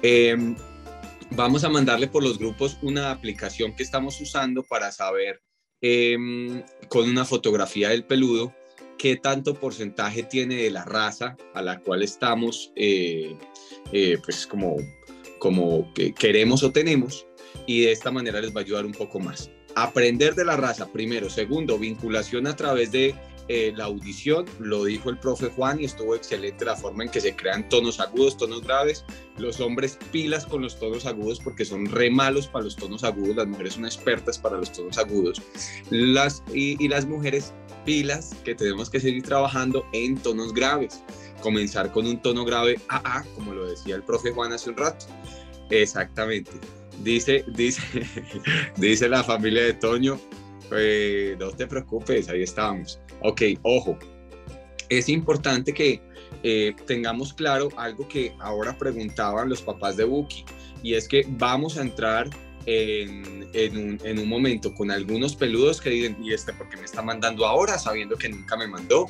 Em, 0.01 0.55
vamos 1.29 1.63
a 1.63 1.69
mandarle 1.69 2.07
por 2.07 2.23
los 2.23 2.39
grupos 2.39 2.79
una 2.81 3.11
aplicación 3.11 3.75
que 3.75 3.83
estamos 3.83 4.19
usando 4.19 4.63
para 4.63 4.91
saber 4.91 5.39
Em, 5.81 6.61
con 6.89 7.09
una 7.09 7.23
fotografía 7.23 7.89
del 7.89 8.03
peludo, 8.03 8.53
qué 8.97 9.15
tanto 9.15 9.53
porcentaje 9.53 10.23
tiene 10.23 10.55
de 10.55 10.71
la 10.71 10.83
raza 10.83 11.37
a 11.53 11.61
la 11.61 11.79
cual 11.79 12.03
estamos, 12.03 12.73
eh, 12.75 13.37
eh, 13.93 14.17
pues 14.23 14.45
como, 14.45 14.75
como 15.39 15.93
que 15.93 16.13
queremos 16.13 16.63
o 16.63 16.71
tenemos, 16.71 17.25
y 17.65 17.81
de 17.81 17.93
esta 17.93 18.11
manera 18.11 18.41
les 18.41 18.53
va 18.53 18.59
a 18.59 18.63
ayudar 18.63 18.85
un 18.85 18.91
poco 18.91 19.21
más. 19.21 19.49
Aprender 19.75 20.35
de 20.35 20.43
la 20.43 20.57
raza, 20.57 20.91
primero. 20.91 21.29
Segundo, 21.29 21.79
vinculación 21.79 22.47
a 22.47 22.55
través 22.57 22.91
de 22.91 23.15
eh, 23.51 23.73
la 23.75 23.85
audición, 23.85 24.45
lo 24.59 24.83
dijo 24.83 25.09
el 25.09 25.17
profe 25.17 25.47
Juan 25.47 25.81
y 25.81 25.85
estuvo 25.85 26.13
excelente 26.13 26.65
la 26.65 26.75
forma 26.75 27.03
en 27.03 27.09
que 27.09 27.19
se 27.19 27.35
crean 27.35 27.67
tonos 27.67 27.99
agudos, 27.99 28.37
tonos 28.37 28.61
graves. 28.61 29.03
Los 29.39 29.59
hombres 29.59 29.97
pilas 30.11 30.45
con 30.45 30.61
los 30.61 30.77
tonos 30.77 31.07
agudos 31.07 31.39
porque 31.39 31.65
son 31.65 31.87
re 31.87 32.11
malos 32.11 32.47
para 32.47 32.65
los 32.65 32.75
tonos 32.75 33.03
agudos, 33.03 33.35
las 33.37 33.47
mujeres 33.47 33.73
son 33.73 33.85
expertas 33.85 34.37
para 34.37 34.57
los 34.57 34.71
tonos 34.71 34.99
agudos. 34.99 35.41
Las, 35.89 36.43
y, 36.53 36.87
las 36.87 37.07
mujeres 37.07 37.51
pilas 37.85 38.35
que 38.45 38.53
tenemos 38.53 38.87
que 38.87 38.99
seguir 38.99 39.23
trabajando 39.23 39.83
en 39.93 40.15
tonos 40.15 40.53
graves. 40.53 41.01
Comenzar 41.41 41.91
con 41.91 42.05
un 42.05 42.21
tono 42.21 42.45
grave 42.45 42.79
AA, 42.87 43.25
como 43.33 43.55
lo 43.55 43.67
decía 43.67 43.95
el 43.95 44.03
profe 44.03 44.31
Juan 44.31 44.53
hace 44.53 44.69
un 44.69 44.77
rato. 44.77 45.07
Exactamente. 45.71 46.51
Dice, 47.03 47.43
dice, 47.47 47.81
dice 48.77 49.09
la 49.09 49.23
familia 49.23 49.63
de 49.63 49.73
Toño, 49.73 50.19
pues 50.69 51.35
no 51.39 51.49
te 51.49 51.65
preocupes, 51.65 52.29
ahí 52.29 52.43
estamos. 52.43 52.99
Ok, 53.21 53.41
ojo, 53.63 53.97
es 54.89 55.09
importante 55.09 55.73
que 55.73 56.01
eh, 56.43 56.73
tengamos 56.87 57.33
claro 57.33 57.69
algo 57.75 58.07
que 58.07 58.33
ahora 58.39 58.77
preguntaban 58.77 59.49
los 59.49 59.61
papás 59.61 59.97
de 59.97 60.05
Buki, 60.05 60.45
y 60.83 60.93
es 60.93 61.07
que 61.07 61.25
vamos 61.27 61.77
a 61.77 61.81
entrar 61.81 62.29
en, 62.65 64.19
un, 64.19 64.29
momento 64.29 64.73
con 64.73 64.91
algunos 64.91 65.35
peludos 65.35 65.81
que 65.81 65.89
dicen, 65.89 66.17
¿y 66.23 66.33
este 66.33 66.53
por 66.53 66.69
qué 66.69 66.77
me 66.77 66.85
está 66.85 67.01
mandando 67.01 67.45
ahora 67.45 67.77
sabiendo 67.77 68.15
que 68.15 68.29
nunca 68.29 68.55
me 68.55 68.67
mandó? 68.67 69.07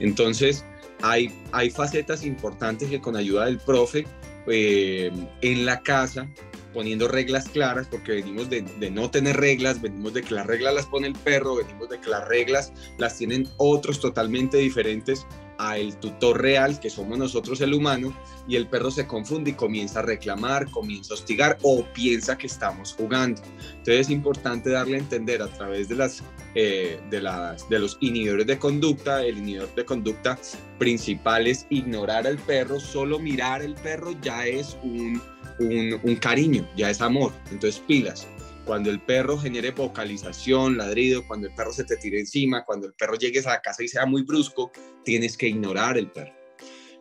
Entonces, 0.00 0.64
hay, 1.02 1.30
facetas 1.70 2.24
importantes 2.24 2.88
que 2.88 3.00
con 3.00 3.16
ayuda 3.16 3.46
del 3.46 3.58
profe 3.58 4.06
eh, 4.48 5.10
en 5.42 5.66
la 5.66 5.80
casa 5.80 6.28
poniendo 6.76 7.08
reglas 7.08 7.48
claras, 7.48 7.88
porque 7.90 8.12
venimos 8.12 8.50
de, 8.50 8.62
no 8.90 9.10
tener 9.10 9.38
reglas, 9.38 9.80
venimos 9.80 10.12
de 10.12 10.20
que 10.20 10.34
las 10.34 10.46
reglas 10.46 10.74
las 10.74 10.84
pone 10.84 11.06
el 11.06 11.14
perro, 11.14 11.56
venimos 11.56 11.88
de 11.88 11.98
que 11.98 12.10
las 12.10 12.28
reglas 12.28 12.70
las 12.98 13.16
tienen 13.16 13.48
otros 13.56 13.98
totalmente 13.98 14.58
diferentes 14.58 15.26
a 15.56 15.78
el 15.78 15.96
tutor 15.96 16.42
real, 16.42 16.78
que 16.78 16.90
somos 16.90 17.16
nosotros 17.16 17.62
el 17.62 17.72
humano, 17.72 18.14
y 18.46 18.56
el 18.56 18.68
perro 18.68 18.90
se 18.90 19.06
confunde 19.06 19.52
y 19.52 19.54
comienza 19.54 20.00
a 20.00 20.02
reclamar, 20.02 20.70
comienza 20.70 21.14
a 21.14 21.16
hostigar 21.16 21.56
o 21.62 21.82
piensa 21.94 22.36
que 22.36 22.46
estamos 22.46 22.92
jugando. 22.92 23.40
Entonces 23.70 24.00
es 24.00 24.10
importante 24.10 24.68
darle 24.68 24.96
a 24.96 25.00
entender 25.00 25.40
a 25.40 25.48
través 25.48 25.88
de, 25.88 25.94
las, 25.94 26.22
eh, 26.54 27.00
de, 27.08 27.22
las, 27.22 27.66
de 27.70 27.78
los 27.78 27.96
inhibidores 28.02 28.46
de 28.46 28.58
conducta, 28.58 29.24
el 29.24 29.38
inhibidor 29.38 29.74
de 29.74 29.86
conducta 29.86 30.38
principal 30.78 31.46
es 31.46 31.66
ignorar 31.70 32.26
al 32.26 32.36
perro, 32.36 32.78
solo 32.78 33.18
mirar 33.18 33.62
al 33.62 33.76
perro 33.76 34.12
ya 34.20 34.46
es 34.46 34.76
un 34.82 35.22
un, 35.58 36.16
cariño, 36.16 36.68
ya 36.76 36.90
es 36.90 37.00
amor. 37.00 37.32
Entonces, 37.50 37.82
pilas. 37.86 38.26
Cuando 38.64 38.90
el 38.90 39.00
perro 39.00 39.38
genere 39.38 39.70
vocalización, 39.70 40.76
ladrido, 40.76 41.24
cuando 41.26 41.46
el 41.46 41.54
perro 41.54 41.72
se 41.72 41.84
te 41.84 41.96
tire 41.96 42.18
encima, 42.18 42.64
cuando 42.64 42.88
el 42.88 42.94
perro 42.94 43.14
llegues 43.14 43.46
a 43.46 43.50
la 43.50 43.60
casa 43.60 43.84
y 43.84 43.88
sea 43.88 44.06
muy 44.06 44.22
brusco, 44.22 44.72
tienes 45.04 45.36
que 45.36 45.46
ignorar 45.46 45.96
el 45.96 46.10
perro. 46.10 46.32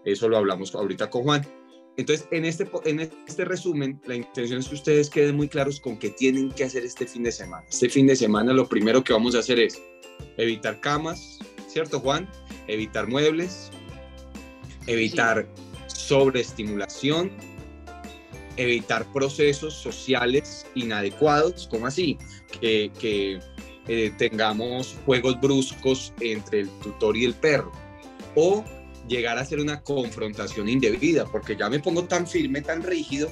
Eso 0.05 0.29
lo 0.29 0.37
hablamos 0.37 0.75
ahorita 0.75 1.09
con 1.09 1.23
Juan. 1.23 1.47
Entonces, 1.97 2.27
en 2.31 2.45
este, 2.45 2.69
en 2.83 2.99
este 2.99 3.45
resumen, 3.45 4.01
la 4.05 4.15
intención 4.15 4.59
es 4.59 4.67
que 4.67 4.75
ustedes 4.75 5.09
queden 5.09 5.35
muy 5.35 5.47
claros 5.47 5.79
con 5.79 5.97
qué 5.97 6.09
tienen 6.09 6.51
que 6.51 6.65
hacer 6.65 6.83
este 6.85 7.07
fin 7.07 7.23
de 7.23 7.31
semana. 7.31 7.65
Este 7.69 7.89
fin 7.89 8.05
de 8.05 8.15
semana 8.15 8.53
lo 8.53 8.67
primero 8.67 9.03
que 9.03 9.13
vamos 9.13 9.33
a 9.33 9.39
hacer 9.39 9.59
es 9.59 9.81
evitar 10.37 10.79
camas, 10.81 11.39
¿cierto 11.67 11.99
Juan? 12.01 12.29
Evitar 12.67 13.07
muebles, 13.07 13.71
evitar 14.87 15.47
sobreestimulación, 15.87 17.31
evitar 18.57 19.05
procesos 19.11 19.73
sociales 19.73 20.65
inadecuados, 20.75 21.67
como 21.69 21.87
así? 21.87 22.17
Que, 22.59 23.39
eh, 23.87 24.11
tengamos 24.17 24.95
juegos 25.05 25.39
bruscos 25.39 26.11
entre 26.19 26.61
el 26.61 26.69
tutor 26.79 27.15
y 27.15 27.25
el 27.25 27.35
perro, 27.35 27.71
o 28.35 28.65
llegar 29.07 29.37
a 29.37 29.41
hacer 29.41 29.59
una 29.59 29.81
confrontación 29.81 30.67
indebida, 30.67 31.25
porque 31.25 31.55
ya 31.55 31.69
me 31.69 31.79
pongo 31.79 32.05
tan 32.05 32.25
firme, 32.25 32.61
tan 32.61 32.81
rígido, 32.81 33.29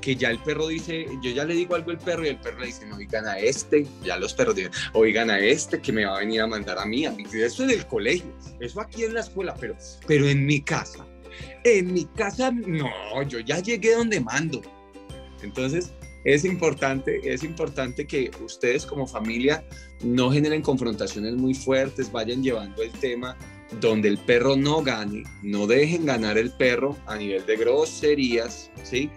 que 0.00 0.16
ya 0.16 0.30
el 0.30 0.38
perro 0.38 0.68
dice, 0.68 1.06
yo 1.22 1.30
ya 1.30 1.44
le 1.44 1.54
digo 1.54 1.74
algo 1.74 1.90
al 1.90 1.98
perro 1.98 2.24
y 2.24 2.28
el 2.28 2.38
perro 2.38 2.60
le 2.60 2.66
dice, 2.66 2.86
no, 2.86 2.96
oigan 2.96 3.26
a 3.26 3.38
este, 3.38 3.86
ya 4.04 4.16
los 4.16 4.32
perros 4.34 4.54
dicen, 4.54 4.72
oigan 4.94 5.30
a 5.30 5.38
este 5.38 5.80
que 5.80 5.92
me 5.92 6.04
va 6.04 6.16
a 6.16 6.18
venir 6.20 6.40
a 6.40 6.46
mandar 6.46 6.78
a 6.78 6.86
mí, 6.86 7.04
a 7.04 7.10
mí. 7.10 7.24
Eso 7.24 7.64
es 7.64 7.68
del 7.68 7.86
colegio, 7.86 8.32
eso 8.60 8.80
aquí 8.80 9.04
en 9.04 9.14
la 9.14 9.20
escuela, 9.20 9.54
pero, 9.58 9.76
pero 10.06 10.26
en 10.26 10.46
mi 10.46 10.60
casa, 10.60 11.04
en 11.64 11.92
mi 11.92 12.04
casa, 12.04 12.50
no, 12.50 13.22
yo 13.26 13.40
ya 13.40 13.60
llegué 13.60 13.94
donde 13.94 14.20
mando. 14.20 14.62
Entonces, 15.42 15.92
es 16.24 16.44
importante, 16.44 17.20
es 17.24 17.42
importante 17.44 18.06
que 18.06 18.30
ustedes 18.44 18.84
como 18.84 19.06
familia 19.06 19.64
no 20.02 20.30
generen 20.30 20.62
confrontaciones 20.62 21.34
muy 21.34 21.54
fuertes, 21.54 22.10
vayan 22.10 22.42
llevando 22.42 22.82
el 22.82 22.92
tema 22.92 23.36
donde 23.80 24.08
el 24.08 24.18
perro 24.18 24.56
no 24.56 24.82
gane, 24.82 25.24
no 25.42 25.66
dejen 25.66 26.06
ganar 26.06 26.38
el 26.38 26.50
perro 26.52 26.96
a 27.06 27.16
nivel 27.16 27.44
de 27.46 27.56
groserías, 27.56 28.70
¿sí? 28.82 29.10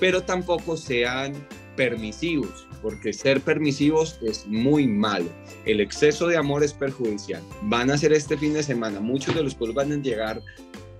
Pero 0.00 0.22
tampoco 0.22 0.76
sean 0.76 1.32
permisivos, 1.76 2.68
porque 2.82 3.12
ser 3.12 3.40
permisivos 3.40 4.18
es 4.22 4.46
muy 4.46 4.86
malo. 4.86 5.30
El 5.64 5.80
exceso 5.80 6.26
de 6.26 6.36
amor 6.36 6.62
es 6.62 6.72
perjudicial. 6.72 7.42
Van 7.62 7.90
a 7.90 7.98
ser 7.98 8.12
este 8.12 8.36
fin 8.36 8.54
de 8.54 8.62
semana, 8.62 9.00
muchos 9.00 9.34
de 9.34 9.42
los 9.42 9.54
pueblos 9.54 9.76
van 9.76 9.92
a 9.92 9.96
llegar 9.96 10.42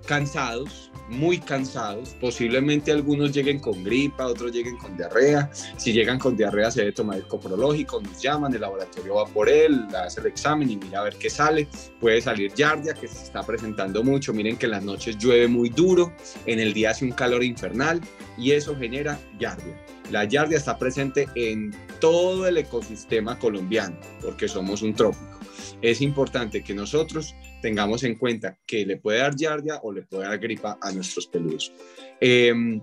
cansados, 0.04 0.90
muy 1.08 1.38
cansados, 1.38 2.16
posiblemente 2.20 2.92
algunos 2.92 3.32
lleguen 3.32 3.58
con 3.58 3.82
gripa, 3.84 4.26
otros 4.26 4.52
lleguen 4.52 4.76
con 4.76 4.96
diarrea, 4.96 5.50
si 5.76 5.92
llegan 5.92 6.18
con 6.18 6.36
diarrea 6.36 6.70
se 6.70 6.80
debe 6.80 6.92
tomar 6.92 7.18
el 7.18 7.26
coprológico, 7.26 8.00
nos 8.00 8.20
llaman, 8.20 8.54
el 8.54 8.60
laboratorio 8.60 9.16
va 9.16 9.26
por 9.26 9.48
él, 9.48 9.86
hace 9.96 10.20
el 10.20 10.26
examen 10.26 10.70
y 10.70 10.76
mira 10.76 11.00
a 11.00 11.04
ver 11.04 11.16
qué 11.16 11.28
sale, 11.28 11.68
puede 12.00 12.20
salir 12.20 12.52
yardia 12.54 12.94
que 12.94 13.08
se 13.08 13.24
está 13.24 13.42
presentando 13.42 14.02
mucho, 14.02 14.32
miren 14.32 14.56
que 14.56 14.66
en 14.66 14.72
las 14.72 14.82
noches 14.82 15.18
llueve 15.18 15.48
muy 15.48 15.68
duro, 15.68 16.12
en 16.46 16.58
el 16.58 16.72
día 16.72 16.90
hace 16.90 17.04
un 17.04 17.12
calor 17.12 17.44
infernal 17.44 18.00
y 18.38 18.52
eso 18.52 18.76
genera 18.76 19.18
yardia. 19.38 19.78
La 20.10 20.24
yardia 20.24 20.58
está 20.58 20.78
presente 20.78 21.26
en 21.34 21.74
todo 21.98 22.46
el 22.46 22.58
ecosistema 22.58 23.38
colombiano 23.38 23.96
porque 24.20 24.48
somos 24.48 24.82
un 24.82 24.94
trópico. 24.94 25.40
Es 25.80 26.00
importante 26.00 26.62
que 26.62 26.74
nosotros 26.74 27.34
tengamos 27.64 28.04
en 28.04 28.16
cuenta 28.16 28.58
que 28.66 28.84
le 28.84 28.98
puede 28.98 29.20
dar 29.20 29.34
yardia 29.34 29.80
o 29.82 29.90
le 29.90 30.02
puede 30.02 30.24
dar 30.24 30.38
gripa 30.38 30.76
a 30.82 30.92
nuestros 30.92 31.26
peludos. 31.26 31.72
Em, 32.20 32.78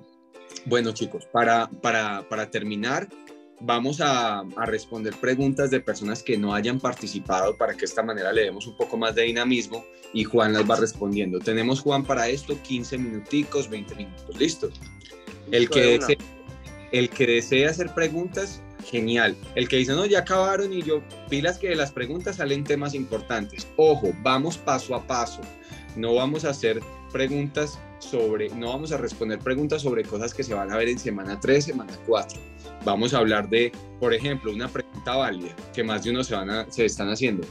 bueno, 0.66 0.92
chicos, 0.92 1.28
para, 1.32 1.70
para, 1.70 2.28
para 2.28 2.50
terminar, 2.50 3.08
vamos 3.60 4.02
a, 4.02 4.40
a, 4.40 4.66
responder 4.66 5.14
preguntas 5.14 5.70
de 5.70 5.82
personas 5.82 6.24
que 6.24 6.36
no 6.36 6.56
hayan 6.56 6.80
participado 6.80 7.56
para 7.58 7.74
que 7.74 7.82
de 7.82 7.86
esta 7.86 8.02
manera 8.02 8.34
le 8.34 8.46
demos 8.46 8.66
un 8.66 8.76
poco 8.76 8.98
más 8.98 9.14
de 9.14 9.22
dinamismo 9.22 9.86
y 10.16 10.24
Juan 10.24 10.52
las 10.52 10.68
va 10.68 10.78
respondiendo. 10.78 11.38
Tenemos, 11.38 11.82
Juan, 11.82 12.04
para 12.04 12.28
esto 12.28 12.58
15 12.60 12.98
minuticos, 12.98 13.70
20 13.70 13.94
minutos, 13.94 14.36
¿listo? 14.40 14.72
El 15.52 15.70
que, 15.70 16.00
desee, 16.00 16.18
el 16.92 17.08
que 17.12 17.28
desee 17.28 17.68
hacer 17.68 17.94
preguntas, 17.94 18.64
genial. 18.82 19.36
El 19.56 19.68
que 19.68 19.78
dice, 19.78 19.94
no, 19.94 20.06
ya 20.06 20.20
acabaron 20.20 20.74
y 20.74 20.82
yo, 20.82 21.02
pilas 21.30 21.58
que 21.58 21.70
de 21.70 21.76
las 21.76 21.92
preguntas 21.92 22.38
salen 22.38 22.64
temas 22.64 22.94
importantes. 22.94 23.68
Ojo, 23.78 24.14
vamos 24.22 24.58
paso 24.58 24.96
a 24.96 25.06
paso. 25.06 25.42
No 25.96 26.16
vamos 26.16 26.46
a 26.46 26.50
hacer 26.50 26.82
preguntas 27.12 27.80
sobre, 28.00 28.50
no 28.50 28.70
vamos 28.70 28.92
a 28.92 28.98
responder 28.98 29.40
preguntas 29.40 29.82
sobre 29.82 30.04
cosas 30.04 30.34
que 30.34 30.44
se 30.44 30.54
van 30.54 30.72
a 30.72 30.78
ver 30.78 30.90
en 30.90 30.98
semana 30.98 31.40
3, 31.40 31.66
semana 31.66 31.94
4. 32.08 32.40
Vamos 32.84 33.14
a 33.14 33.20
hablar 33.20 33.50
de, 33.50 33.72
por 34.00 34.14
ejemplo, 34.14 34.52
una 34.52 34.68
pregunta 34.68 35.16
válida 35.16 35.56
que 35.74 35.84
más 35.84 36.04
de 36.04 36.12
uno 36.12 36.24
se, 36.24 36.34
van 36.34 36.50
a, 36.50 36.72
se 36.72 36.86
están 36.86 37.10
haciendo. 37.10 37.46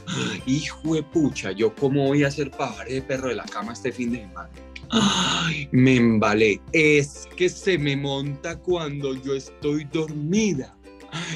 Hijo 0.45 0.95
de 0.95 1.03
pucha, 1.03 1.51
¿yo 1.51 1.73
cómo 1.75 2.07
voy 2.07 2.23
a 2.23 2.27
hacer 2.27 2.51
pajar 2.51 2.87
de 2.87 3.01
perro 3.01 3.29
de 3.29 3.35
la 3.35 3.45
cama 3.45 3.73
este 3.73 3.91
fin 3.91 4.11
de 4.11 4.19
semana? 4.19 4.49
Ay, 4.89 5.69
me 5.71 5.95
embalé. 5.95 6.59
Es 6.73 7.29
que 7.37 7.47
se 7.47 7.77
me 7.77 7.95
monta 7.95 8.57
cuando 8.59 9.15
yo 9.15 9.33
estoy 9.33 9.85
dormida. 9.85 10.75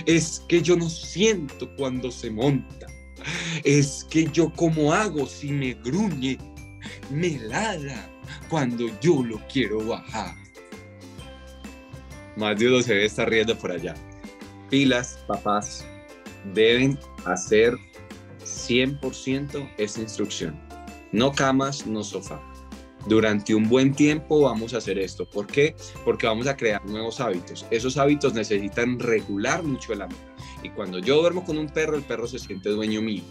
Es 0.06 0.44
que 0.48 0.62
yo 0.62 0.76
no 0.76 0.90
siento 0.90 1.70
cuando 1.76 2.12
se 2.12 2.30
monta. 2.30 2.88
Es 3.64 4.06
que 4.10 4.26
yo 4.32 4.52
como 4.52 4.94
hago 4.94 5.26
si 5.26 5.52
me 5.52 5.74
gruñe, 5.74 6.38
me 7.10 7.40
ladra 7.40 8.10
cuando 8.50 8.86
yo 9.00 9.24
lo 9.24 9.42
quiero 9.48 9.86
bajar. 9.86 10.36
Más 12.36 12.60
se 12.60 12.94
debe 12.94 13.06
estar 13.06 13.30
riendo 13.30 13.58
por 13.58 13.72
allá. 13.72 13.96
Pilas, 14.70 15.24
papás, 15.28 15.86
deben 16.54 17.00
hacer 17.26 17.74
100% 18.44 19.74
esa 19.78 20.02
instrucción. 20.02 20.60
No 21.12 21.32
camas, 21.32 21.88
no 21.88 22.04
sofá 22.04 22.55
durante 23.06 23.54
un 23.54 23.70
buen 23.70 23.94
tiempo 23.94 24.42
vamos 24.42 24.74
a 24.74 24.78
hacer 24.78 24.98
esto. 24.98 25.26
¿Por 25.26 25.48
qué? 25.48 25.76
Porque 26.04 26.28
vamos 26.28 26.48
a 26.48 26.58
crear 26.58 26.84
nuevos 26.86 27.20
hábitos. 27.20 27.66
Esos 27.72 27.98
hábitos 27.98 28.34
necesitan 28.34 29.00
regular 29.00 29.64
mucho 29.64 29.94
el 29.94 30.02
amor. 30.02 30.18
Y 30.64 30.70
cuando 30.70 31.00
yo 31.00 31.22
duermo 31.22 31.44
con 31.44 31.58
un 31.58 31.68
perro, 31.68 31.96
el 31.96 32.04
perro 32.04 32.28
se 32.28 32.40
siente 32.40 32.70
dueño 32.70 33.02
mío. 33.02 33.24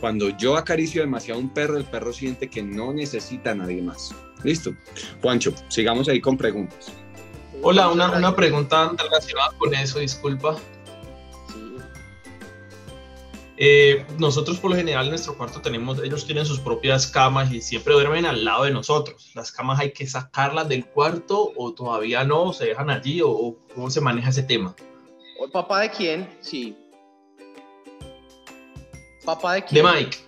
Cuando 0.00 0.30
yo 0.30 0.56
acaricio 0.56 1.02
demasiado 1.02 1.38
a 1.38 1.42
un 1.42 1.50
perro, 1.50 1.76
el 1.76 1.84
perro 1.84 2.12
siente 2.12 2.48
que 2.48 2.62
no 2.62 2.92
necesita 2.92 3.52
a 3.52 3.54
nadie 3.54 3.82
más. 3.82 4.14
Listo. 4.42 4.74
Juancho, 5.20 5.54
sigamos 5.68 6.08
ahí 6.08 6.20
con 6.20 6.36
preguntas. 6.36 6.92
Hola, 7.62 7.88
una, 7.88 8.10
una 8.10 8.34
pregunta 8.34 8.92
relacionada 8.98 9.52
con 9.58 9.72
eso, 9.74 10.00
disculpa. 10.00 10.56
Eh, 13.64 14.04
nosotros 14.18 14.58
por 14.58 14.72
lo 14.72 14.76
general 14.76 15.04
en 15.04 15.10
nuestro 15.10 15.36
cuarto 15.36 15.62
tenemos, 15.62 16.02
ellos 16.02 16.26
tienen 16.26 16.44
sus 16.44 16.58
propias 16.58 17.06
camas 17.06 17.52
y 17.52 17.60
siempre 17.60 17.94
duermen 17.94 18.26
al 18.26 18.44
lado 18.44 18.64
de 18.64 18.72
nosotros. 18.72 19.30
¿Las 19.36 19.52
camas 19.52 19.78
hay 19.78 19.92
que 19.92 20.04
sacarlas 20.04 20.68
del 20.68 20.84
cuarto 20.84 21.52
o 21.54 21.72
todavía 21.72 22.24
no? 22.24 22.52
¿Se 22.52 22.64
dejan 22.64 22.90
allí 22.90 23.20
o, 23.22 23.56
cómo 23.72 23.88
se 23.88 24.00
maneja 24.00 24.30
ese 24.30 24.42
tema? 24.42 24.74
¿El 25.40 25.48
papá 25.52 25.78
de 25.82 25.90
quién? 25.92 26.28
Sí. 26.40 26.76
¿Papá 29.24 29.54
de 29.54 29.64
quién? 29.64 29.86
De 29.86 29.92
Mike. 29.92 30.18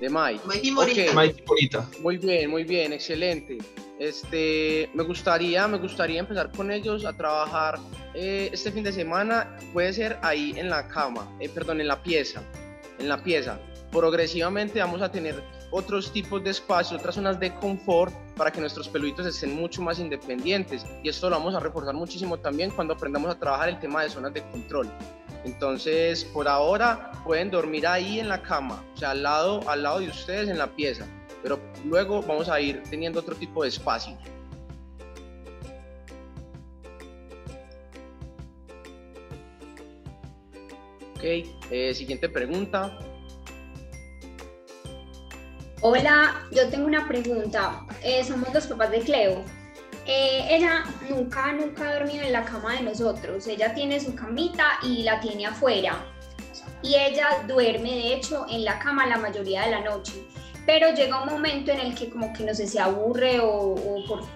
De 0.00 0.08
Mike. 0.08 0.40
Mike 0.46 0.60
y 0.62 0.70
Morita. 0.70 1.12
Mike 1.14 1.42
y 1.42 1.48
Morita. 1.48 1.88
Muy 2.00 2.16
bien, 2.16 2.48
muy 2.48 2.62
bien, 2.62 2.92
excelente. 2.92 3.58
Este, 3.98 4.88
me 4.94 5.02
gustaría, 5.02 5.66
me 5.66 5.78
gustaría 5.78 6.20
empezar 6.20 6.52
con 6.52 6.70
ellos 6.70 7.04
a 7.06 7.12
trabajar 7.12 7.80
eh, 8.16 8.50
este 8.52 8.72
fin 8.72 8.82
de 8.82 8.92
semana. 8.92 9.56
Puede 9.72 9.92
ser 9.92 10.18
ahí 10.22 10.54
en 10.56 10.68
la 10.68 10.88
cama, 10.88 11.30
eh, 11.38 11.48
perdón, 11.48 11.80
en 11.80 11.88
la 11.88 12.02
pieza, 12.02 12.42
en 12.98 13.08
la 13.08 13.22
pieza. 13.22 13.58
Progresivamente 13.92 14.80
vamos 14.80 15.02
a 15.02 15.10
tener 15.10 15.42
otros 15.70 16.12
tipos 16.12 16.42
de 16.42 16.50
espacios, 16.50 16.98
otras 16.98 17.14
zonas 17.14 17.38
de 17.38 17.54
confort 17.54 18.12
para 18.36 18.50
que 18.50 18.60
nuestros 18.60 18.88
peluditos 18.88 19.26
estén 19.26 19.54
mucho 19.54 19.82
más 19.82 19.98
independientes. 19.98 20.84
Y 21.02 21.08
esto 21.08 21.30
lo 21.30 21.36
vamos 21.36 21.54
a 21.54 21.60
reforzar 21.60 21.94
muchísimo 21.94 22.38
también 22.38 22.70
cuando 22.70 22.94
aprendamos 22.94 23.30
a 23.30 23.38
trabajar 23.38 23.68
el 23.68 23.78
tema 23.78 24.02
de 24.02 24.10
zonas 24.10 24.34
de 24.34 24.42
control. 24.50 24.90
Entonces, 25.44 26.24
por 26.24 26.48
ahora 26.48 27.12
pueden 27.24 27.50
dormir 27.50 27.86
ahí 27.86 28.18
en 28.18 28.28
la 28.28 28.42
cama, 28.42 28.82
o 28.94 28.96
sea, 28.96 29.10
al 29.10 29.22
lado, 29.22 29.68
al 29.68 29.82
lado 29.82 30.00
de 30.00 30.08
ustedes 30.08 30.48
en 30.48 30.58
la 30.58 30.66
pieza 30.74 31.06
pero 31.46 31.60
luego 31.84 32.22
vamos 32.22 32.48
a 32.48 32.60
ir 32.60 32.82
teniendo 32.90 33.20
otro 33.20 33.36
tipo 33.36 33.62
de 33.62 33.68
espacio. 33.68 34.18
Ok, 41.16 41.24
eh, 41.70 41.94
siguiente 41.94 42.28
pregunta. 42.28 42.98
Hola, 45.80 46.46
yo 46.52 46.68
tengo 46.68 46.86
una 46.86 47.08
pregunta. 47.08 47.86
Eh, 48.02 48.22
somos 48.22 48.52
los 48.52 48.66
papás 48.66 48.90
de 48.90 49.00
Cleo. 49.00 49.42
Eh, 50.06 50.46
ella 50.50 50.84
nunca, 51.08 51.52
nunca 51.52 51.88
ha 51.88 51.98
dormido 51.98 52.22
en 52.22 52.32
la 52.32 52.44
cama 52.44 52.74
de 52.74 52.82
nosotros. 52.82 53.46
Ella 53.46 53.74
tiene 53.74 53.98
su 53.98 54.14
camita 54.14 54.78
y 54.82 55.04
la 55.04 55.20
tiene 55.20 55.46
afuera. 55.46 56.04
Y 56.82 56.94
ella 56.94 57.44
duerme, 57.48 57.90
de 57.92 58.14
hecho, 58.14 58.44
en 58.50 58.64
la 58.64 58.78
cama 58.78 59.06
la 59.06 59.16
mayoría 59.16 59.62
de 59.62 59.70
la 59.70 59.80
noche 59.80 60.12
pero 60.66 60.92
llega 60.92 61.22
un 61.22 61.28
momento 61.28 61.70
en 61.70 61.80
el 61.80 61.94
que 61.94 62.10
como 62.10 62.32
que 62.32 62.42
no 62.42 62.52
sé, 62.52 62.66
se 62.66 62.80
aburre 62.80 63.38
o, 63.40 63.76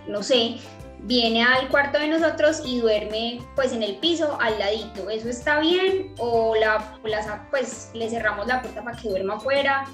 no 0.06 0.22
sé, 0.22 0.56
viene 1.04 1.42
al 1.42 1.68
cuarto 1.68 1.98
de 1.98 2.08
nosotros 2.08 2.62
y 2.64 2.80
duerme 2.80 3.40
pues 3.54 3.72
en 3.72 3.82
el 3.82 3.96
piso 3.96 4.38
al 4.40 4.58
ladito. 4.58 5.08
¿Eso 5.10 5.28
está 5.28 5.60
bien? 5.60 6.14
¿O 6.18 6.54
la, 6.56 6.98
pues 7.50 7.90
le 7.94 8.08
cerramos 8.08 8.46
la 8.46 8.62
puerta 8.62 8.82
para 8.82 8.96
que 8.96 9.08
duerma 9.08 9.34
afuera? 9.34 9.86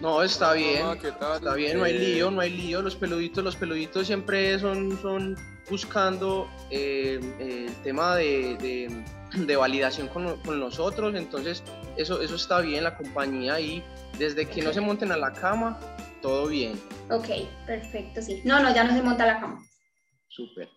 No, 0.00 0.22
está 0.22 0.52
bien. 0.52 0.86
Está 1.02 1.54
bien, 1.54 1.78
no 1.78 1.84
hay 1.84 1.96
eh, 1.96 1.98
lío, 1.98 2.30
no 2.30 2.40
hay 2.40 2.50
lío. 2.50 2.82
Los 2.82 2.94
peluditos, 2.94 3.42
los 3.42 3.56
peluditos 3.56 4.06
siempre 4.06 4.58
son, 4.58 5.00
son 5.02 5.36
buscando 5.68 6.48
eh, 6.70 7.20
el 7.40 7.74
tema 7.82 8.14
de, 8.14 8.94
de, 9.34 9.56
validación 9.56 10.06
con, 10.08 10.36
con, 10.42 10.60
nosotros. 10.60 11.14
Entonces, 11.16 11.64
eso, 11.96 12.22
eso 12.22 12.36
está 12.36 12.60
bien, 12.60 12.84
la 12.84 12.96
compañía 12.96 13.58
y 13.58 13.82
desde 14.18 14.46
que 14.46 14.62
no 14.62 14.72
se 14.72 14.80
monten 14.80 15.10
a 15.10 15.16
la 15.16 15.32
cama, 15.32 15.80
todo 16.22 16.46
bien. 16.46 16.80
Ok, 17.10 17.28
perfecto, 17.66 18.22
sí. 18.22 18.40
No, 18.44 18.60
no, 18.60 18.72
ya 18.72 18.84
no 18.84 18.94
se 18.94 19.02
monta 19.02 19.24
a 19.24 19.26
la 19.26 19.40
cama. 19.40 19.64
Súper. 20.38 20.68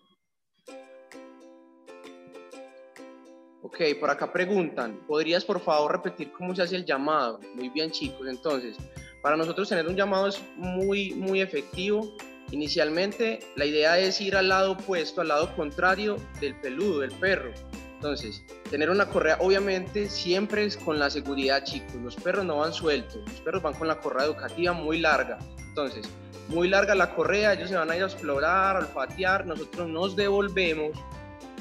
Ok, 3.62 3.78
por 4.00 4.10
acá 4.10 4.34
preguntan, 4.34 5.06
¿podrías 5.06 5.46
por 5.46 5.60
favor 5.60 5.92
repetir 5.92 6.32
cómo 6.32 6.56
se 6.56 6.64
hace 6.64 6.78
el 6.78 6.84
llamado? 6.84 7.40
Muy 7.54 7.70
bien 7.70 7.92
chicos, 7.92 8.28
entonces, 8.28 8.76
para 9.22 9.38
nosotros 9.38 9.70
tener 9.70 9.88
un 9.88 9.96
llamado 9.96 10.30
es 10.30 10.42
muy, 10.56 11.14
muy 11.14 11.42
efectivo. 11.42 12.18
Inicialmente 12.50 13.40
la 13.56 13.66
idea 13.66 14.00
es 14.00 14.20
ir 14.20 14.36
al 14.36 14.50
lado 14.50 14.72
opuesto, 14.72 15.22
al 15.22 15.28
lado 15.28 15.56
contrario 15.56 16.16
del 16.40 16.60
peludo, 16.60 17.02
del 17.02 17.12
perro. 17.12 17.52
Entonces, 17.94 18.44
tener 18.72 18.90
una 18.90 19.06
correa, 19.10 19.38
obviamente, 19.42 20.10
siempre 20.10 20.66
es 20.66 20.76
con 20.76 20.98
la 20.98 21.12
seguridad, 21.12 21.64
chicos. 21.64 21.94
Los 22.02 22.16
perros 22.16 22.46
no 22.46 22.58
van 22.58 22.74
sueltos, 22.74 23.22
los 23.30 23.42
perros 23.42 23.62
van 23.62 23.76
con 23.76 23.88
la 23.88 24.00
correa 24.00 24.26
educativa 24.26 24.74
muy 24.74 24.98
larga. 24.98 25.38
Entonces, 25.60 26.10
muy 26.48 26.68
larga 26.68 26.96
la 26.96 27.14
correa, 27.14 27.54
ellos 27.54 27.70
se 27.70 27.76
van 27.76 27.90
a 27.92 27.96
ir 27.96 28.04
a 28.04 28.06
explorar, 28.06 28.76
a 28.76 28.80
olfatear, 28.80 29.46
nosotros 29.46 29.88
nos 29.88 30.16
devolvemos, 30.16 30.92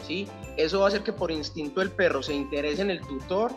¿sí? 0.07 0.27
Eso 0.57 0.81
va 0.81 0.87
a 0.87 0.89
hacer 0.89 1.03
que 1.03 1.13
por 1.13 1.31
instinto 1.31 1.81
el 1.83 1.91
perro 1.91 2.23
se 2.23 2.35
interese 2.35 2.83
en 2.83 2.91
el 2.91 3.01
tutor, 3.01 3.53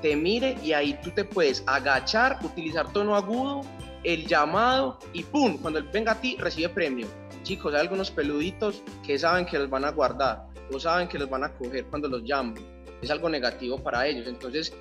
te 0.00 0.16
mire 0.16 0.56
y 0.62 0.72
ahí 0.72 0.98
tú 1.02 1.10
te 1.10 1.24
puedes 1.24 1.62
agachar, 1.66 2.38
utilizar 2.42 2.92
tono 2.92 3.16
agudo, 3.16 3.62
el 4.04 4.26
llamado 4.26 4.98
y 5.12 5.24
¡pum! 5.24 5.58
Cuando 5.58 5.78
él 5.78 5.88
venga 5.92 6.12
a 6.12 6.20
ti, 6.20 6.36
recibe 6.38 6.68
premio. 6.68 7.06
Chicos, 7.42 7.74
hay 7.74 7.80
algunos 7.80 8.10
peluditos 8.10 8.82
que 9.04 9.18
saben 9.18 9.46
que 9.46 9.58
los 9.58 9.68
van 9.68 9.84
a 9.84 9.90
guardar 9.90 10.46
o 10.72 10.78
saben 10.78 11.08
que 11.08 11.18
los 11.18 11.28
van 11.28 11.44
a 11.44 11.52
coger 11.54 11.84
cuando 11.86 12.08
los 12.08 12.22
llaman. 12.24 12.54
Es 13.02 13.10
algo 13.10 13.28
negativo 13.28 13.82
para 13.82 14.06
ellos. 14.06 14.26
Entonces, 14.26 14.72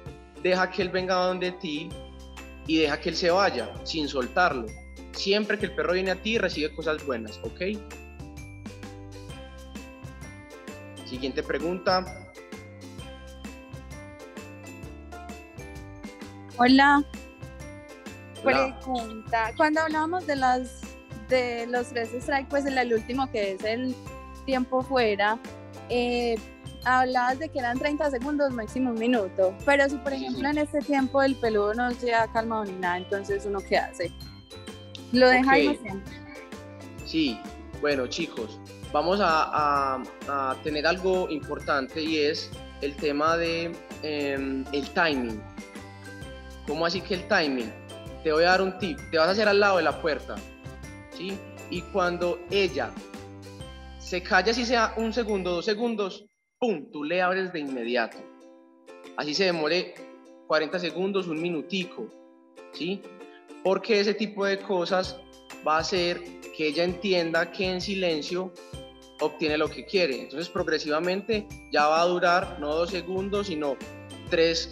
deja 0.43 0.69
que 0.69 0.81
él 0.81 0.89
venga 0.89 1.15
donde 1.15 1.51
ti 1.53 1.89
y 2.67 2.77
deja 2.79 2.99
que 2.99 3.09
él 3.09 3.15
se 3.15 3.31
vaya 3.31 3.69
sin 3.83 4.07
soltarlo. 4.07 4.67
Siempre 5.17 5.57
que 5.57 5.65
el 5.65 5.73
perro 5.73 5.93
viene 5.93 6.11
a 6.11 6.15
ti, 6.15 6.37
recibe 6.37 6.73
cosas 6.75 7.03
buenas, 7.03 7.39
¿ok? 7.43 7.61
Siguiente 11.05 11.41
pregunta. 11.41 12.05
Hola. 16.57 17.03
Pregunta. 18.43 19.51
Cuando 19.57 19.81
hablábamos 19.81 20.27
de 20.27 20.35
las 20.35 20.81
de 21.29 21.65
los 21.67 21.87
tres 21.87 22.09
strikes, 22.21 22.47
pues 22.49 22.65
en 22.67 22.77
el 22.77 22.93
último 22.93 23.29
que 23.31 23.53
es 23.53 23.63
el 23.63 23.95
tiempo 24.45 24.81
fuera, 24.83 25.39
eh, 25.89 26.35
hablabas 26.85 27.39
de 27.39 27.49
que 27.49 27.59
eran 27.59 27.77
30 27.79 28.11
segundos, 28.11 28.53
máximo 28.53 28.91
un 28.91 28.99
minuto. 28.99 29.53
Pero 29.65 29.89
si 29.89 29.97
por 29.97 30.13
ejemplo 30.13 30.47
en 30.47 30.59
este 30.59 30.79
tiempo 30.79 31.23
el 31.23 31.35
peludo 31.35 31.73
no 31.73 31.91
se 31.91 32.13
ha 32.13 32.27
calmado 32.31 32.65
ni 32.65 32.73
nada, 32.73 32.97
entonces 32.97 33.45
uno 33.45 33.59
qué 33.67 33.77
hace? 33.77 34.11
Lo 35.11 35.29
deja. 35.29 35.55
Sí, 37.05 37.39
bueno 37.79 38.07
chicos, 38.07 38.59
vamos 38.91 39.19
a, 39.21 40.03
tener 40.63 40.85
algo 40.85 41.29
importante 41.29 42.01
y 42.01 42.17
es 42.17 42.51
el 42.81 42.95
tema 42.95 43.37
de 43.37 43.71
em, 44.03 44.65
el 44.73 44.89
timing. 44.89 45.41
¿Cómo 46.67 46.85
así 46.85 47.01
que 47.01 47.15
el 47.15 47.27
timing? 47.27 47.71
Te 48.23 48.33
voy 48.33 48.43
a 48.43 48.49
dar 48.49 48.61
un 48.61 48.77
tip. 48.77 48.99
Te 49.09 49.17
vas 49.17 49.29
a 49.29 49.31
hacer 49.31 49.47
al 49.47 49.59
lado 49.59 49.77
de 49.77 49.83
la 49.83 50.01
puerta. 50.01 50.35
¿Sí? 51.11 51.37
Y 51.69 51.81
cuando 51.81 52.39
ella 52.51 52.91
se 53.99 54.21
calla, 54.21 54.53
si 54.53 54.65
sea 54.65 54.93
un 54.97 55.13
segundo, 55.13 55.51
dos 55.51 55.65
segundos, 55.65 56.25
¡pum! 56.59 56.91
Tú 56.91 57.03
le 57.03 57.21
abres 57.21 57.53
de 57.53 57.59
inmediato. 57.59 58.17
Así 59.15 59.33
se 59.33 59.45
demore 59.45 59.95
40 60.47 60.79
segundos, 60.79 61.27
un 61.27 61.41
minutico. 61.41 62.07
¿Sí? 62.73 63.01
Porque 63.67 63.99
ese 63.99 64.13
tipo 64.13 64.45
de 64.45 64.59
cosas 64.59 65.19
va 65.67 65.75
a 65.75 65.79
hacer 65.79 66.23
que 66.55 66.67
ella 66.67 66.85
entienda 66.85 67.51
que 67.51 67.69
en 67.69 67.81
silencio 67.81 68.53
obtiene 69.19 69.57
lo 69.57 69.69
que 69.69 69.83
quiere. 69.83 70.21
Entonces, 70.21 70.47
progresivamente 70.47 71.45
ya 71.73 71.85
va 71.85 71.99
a 71.99 72.05
durar 72.05 72.61
no 72.61 72.73
dos 72.73 72.91
segundos, 72.91 73.47
sino 73.47 73.75
tres 74.29 74.71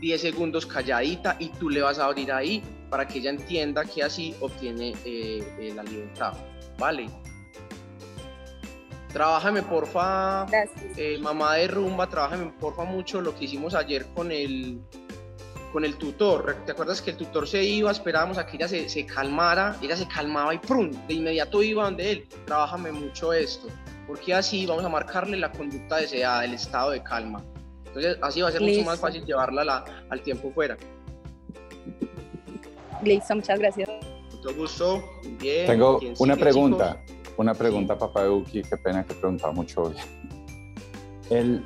10 0.00 0.20
segundos 0.20 0.66
calladita 0.66 1.36
y 1.38 1.50
tú 1.50 1.70
le 1.70 1.80
vas 1.80 2.00
a 2.00 2.06
abrir 2.06 2.32
ahí 2.32 2.60
para 2.90 3.06
que 3.06 3.20
ella 3.20 3.30
entienda 3.30 3.84
que 3.84 4.02
así 4.02 4.34
obtiene 4.40 4.96
eh, 5.04 5.40
eh, 5.60 5.72
la 5.72 5.84
libertad. 5.84 6.32
¿Vale? 6.76 7.06
Trabájame 9.12 9.62
porfa, 9.62 10.44
eh, 10.96 11.18
mamá 11.20 11.54
de 11.54 11.68
rumba, 11.68 12.08
trabájame 12.08 12.52
porfa 12.58 12.82
mucho 12.82 13.20
lo 13.20 13.32
que 13.32 13.44
hicimos 13.44 13.76
ayer 13.76 14.06
con 14.12 14.32
el, 14.32 14.80
con 15.74 15.84
el 15.84 15.96
tutor. 15.96 16.56
¿Te 16.64 16.70
acuerdas 16.70 17.02
que 17.02 17.10
el 17.10 17.16
tutor 17.16 17.48
se 17.48 17.64
iba, 17.64 17.90
esperábamos 17.90 18.38
a 18.38 18.46
que 18.46 18.56
ella 18.56 18.68
se, 18.68 18.88
se 18.88 19.04
calmara, 19.04 19.76
ella 19.82 19.96
se 19.96 20.06
calmaba 20.06 20.54
y 20.54 20.58
¡prum! 20.58 20.92
De 21.08 21.14
inmediato 21.14 21.64
iba 21.64 21.82
donde 21.82 22.12
él. 22.12 22.28
Trabájame 22.46 22.92
mucho 22.92 23.32
esto, 23.32 23.66
porque 24.06 24.32
así 24.32 24.66
vamos 24.66 24.84
a 24.84 24.88
marcarle 24.88 25.36
la 25.36 25.50
conducta 25.50 25.96
deseada, 25.96 26.44
el 26.44 26.54
estado 26.54 26.92
de 26.92 27.02
calma. 27.02 27.42
Entonces, 27.86 28.16
así 28.22 28.40
va 28.40 28.50
a 28.50 28.52
ser 28.52 28.62
mucho 28.62 28.84
más 28.84 29.00
fácil 29.00 29.24
llevarla 29.24 29.84
al 30.10 30.22
tiempo 30.22 30.52
fuera. 30.52 30.76
Listo, 33.02 33.34
muchas 33.34 33.58
gracias. 33.58 33.90
Mucho 34.32 34.54
gusto. 34.54 35.04
Bien. 35.40 35.66
Tengo 35.66 35.98
una 36.20 36.36
pregunta. 36.36 37.02
Una 37.36 37.52
pregunta, 37.52 37.98
papá 37.98 38.30
Uki, 38.30 38.62
qué 38.62 38.76
pena 38.76 39.02
que 39.02 39.14
preguntaba 39.14 39.52
mucho 39.52 39.82
hoy. 39.82 39.96
El, 41.30 41.64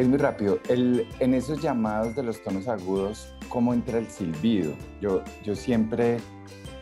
es 0.00 0.08
muy 0.08 0.18
rápido. 0.18 0.58
El, 0.68 1.06
en 1.18 1.34
esos 1.34 1.60
llamados 1.60 2.14
de 2.14 2.22
los 2.22 2.42
tonos 2.42 2.68
agudos, 2.68 3.34
¿cómo 3.48 3.74
entra 3.74 3.98
el 3.98 4.08
silbido? 4.08 4.72
Yo, 5.00 5.22
yo 5.44 5.54
siempre, 5.54 6.18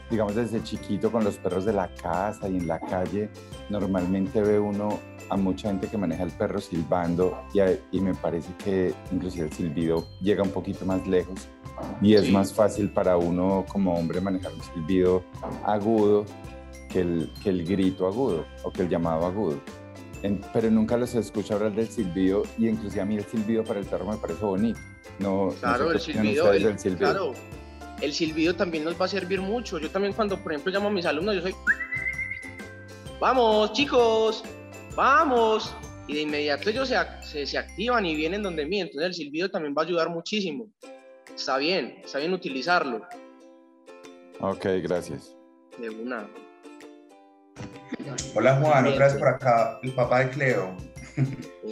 digamos 0.09 0.37
desde 0.37 0.63
chiquito 0.63 1.11
con 1.11 1.25
los 1.25 1.37
perros 1.37 1.65
de 1.65 1.73
la 1.73 1.93
casa 1.95 2.49
y 2.49 2.57
en 2.57 2.69
la 2.69 2.79
calle, 2.79 3.29
normalmente 3.71 4.41
ve 4.41 4.61
uno 4.61 5.01
a 5.31 5.37
mucha 5.37 5.69
gente 5.69 5.89
que 5.89 5.99
maneja 5.99 6.23
el 6.23 6.31
perro 6.31 6.61
silbando 6.61 7.43
y, 7.53 7.59
y, 7.97 8.01
me 8.01 8.15
parece 8.15 8.51
que 8.65 8.95
inclusive 9.13 9.47
el 9.47 9.53
silbido 9.53 10.07
llega 10.23 10.43
un 10.43 10.51
poquito 10.51 10.87
más 10.87 11.07
lejos 11.07 11.49
y 12.01 12.15
es 12.15 12.31
más 12.31 12.55
fácil 12.55 12.89
para 12.89 13.19
uno 13.19 13.67
como 13.69 13.95
hombre 13.95 14.21
manejar 14.23 14.53
un 14.55 14.63
silbido 14.63 15.23
agudo 15.65 16.25
que 16.89 17.01
el, 17.01 17.33
que 17.43 17.51
el 17.51 17.67
grito 17.67 18.07
agudo 18.07 18.47
o 18.63 18.71
que 18.71 18.83
el 18.83 18.89
llamado 18.89 19.27
agudo. 19.27 19.61
Pero 20.53 20.71
nunca 20.71 20.97
los 20.97 21.15
escucho 21.15 21.55
hablar 21.55 21.73
del 21.73 21.89
silbido 21.89 22.43
y 22.59 22.69
inclusive 22.69 23.03
a 23.03 23.05
mí 23.05 23.17
el 23.17 23.25
silbido 23.25 23.65
para 23.65 23.81
el 23.81 23.87
perro 23.87 24.07
me 24.07 24.17
parece 24.17 24.45
bonito. 24.45 24.79
No, 25.19 25.55
claro, 25.61 25.93
el, 25.93 26.01
silbido, 26.01 26.53
el, 26.53 26.79
silbido. 26.79 26.99
Claro, 26.99 27.33
el 28.01 28.13
silbido 28.13 28.55
también 28.55 28.85
nos 28.85 29.01
va 29.01 29.07
a 29.07 29.09
servir 29.09 29.41
mucho. 29.41 29.79
Yo 29.79 29.91
también 29.91 30.13
cuando, 30.13 30.37
por 30.39 30.53
ejemplo, 30.53 30.73
llamo 30.73 30.89
a 30.89 30.93
mis 30.93 31.07
alumnos, 31.07 31.35
yo 31.37 31.43
soy... 31.43 31.55
Vamos, 33.21 33.73
chicos, 33.73 34.45
vamos. 34.95 35.75
Y 36.07 36.15
de 36.15 36.21
inmediato 36.23 36.71
ellos 36.71 36.89
se, 37.23 37.47
se, 37.47 37.59
activan 37.59 38.07
y 38.07 38.15
vienen 38.15 38.43
donde 38.43 38.65
mí. 38.65 38.81
Entonces 38.81 39.07
el 39.09 39.15
silbido 39.15 39.51
también 39.51 39.75
va 39.77 39.83
a 39.83 39.85
ayudar 39.85 40.09
muchísimo. 40.09 40.69
Está 41.35 41.59
bien, 41.59 42.01
está 42.05 42.19
bien 42.19 42.33
utilizarlo. 42.33 43.03
Ok, 44.41 44.67
gracias. 44.83 45.37
De 45.79 45.91
una. 45.91 46.29
Hola 48.35 48.57
Juan, 48.57 48.87
otra 48.87 49.07
vez 49.07 49.15
por 49.17 49.29
acá, 49.29 49.79
el 49.83 49.93
papá 49.93 50.21
de 50.21 50.31
Cleo. 50.31 50.77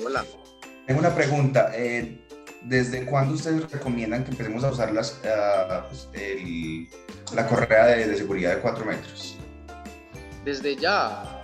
Hola. 0.05 0.24
Tengo 0.87 1.01
una 1.01 1.14
pregunta. 1.14 1.70
Eh, 1.74 2.22
¿Desde 2.62 3.05
cuándo 3.05 3.34
ustedes 3.34 3.70
recomiendan 3.70 4.24
que 4.24 4.32
empecemos 4.32 4.64
a 4.64 4.70
usar 4.70 4.93
las, 4.93 5.20
uh, 5.22 5.87
pues, 5.89 6.09
el, 6.14 6.89
la 7.32 7.47
correa 7.47 7.87
de, 7.87 8.09
de 8.09 8.16
seguridad 8.16 8.57
de 8.57 8.61
4 8.61 8.84
metros? 8.84 9.37
Desde 10.45 10.74
ya, 10.74 11.37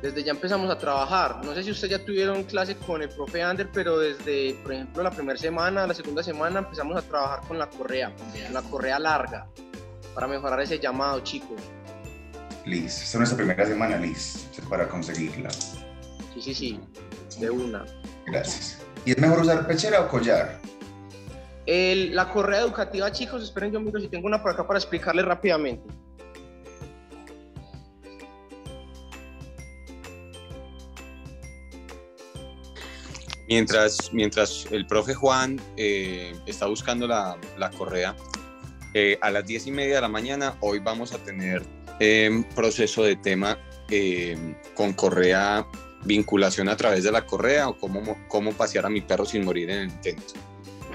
desde 0.00 0.22
ya 0.22 0.32
empezamos 0.32 0.70
a 0.70 0.78
trabajar. 0.78 1.44
No 1.44 1.54
sé 1.54 1.62
si 1.64 1.70
ustedes 1.70 1.98
ya 1.98 2.04
tuvieron 2.04 2.44
clase 2.44 2.76
con 2.76 3.02
el 3.02 3.08
profe 3.08 3.42
Ander, 3.42 3.68
pero 3.72 3.98
desde, 3.98 4.54
por 4.62 4.74
ejemplo, 4.74 5.02
la 5.02 5.10
primera 5.10 5.38
semana, 5.38 5.86
la 5.86 5.94
segunda 5.94 6.22
semana 6.22 6.60
empezamos 6.60 6.96
a 6.96 7.02
trabajar 7.02 7.40
con 7.48 7.58
la 7.58 7.68
correa, 7.68 8.12
la 8.52 8.62
correa 8.62 8.98
larga, 8.98 9.48
para 10.14 10.26
mejorar 10.26 10.60
ese 10.60 10.78
llamado, 10.78 11.20
chicos. 11.20 11.60
Liz, 12.66 12.94
esta 12.94 13.04
es 13.04 13.14
nuestra 13.16 13.36
primera 13.36 13.66
semana, 13.66 13.98
Liz, 13.98 14.48
para 14.70 14.88
conseguirla. 14.88 15.50
Sí, 15.50 16.40
sí, 16.40 16.54
sí, 16.54 16.80
de 17.38 17.50
una. 17.50 17.84
Gracias. 18.26 18.78
¿Y 19.04 19.10
es 19.10 19.18
mejor 19.18 19.40
usar 19.40 19.66
pechera 19.66 20.00
o 20.00 20.08
collar? 20.08 20.60
la 21.66 22.28
correa 22.28 22.60
educativa, 22.60 23.10
chicos, 23.10 23.42
esperen 23.42 23.72
yo 23.72 23.80
miro 23.80 23.98
si 23.98 24.08
tengo 24.08 24.26
una 24.26 24.42
por 24.42 24.52
acá 24.52 24.66
para 24.66 24.78
explicarles 24.78 25.24
rápidamente. 25.24 25.82
Mientras, 33.48 34.12
mientras 34.12 34.66
el 34.70 34.86
profe 34.86 35.14
Juan 35.14 35.60
eh, 35.76 36.34
está 36.46 36.66
buscando 36.66 37.06
la, 37.06 37.36
la 37.58 37.70
correa, 37.70 38.16
eh, 38.94 39.18
a 39.20 39.30
las 39.30 39.44
diez 39.44 39.66
y 39.66 39.72
media 39.72 39.96
de 39.96 40.00
la 40.00 40.08
mañana 40.08 40.56
hoy 40.60 40.78
vamos 40.78 41.12
a 41.12 41.18
tener 41.18 41.62
eh, 41.98 42.44
proceso 42.54 43.02
de 43.02 43.16
tema 43.16 43.58
con 44.74 44.92
correa, 44.94 45.66
vinculación 46.04 46.68
a 46.68 46.76
través 46.76 47.04
de 47.04 47.12
la 47.12 47.26
correa 47.26 47.68
o 47.68 47.76
cómo, 47.76 48.16
cómo 48.28 48.52
pasear 48.52 48.86
a 48.86 48.88
mi 48.88 49.00
perro 49.00 49.24
sin 49.24 49.44
morir 49.44 49.70
en 49.70 49.78
el 49.78 49.90
intento, 49.90 50.34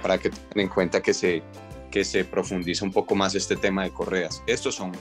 para 0.01 0.17
que 0.17 0.29
tengan 0.29 0.59
en 0.59 0.67
cuenta 0.69 1.01
que 1.01 1.13
se, 1.13 1.43
que 1.91 2.03
se 2.03 2.25
profundice 2.25 2.83
un 2.83 2.91
poco 2.91 3.15
más 3.15 3.35
este 3.35 3.55
tema 3.55 3.83
de 3.83 3.91
correas. 3.91 4.41
Estos 4.47 4.75
son 4.75 4.91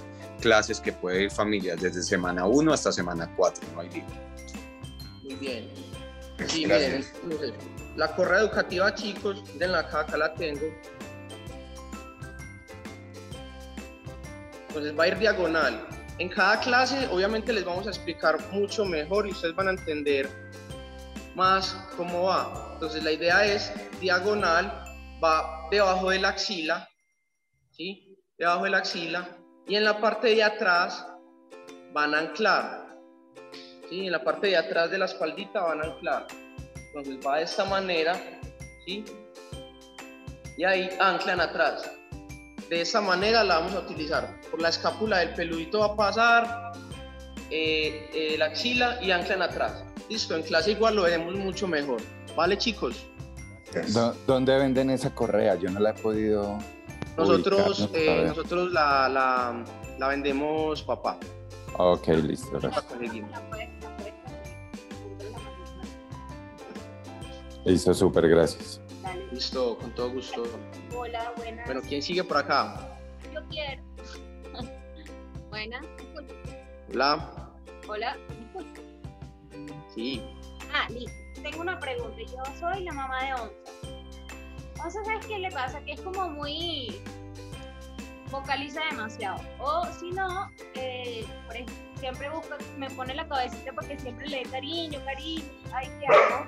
clases 0.41 0.81
que 0.81 0.93
puede 0.93 1.25
ir 1.25 1.31
familias 1.31 1.81
desde 1.81 2.03
semana 2.03 2.47
1 2.47 2.73
hasta 2.73 2.93
semana 2.93 3.33
4, 3.37 3.65
no 3.75 3.81
hay. 3.81 3.89
Muy 5.23 5.35
bien. 5.37 5.69
Sí, 6.47 6.67
miren, 6.67 7.05
la 7.97 8.15
correa 8.15 8.41
educativa, 8.41 8.95
chicos, 8.95 9.43
miren 9.55 9.75
acá, 9.75 10.01
acá 10.01 10.17
la 10.17 10.35
tengo. 10.35 10.67
Entonces 14.79 14.97
va 14.97 15.05
a 15.05 15.09
ir 15.09 15.19
diagonal. 15.19 15.89
En 16.19 16.29
cada 16.29 16.61
clase, 16.61 17.09
obviamente, 17.11 17.53
les 17.53 17.65
vamos 17.65 17.89
a 17.89 17.91
explicar 17.91 18.39
mucho 18.53 18.85
mejor 18.85 19.27
y 19.27 19.33
ustedes 19.33 19.57
van 19.57 19.67
a 19.67 19.71
entender 19.73 20.29
más 21.35 21.75
cómo 21.97 22.25
va. 22.25 22.71
Entonces, 22.75 23.03
la 23.03 23.11
idea 23.11 23.45
es 23.45 23.73
diagonal, 24.01 24.73
va 25.23 25.67
debajo 25.69 26.11
de 26.11 26.21
la 26.21 26.29
axila, 26.29 26.89
¿sí? 27.73 28.17
Debajo 28.37 28.65
de 28.65 28.71
la 28.71 28.79
axila. 28.79 29.29
Y 29.67 29.75
en 29.75 29.83
la 29.83 30.01
parte 30.01 30.29
de 30.29 30.45
atrás 30.45 31.05
van 31.93 32.15
a 32.15 32.21
anclar. 32.21 32.87
¿sí? 33.91 34.07
En 34.07 34.13
la 34.13 34.23
parte 34.23 34.47
de 34.47 34.57
atrás 34.57 34.93
de 34.93 34.99
la 34.99 35.07
espaldita 35.07 35.61
van 35.61 35.83
a 35.83 35.87
anclar. 35.87 36.29
Entonces 36.77 37.19
va 37.27 37.39
de 37.39 37.43
esta 37.43 37.65
manera, 37.65 38.15
¿sí? 38.87 39.05
Y 40.57 40.63
ahí 40.63 40.89
anclan 41.01 41.41
atrás. 41.41 41.98
De 42.69 42.83
esta 42.83 43.01
manera 43.01 43.43
la 43.45 43.61
vamos 43.61 43.75
a 43.75 43.81
utilizar. 43.81 44.41
Por 44.51 44.61
la 44.61 44.69
escápula 44.69 45.19
del 45.19 45.35
peludito 45.35 45.81
va 45.81 45.87
a 45.87 45.97
pasar, 45.97 46.73
eh, 47.51 48.11
eh, 48.13 48.37
la 48.39 48.47
axila 48.47 48.99
y 49.03 49.11
anclan 49.11 49.41
atrás. 49.41 49.85
Listo, 50.11 50.37
en 50.37 50.43
clase 50.43 50.73
igual 50.73 50.97
lo 50.97 51.03
veremos 51.03 51.35
mucho 51.35 51.67
mejor. 51.67 52.01
¿Vale, 52.37 52.59
chicos? 52.59 53.07
¿Dónde 54.27 54.57
venden 54.59 54.91
esa 54.91 55.15
correa? 55.15 55.55
Yo 55.55 55.71
no 55.71 55.81
la 55.81 55.91
he 55.91 55.95
podido 55.95 56.59
Nosotros, 57.17 57.89
eh, 57.93 58.25
nosotros 58.27 58.71
la, 58.71 59.09
la, 59.09 59.65
la, 59.99 60.09
vendemos 60.09 60.83
papá. 60.83 61.19
Ok, 61.77 62.09
listo. 62.09 62.59
Listo, 67.65 67.95
súper, 67.95 68.29
gracias. 68.29 68.81
Listo, 69.33 69.79
con 69.79 69.95
todo 69.95 70.11
gusto. 70.11 70.45
Hola, 70.95 71.33
buenas. 71.37 71.67
Bueno, 71.67 71.81
¿quién 71.87 72.03
sigue 72.03 72.25
por 72.25 72.39
acá? 72.39 72.99
Yo 73.33 73.41
quiero. 73.49 73.83
Buenas. 75.51 75.85
Hola. 76.93 77.33
Hola. 77.89 78.17
Sí. 79.95 80.23
Ah, 80.73 80.89
listo. 80.91 81.13
Tengo 81.43 81.61
una 81.63 81.79
pregunta. 81.79 82.17
Yo 82.21 82.43
soy 82.59 82.85
la 82.85 82.93
mamá 82.93 83.25
de 83.25 83.35
Onza. 83.35 83.55
Onza, 84.85 85.05
¿sabes 85.05 85.27
qué 85.27 85.39
le 85.39 85.51
pasa? 85.51 85.81
Que 85.85 85.93
es 85.93 86.01
como 86.01 86.29
muy 86.29 87.01
vocaliza 88.31 88.81
demasiado. 88.91 89.41
O 89.59 89.87
si 89.99 90.11
no, 90.11 90.51
eh, 90.75 91.25
por 91.47 91.57
ejemplo, 91.57 91.75
siempre 91.99 92.31
busca, 92.31 92.59
me 92.77 92.91
pone 92.91 93.15
la 93.15 93.27
cabecita 93.27 93.73
porque 93.73 93.99
siempre 93.99 94.29
le 94.29 94.39
dé 94.39 94.43
cariño, 94.45 95.01
cariño. 95.05 95.45
Ay, 95.73 95.89
¿qué 95.99 96.07
hago? 96.07 96.47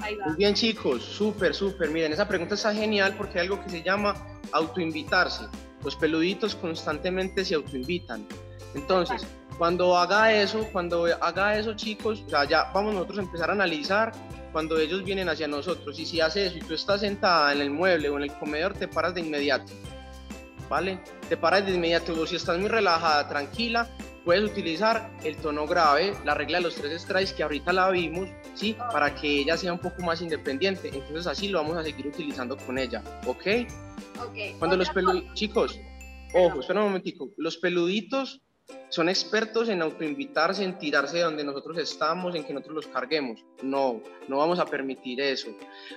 Ahí 0.00 0.16
va. 0.16 0.26
Muy 0.26 0.36
bien, 0.36 0.54
chicos, 0.54 1.02
súper, 1.02 1.54
súper. 1.54 1.90
Miren, 1.90 2.12
esa 2.12 2.26
pregunta 2.26 2.54
está 2.54 2.74
genial 2.74 3.14
porque 3.16 3.38
hay 3.38 3.46
algo 3.46 3.62
que 3.62 3.70
se 3.70 3.82
llama 3.82 4.14
autoinvitarse. 4.52 5.46
Los 5.84 5.96
peluditos 5.96 6.54
constantemente 6.54 7.44
se 7.44 7.54
autoinvitan. 7.54 8.26
Entonces, 8.74 9.26
cuando 9.58 9.96
haga 9.96 10.32
eso, 10.32 10.68
cuando 10.72 11.06
haga 11.20 11.58
eso, 11.58 11.74
chicos, 11.74 12.24
ya, 12.26 12.44
ya 12.44 12.70
vamos 12.74 12.94
nosotros 12.94 13.18
a 13.18 13.22
empezar 13.22 13.50
a 13.50 13.52
analizar 13.52 14.12
cuando 14.52 14.78
ellos 14.78 15.04
vienen 15.04 15.28
hacia 15.28 15.48
nosotros. 15.48 15.98
Y 15.98 16.06
si 16.06 16.20
hace 16.20 16.46
eso 16.46 16.58
y 16.58 16.60
tú 16.60 16.74
estás 16.74 17.00
sentada 17.00 17.52
en 17.52 17.60
el 17.60 17.70
mueble 17.70 18.08
o 18.08 18.16
en 18.16 18.24
el 18.24 18.32
comedor, 18.32 18.74
te 18.74 18.88
paras 18.88 19.14
de 19.14 19.20
inmediato. 19.20 19.72
¿Vale? 20.68 21.00
Te 21.28 21.36
paras 21.36 21.64
de 21.64 21.72
inmediato. 21.74 22.12
O 22.20 22.26
si 22.26 22.36
estás 22.36 22.58
muy 22.58 22.68
relajada, 22.68 23.28
tranquila, 23.28 23.88
puedes 24.24 24.44
utilizar 24.44 25.10
el 25.22 25.36
tono 25.36 25.66
grave, 25.66 26.14
la 26.24 26.34
regla 26.34 26.58
de 26.58 26.64
los 26.64 26.74
tres 26.74 27.02
strikes 27.02 27.34
que 27.34 27.42
ahorita 27.44 27.72
la 27.72 27.90
vimos, 27.90 28.28
¿sí? 28.56 28.76
Para 28.92 29.14
que 29.14 29.40
ella 29.40 29.56
sea 29.56 29.72
un 29.72 29.78
poco 29.78 30.02
más 30.02 30.20
independiente. 30.20 30.88
Entonces 30.88 31.26
así 31.26 31.48
lo 31.48 31.62
vamos 31.62 31.76
a 31.76 31.84
seguir 31.84 32.06
utilizando 32.06 32.56
con 32.56 32.78
ella, 32.78 33.02
¿ok? 33.26 33.46
Ok. 34.20 34.58
Cuando 34.58 34.76
los 34.76 34.90
peluditos, 34.90 35.34
chicos, 35.34 35.80
ojo, 36.34 36.60
espera 36.60 36.80
un 36.80 36.86
momentico, 36.86 37.30
los 37.36 37.58
peluditos 37.58 38.42
son 38.88 39.08
expertos 39.08 39.68
en 39.68 39.82
autoinvitarse, 39.82 40.64
en 40.64 40.78
tirarse 40.78 41.18
de 41.18 41.22
donde 41.24 41.44
nosotros 41.44 41.76
estamos, 41.78 42.34
en 42.34 42.44
que 42.44 42.52
nosotros 42.52 42.76
los 42.76 42.86
carguemos. 42.86 43.44
No, 43.62 44.02
no 44.28 44.38
vamos 44.38 44.58
a 44.58 44.66
permitir 44.66 45.20
eso. 45.20 45.48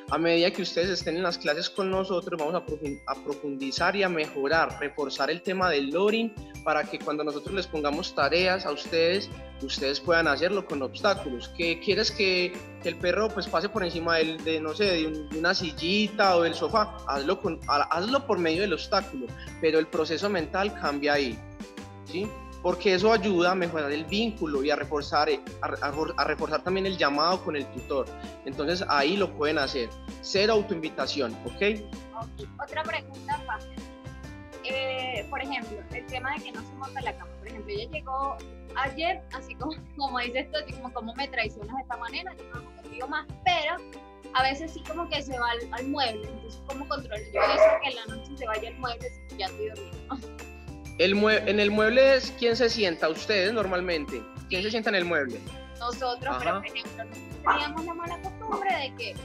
A 0.09 0.17
medida 0.17 0.51
que 0.51 0.61
ustedes 0.61 0.89
estén 0.89 1.15
en 1.15 1.23
las 1.23 1.37
clases 1.37 1.69
con 1.69 1.89
nosotros, 1.89 2.39
vamos 2.39 2.55
a 2.55 3.15
profundizar 3.23 3.95
y 3.95 4.03
a 4.03 4.09
mejorar, 4.09 4.79
reforzar 4.79 5.31
el 5.31 5.41
tema 5.41 5.69
del 5.69 5.91
loading 5.91 6.33
para 6.63 6.83
que 6.83 6.99
cuando 6.99 7.23
nosotros 7.23 7.55
les 7.55 7.67
pongamos 7.67 8.13
tareas 8.13 8.65
a 8.65 8.71
ustedes, 8.71 9.29
ustedes 9.61 9.99
puedan 9.99 10.27
hacerlo 10.27 10.65
con 10.65 10.81
obstáculos. 10.81 11.49
¿Qué 11.57 11.79
quieres 11.79 12.11
que, 12.11 12.53
el 12.83 12.95
perro 12.97 13.29
pues 13.29 13.47
pase 13.47 13.69
por 13.69 13.83
encima 13.83 14.17
de, 14.17 14.59
no 14.59 14.73
sé, 14.75 14.85
de, 14.85 15.37
una 15.37 15.53
sillita 15.53 16.35
o 16.35 16.41
del 16.41 16.53
sofá? 16.53 16.97
Hazlo, 17.07 17.39
con, 17.39 17.59
hazlo 17.67 18.25
por 18.27 18.39
medio 18.39 18.61
del 18.61 18.73
obstáculo, 18.73 19.27
pero 19.61 19.79
el 19.79 19.87
proceso 19.87 20.29
mental 20.29 20.73
cambia 20.73 21.13
ahí. 21.13 21.39
¿Sí? 22.05 22.27
Porque 22.61 22.93
eso 22.93 23.11
ayuda 23.11 23.51
a 23.51 23.55
mejorar 23.55 23.91
el 23.91 24.05
vínculo 24.05 24.63
y 24.63 24.71
a 24.71 24.75
reforzar, 24.75 25.29
eh, 25.29 25.39
a, 25.61 26.23
reforzar 26.25 26.63
también 26.63 26.85
el 26.85 26.97
llamado 26.97 27.43
con 27.43 27.55
el 27.55 27.65
tutor. 27.67 28.05
Entonces 28.45 28.85
ahí 28.89 29.15
lo 29.17 29.31
pueden 29.33 29.57
hacer. 29.57 29.89
Cero 30.21 30.53
autoinvitación, 30.53 31.33
¿ok? 31.45 31.81
Otra 32.61 32.83
pregunta 32.83 33.41
fácil. 33.45 33.75
Eh, 34.65 35.25
por 35.29 35.41
ejemplo, 35.41 35.79
el 35.93 36.05
tema 36.07 36.33
de 36.35 36.43
que 36.43 36.51
no 36.51 36.61
se 36.61 36.73
monta 36.73 37.01
la 37.01 37.15
cama. 37.15 37.31
Por 37.39 37.47
ejemplo, 37.47 37.73
ella 37.73 37.89
llegó 37.91 38.37
ayer, 38.75 39.21
así 39.33 39.55
como, 39.55 39.73
como 39.97 40.19
dices 40.19 40.45
esto, 40.45 40.57
así 40.63 40.73
como, 40.73 40.93
como 40.93 41.15
me 41.15 41.27
traicionas 41.27 41.75
de 41.75 41.81
esta 41.81 41.97
manera, 41.97 42.33
yo 42.35 42.43
no 42.53 42.75
contigo 42.75 43.07
más, 43.07 43.25
pero 43.45 43.77
a 44.33 44.43
veces 44.43 44.71
sí 44.71 44.83
como 44.87 45.07
que 45.09 45.21
se 45.21 45.37
va 45.39 45.51
al, 45.51 45.87
mueble. 45.87 46.27
Entonces, 46.27 46.61
¿cómo 46.67 46.87
controlo 46.87 47.23
yo 47.33 47.41
eso 47.41 47.63
que 47.81 47.89
en 47.89 47.95
la 47.95 48.05
noche 48.15 48.37
se 48.37 48.45
vaya 48.45 48.69
al 48.69 48.75
mueble 48.75 49.09
si 49.29 49.37
ya 49.37 49.45
estoy 49.45 49.69
dormido? 49.69 50.39
En 50.99 51.59
el 51.59 51.71
mueble 51.71 52.15
es 52.15 52.33
quién 52.37 52.57
se 52.57 52.69
sienta, 52.69 53.07
ustedes 53.07 53.53
normalmente. 53.53 54.21
¿Quién 54.49 54.63
se 54.63 54.69
sienta 54.69 54.89
en 54.89 54.95
el 54.95 55.05
mueble? 55.05 55.39
Nosotros, 55.79 56.35
pero 56.39 56.55
por 56.55 56.65
ejemplo, 56.65 57.05
teníamos 57.47 57.85
la 57.85 57.93
mala 57.93 58.21
costumbre 58.21 58.69
de 58.69 58.95
que 58.95 59.15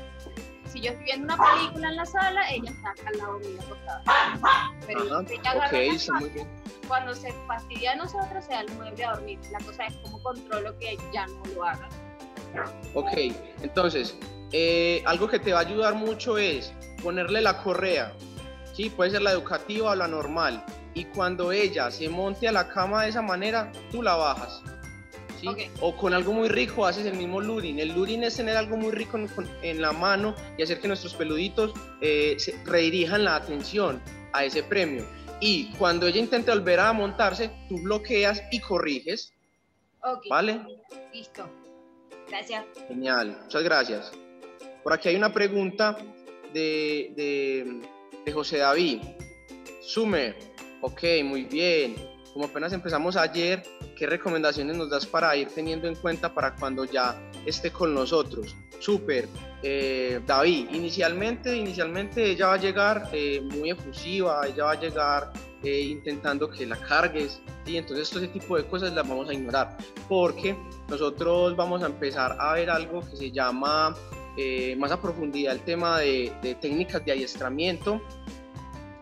si 0.66 0.80
yo 0.80 0.90
estoy 0.90 1.04
viendo 1.04 1.34
una 1.34 1.36
película 1.36 1.88
en 1.88 1.96
la 1.96 2.06
sala, 2.06 2.48
ella 2.50 2.70
está 2.70 2.94
al 3.08 3.18
lado 3.18 3.38
mío 3.40 3.60
acostada. 3.60 4.02
Pero 4.86 5.20
ella 5.20 5.66
okay, 5.66 5.98
muy 6.20 6.28
bien. 6.30 6.48
cuando 6.86 7.12
se 7.12 7.32
fastidia 7.48 7.92
a 7.92 7.96
nosotros, 7.96 8.44
se 8.44 8.52
da 8.52 8.60
el 8.60 8.70
mueble 8.74 9.04
a 9.04 9.14
dormir. 9.14 9.40
La 9.50 9.58
cosa 9.58 9.86
es 9.86 9.94
cómo 9.96 10.22
controlo 10.22 10.78
que 10.78 10.96
ya 11.12 11.26
no 11.26 11.42
lo 11.56 11.64
haga. 11.64 11.88
Ok, 12.94 13.12
entonces, 13.62 14.16
eh, 14.52 15.02
algo 15.06 15.26
que 15.26 15.40
te 15.40 15.52
va 15.52 15.58
a 15.58 15.62
ayudar 15.62 15.94
mucho 15.94 16.38
es 16.38 16.72
ponerle 17.02 17.40
la 17.40 17.60
correa. 17.64 18.12
Sí, 18.74 18.90
puede 18.90 19.10
ser 19.10 19.22
la 19.22 19.32
educativa 19.32 19.90
o 19.90 19.94
la 19.96 20.06
normal 20.06 20.64
y 20.94 21.04
cuando 21.06 21.50
ella 21.52 21.90
se 21.90 22.08
monte 22.08 22.48
a 22.48 22.52
la 22.52 22.68
cama 22.68 23.02
de 23.02 23.10
esa 23.10 23.20
manera, 23.20 23.70
tú 23.90 24.00
la 24.02 24.14
bajas. 24.14 24.62
¿sí? 25.40 25.48
O 25.80 25.96
con 25.96 26.14
algo 26.14 26.32
muy 26.32 26.48
rico 26.48 26.86
haces 26.86 27.04
el 27.04 27.16
mismo 27.16 27.40
luring. 27.40 27.80
El 27.80 27.92
luring 27.94 28.22
es 28.22 28.36
tener 28.36 28.56
algo 28.56 28.76
muy 28.76 28.92
rico 28.92 29.18
en, 29.62 29.82
la 29.82 29.92
mano 29.92 30.34
y 30.56 30.62
hacer 30.62 30.80
que 30.80 30.88
nuestros 30.88 31.14
peluditos 31.14 31.74
eh, 32.00 32.36
se 32.38 32.56
redirijan 32.64 33.24
la 33.24 33.36
atención 33.36 34.00
a 34.32 34.44
ese 34.44 34.62
premio. 34.62 35.04
Y 35.40 35.72
cuando 35.72 36.06
ella 36.06 36.20
intente 36.20 36.52
volver 36.52 36.78
a 36.78 36.92
montarse, 36.92 37.50
tú 37.68 37.82
bloqueas 37.82 38.42
y 38.52 38.60
corriges. 38.60 39.32
¿Vale? 40.30 40.60
Listo. 41.12 41.48
Gracias. 42.28 42.64
Genial, 42.88 43.38
muchas 43.42 43.62
gracias. 43.62 44.12
Por 44.82 44.92
aquí 44.92 45.08
hay 45.08 45.16
una 45.16 45.32
pregunta 45.32 45.96
de, 46.52 47.12
de, 47.16 47.80
de 48.24 48.32
José 48.32 48.58
David. 48.58 49.00
Sumer, 49.82 50.36
Ok, 50.86 51.02
muy 51.24 51.44
bien. 51.44 51.96
Como 52.34 52.44
apenas 52.44 52.74
empezamos 52.74 53.16
ayer, 53.16 53.62
¿qué 53.96 54.06
recomendaciones 54.06 54.76
nos 54.76 54.90
das 54.90 55.06
para 55.06 55.34
ir 55.34 55.48
teniendo 55.48 55.88
en 55.88 55.94
cuenta 55.94 56.34
para 56.34 56.54
cuando 56.56 56.84
ya 56.84 57.18
esté 57.46 57.70
con 57.70 57.94
nosotros? 57.94 58.54
Súper. 58.80 59.26
Eh, 59.62 60.20
David, 60.26 60.68
inicialmente, 60.72 61.56
inicialmente 61.56 62.32
ella 62.32 62.48
va 62.48 62.54
a 62.54 62.58
llegar 62.58 63.08
eh, 63.14 63.40
muy 63.40 63.70
efusiva, 63.70 64.46
ella 64.46 64.64
va 64.64 64.72
a 64.72 64.80
llegar 64.80 65.32
eh, 65.62 65.80
intentando 65.80 66.50
que 66.50 66.66
la 66.66 66.76
cargues 66.76 67.40
y 67.64 67.78
entonces 67.78 68.10
todo 68.10 68.22
ese 68.22 68.28
tipo 68.28 68.58
de 68.58 68.66
cosas 68.66 68.92
las 68.92 69.08
vamos 69.08 69.30
a 69.30 69.32
ignorar 69.32 69.78
porque 70.06 70.54
nosotros 70.90 71.56
vamos 71.56 71.82
a 71.82 71.86
empezar 71.86 72.36
a 72.38 72.52
ver 72.52 72.68
algo 72.68 73.00
que 73.08 73.16
se 73.16 73.30
llama 73.30 73.96
más 74.76 74.92
a 74.92 75.00
profundidad 75.00 75.54
el 75.54 75.60
tema 75.60 76.00
de, 76.00 76.30
de 76.42 76.56
técnicas 76.56 77.02
de 77.06 77.12
adiestramiento, 77.12 78.02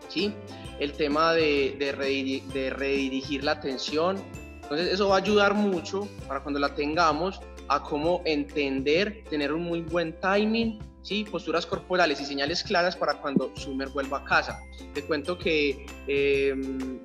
¿sí? 0.07 0.33
El 0.79 0.93
tema 0.93 1.33
de, 1.33 1.75
de, 1.79 2.69
redirigir 2.71 3.43
la 3.43 3.51
atención. 3.53 4.21
Entonces 4.61 4.93
eso 4.93 5.09
va 5.09 5.15
a 5.15 5.19
ayudar 5.19 5.53
mucho 5.53 6.07
para 6.27 6.41
cuando 6.41 6.59
la 6.59 6.73
tengamos 6.73 7.39
a 7.67 7.81
cómo 7.81 8.21
entender, 8.25 9.23
tener 9.29 9.53
un 9.53 9.63
muy 9.63 9.81
buen 9.81 10.19
timing, 10.19 10.79
¿sí? 11.01 11.25
posturas 11.29 11.65
corporales 11.65 12.19
y 12.21 12.25
señales 12.25 12.63
claras 12.63 12.95
para 12.95 13.15
cuando 13.15 13.51
Sumer 13.55 13.89
vuelva 13.89 14.19
a 14.19 14.23
casa. 14.23 14.59
Te 14.93 15.03
cuento 15.03 15.37
que 15.37 15.85
em, 16.07 16.99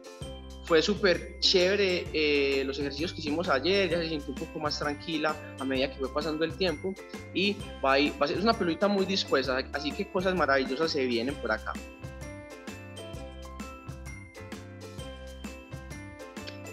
fue 0.64 0.82
súper 0.82 1.38
chévere 1.40 2.06
eh, 2.12 2.62
los 2.64 2.78
ejercicios 2.78 3.12
que 3.12 3.20
hicimos 3.20 3.48
ayer, 3.48 3.88
ya 3.88 3.96
se 3.98 4.08
sintió 4.08 4.34
un 4.34 4.34
poco 4.34 4.60
más 4.60 4.78
tranquila 4.78 5.34
a 5.58 5.64
medida 5.64 5.90
que 5.90 5.98
fue 5.98 6.12
pasando 6.12 6.44
el 6.44 6.52
tiempo 6.56 6.92
y 7.32 7.56
va 7.84 7.94
a, 7.94 7.98
va 8.18 8.26
a 8.26 8.28
ser 8.28 8.38
una 8.38 8.52
pelota 8.52 8.86
muy 8.86 9.06
dispuesta, 9.06 9.56
así 9.72 9.92
que 9.92 10.10
cosas 10.10 10.34
maravillosas 10.34 10.90
se 10.90 11.04
vienen 11.06 11.34
por 11.36 11.52
acá. 11.52 11.72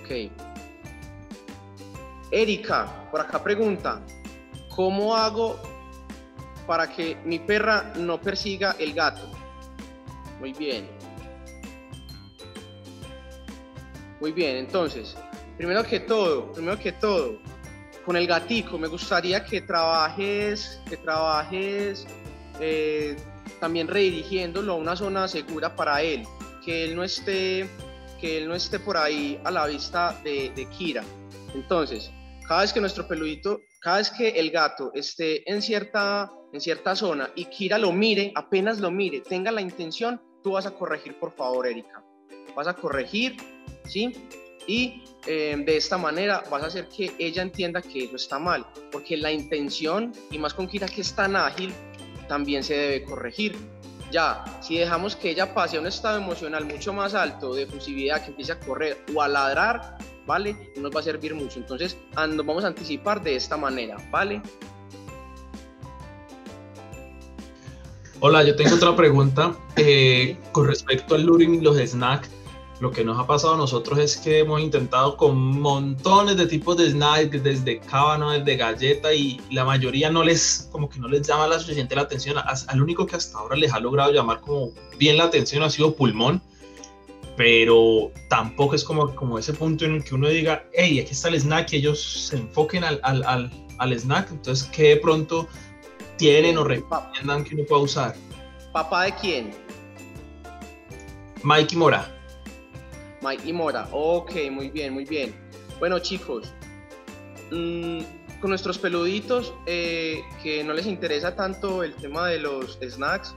Ok. 0.05 0.31
Erika, 2.29 3.09
por 3.09 3.21
acá 3.21 3.43
pregunta, 3.43 4.01
¿cómo 4.69 5.15
hago 5.15 5.59
para 6.67 6.87
que 6.87 7.17
mi 7.25 7.39
perra 7.39 7.91
no 7.97 8.21
persiga 8.21 8.75
el 8.77 8.93
gato? 8.93 9.27
Muy 10.39 10.53
bien. 10.53 10.87
Muy 14.21 14.31
bien, 14.31 14.57
entonces, 14.57 15.17
primero 15.57 15.83
que 15.83 16.01
todo, 16.01 16.51
primero 16.51 16.77
que 16.77 16.91
todo, 16.91 17.39
con 18.05 18.15
el 18.15 18.27
gatico, 18.27 18.77
me 18.77 18.87
gustaría 18.87 19.43
que 19.43 19.61
trabajes, 19.61 20.79
que 20.87 20.97
trabajes 20.97 22.05
eh, 22.59 23.15
también 23.59 23.87
redirigiéndolo 23.87 24.73
a 24.73 24.75
una 24.75 24.95
zona 24.95 25.27
segura 25.27 25.75
para 25.75 26.03
él, 26.03 26.27
que 26.63 26.83
él 26.83 26.95
no 26.95 27.03
esté 27.03 27.67
él 28.25 28.47
no 28.47 28.55
esté 28.55 28.79
por 28.79 28.97
ahí 28.97 29.39
a 29.43 29.51
la 29.51 29.67
vista 29.67 30.19
de, 30.23 30.51
de 30.55 30.65
Kira. 30.69 31.03
Entonces, 31.53 32.11
cada 32.47 32.61
vez 32.61 32.73
que 32.73 32.79
nuestro 32.79 33.07
peludito, 33.07 33.61
cada 33.81 33.97
vez 33.97 34.11
que 34.11 34.29
el 34.29 34.51
gato 34.51 34.91
esté 34.93 35.49
en 35.51 35.61
cierta, 35.61 36.31
en 36.53 36.61
cierta 36.61 36.95
zona 36.95 37.31
y 37.35 37.45
Kira 37.45 37.77
lo 37.77 37.91
mire, 37.91 38.31
apenas 38.35 38.79
lo 38.79 38.91
mire, 38.91 39.21
tenga 39.21 39.51
la 39.51 39.61
intención, 39.61 40.21
tú 40.43 40.51
vas 40.51 40.65
a 40.65 40.71
corregir, 40.71 41.17
por 41.19 41.35
favor, 41.35 41.67
Erika. 41.67 42.03
Vas 42.55 42.67
a 42.67 42.73
corregir, 42.75 43.35
¿sí? 43.85 44.13
Y 44.67 45.03
eh, 45.27 45.55
de 45.57 45.77
esta 45.77 45.97
manera 45.97 46.43
vas 46.49 46.63
a 46.63 46.67
hacer 46.67 46.87
que 46.87 47.13
ella 47.19 47.41
entienda 47.41 47.81
que 47.81 48.05
eso 48.05 48.15
está 48.15 48.39
mal, 48.39 48.65
porque 48.91 49.17
la 49.17 49.31
intención, 49.31 50.11
y 50.31 50.37
más 50.37 50.53
con 50.53 50.67
Kira 50.67 50.87
que 50.87 51.01
es 51.01 51.13
tan 51.13 51.35
ágil, 51.35 51.73
también 52.27 52.63
se 52.63 52.75
debe 52.75 53.03
corregir. 53.03 53.55
Ya, 54.15 54.45
si 54.61 54.77
dejamos 54.77 55.13
que 55.13 55.31
ella 55.31 55.53
pase 55.53 55.75
a 55.75 55.81
un 55.81 55.87
estado 55.87 56.17
emocional 56.17 56.63
mucho 56.63 56.93
más 56.93 57.13
alto 57.13 57.53
de 57.53 57.63
efusividad, 57.63 58.23
que 58.23 58.29
empiece 58.29 58.53
a 58.53 58.59
correr 58.61 59.03
o 59.13 59.21
a 59.21 59.27
ladrar, 59.27 59.97
¿vale? 60.25 60.71
No 60.77 60.83
nos 60.83 60.95
va 60.95 61.01
a 61.01 61.03
servir 61.03 61.35
mucho. 61.35 61.59
Entonces, 61.59 61.97
nos 62.15 62.45
vamos 62.45 62.63
a 62.63 62.67
anticipar 62.67 63.21
de 63.21 63.35
esta 63.35 63.57
manera, 63.57 63.97
¿vale? 64.11 64.41
Hola, 68.21 68.41
yo 68.45 68.55
tengo 68.55 68.75
otra 68.77 68.95
pregunta 68.95 69.53
eh, 69.75 70.37
con 70.53 70.65
respecto 70.65 71.15
al 71.15 71.23
luring 71.23 71.55
y 71.55 71.59
los 71.59 71.75
snacks. 71.75 72.29
Lo 72.81 72.91
que 72.91 73.05
nos 73.05 73.17
ha 73.17 73.25
pasado 73.25 73.53
a 73.53 73.57
nosotros 73.57 73.97
es 73.99 74.17
que 74.17 74.39
hemos 74.39 74.59
intentado 74.59 75.15
con 75.15 75.37
montones 75.61 76.35
de 76.35 76.45
tipos 76.45 76.75
de 76.75 76.91
snacks, 76.91 77.41
desde 77.41 77.79
cábano, 77.79 78.31
desde 78.31 78.57
galleta, 78.57 79.13
y 79.13 79.39
la 79.49 79.63
mayoría 79.63 80.09
no 80.09 80.23
les, 80.23 80.67
como 80.73 80.89
que 80.89 80.99
no 80.99 81.07
les 81.07 81.25
llama 81.25 81.47
la 81.47 81.57
suficiente 81.57 81.95
la 81.95 82.01
atención. 82.01 82.35
Al 82.37 82.81
único 82.81 83.05
que 83.05 83.15
hasta 83.15 83.37
ahora 83.37 83.55
les 83.55 83.71
ha 83.71 83.79
logrado 83.79 84.11
llamar 84.11 84.41
como 84.41 84.71
bien 84.99 85.17
la 85.17 85.23
atención 85.23 85.63
ha 85.63 85.69
sido 85.69 85.95
pulmón, 85.95 86.41
pero 87.37 88.11
tampoco 88.29 88.75
es 88.75 88.83
como, 88.83 89.15
como 89.15 89.39
ese 89.39 89.53
punto 89.53 89.85
en 89.85 89.95
el 89.95 90.03
que 90.03 90.13
uno 90.13 90.27
diga, 90.27 90.65
hey, 90.73 90.99
aquí 90.99 91.11
está 91.11 91.29
el 91.29 91.35
snack, 91.35 91.71
y 91.71 91.77
ellos 91.77 92.27
se 92.27 92.35
enfoquen 92.35 92.83
al, 92.83 92.99
al, 93.03 93.23
al, 93.23 93.51
al 93.77 93.93
snack. 93.93 94.31
Entonces, 94.31 94.67
¿qué 94.73 94.89
de 94.89 94.97
pronto 94.97 95.47
tienen 96.17 96.57
o 96.57 96.65
recomiendan 96.65 97.45
que 97.45 97.55
uno 97.55 97.63
pueda 97.69 97.81
usar? 97.83 98.15
¿Papá 98.73 99.03
de 99.03 99.15
quién? 99.15 99.51
Mikey 101.41 101.77
Mora. 101.77 102.14
Mike 103.25 103.47
y 103.47 103.53
Mora. 103.53 103.87
Ok, 103.91 104.33
muy 104.51 104.69
bien, 104.69 104.93
muy 104.93 105.05
bien. 105.05 105.33
Bueno, 105.79 105.99
chicos, 105.99 106.53
mm, 107.51 108.01
con 108.39 108.49
nuestros 108.49 108.77
peluditos 108.77 109.53
eh, 109.65 110.21
que 110.43 110.63
no 110.63 110.73
les 110.73 110.85
interesa 110.85 111.35
tanto 111.35 111.83
el 111.83 111.95
tema 111.95 112.27
de 112.27 112.39
los 112.39 112.77
snacks, 112.81 113.33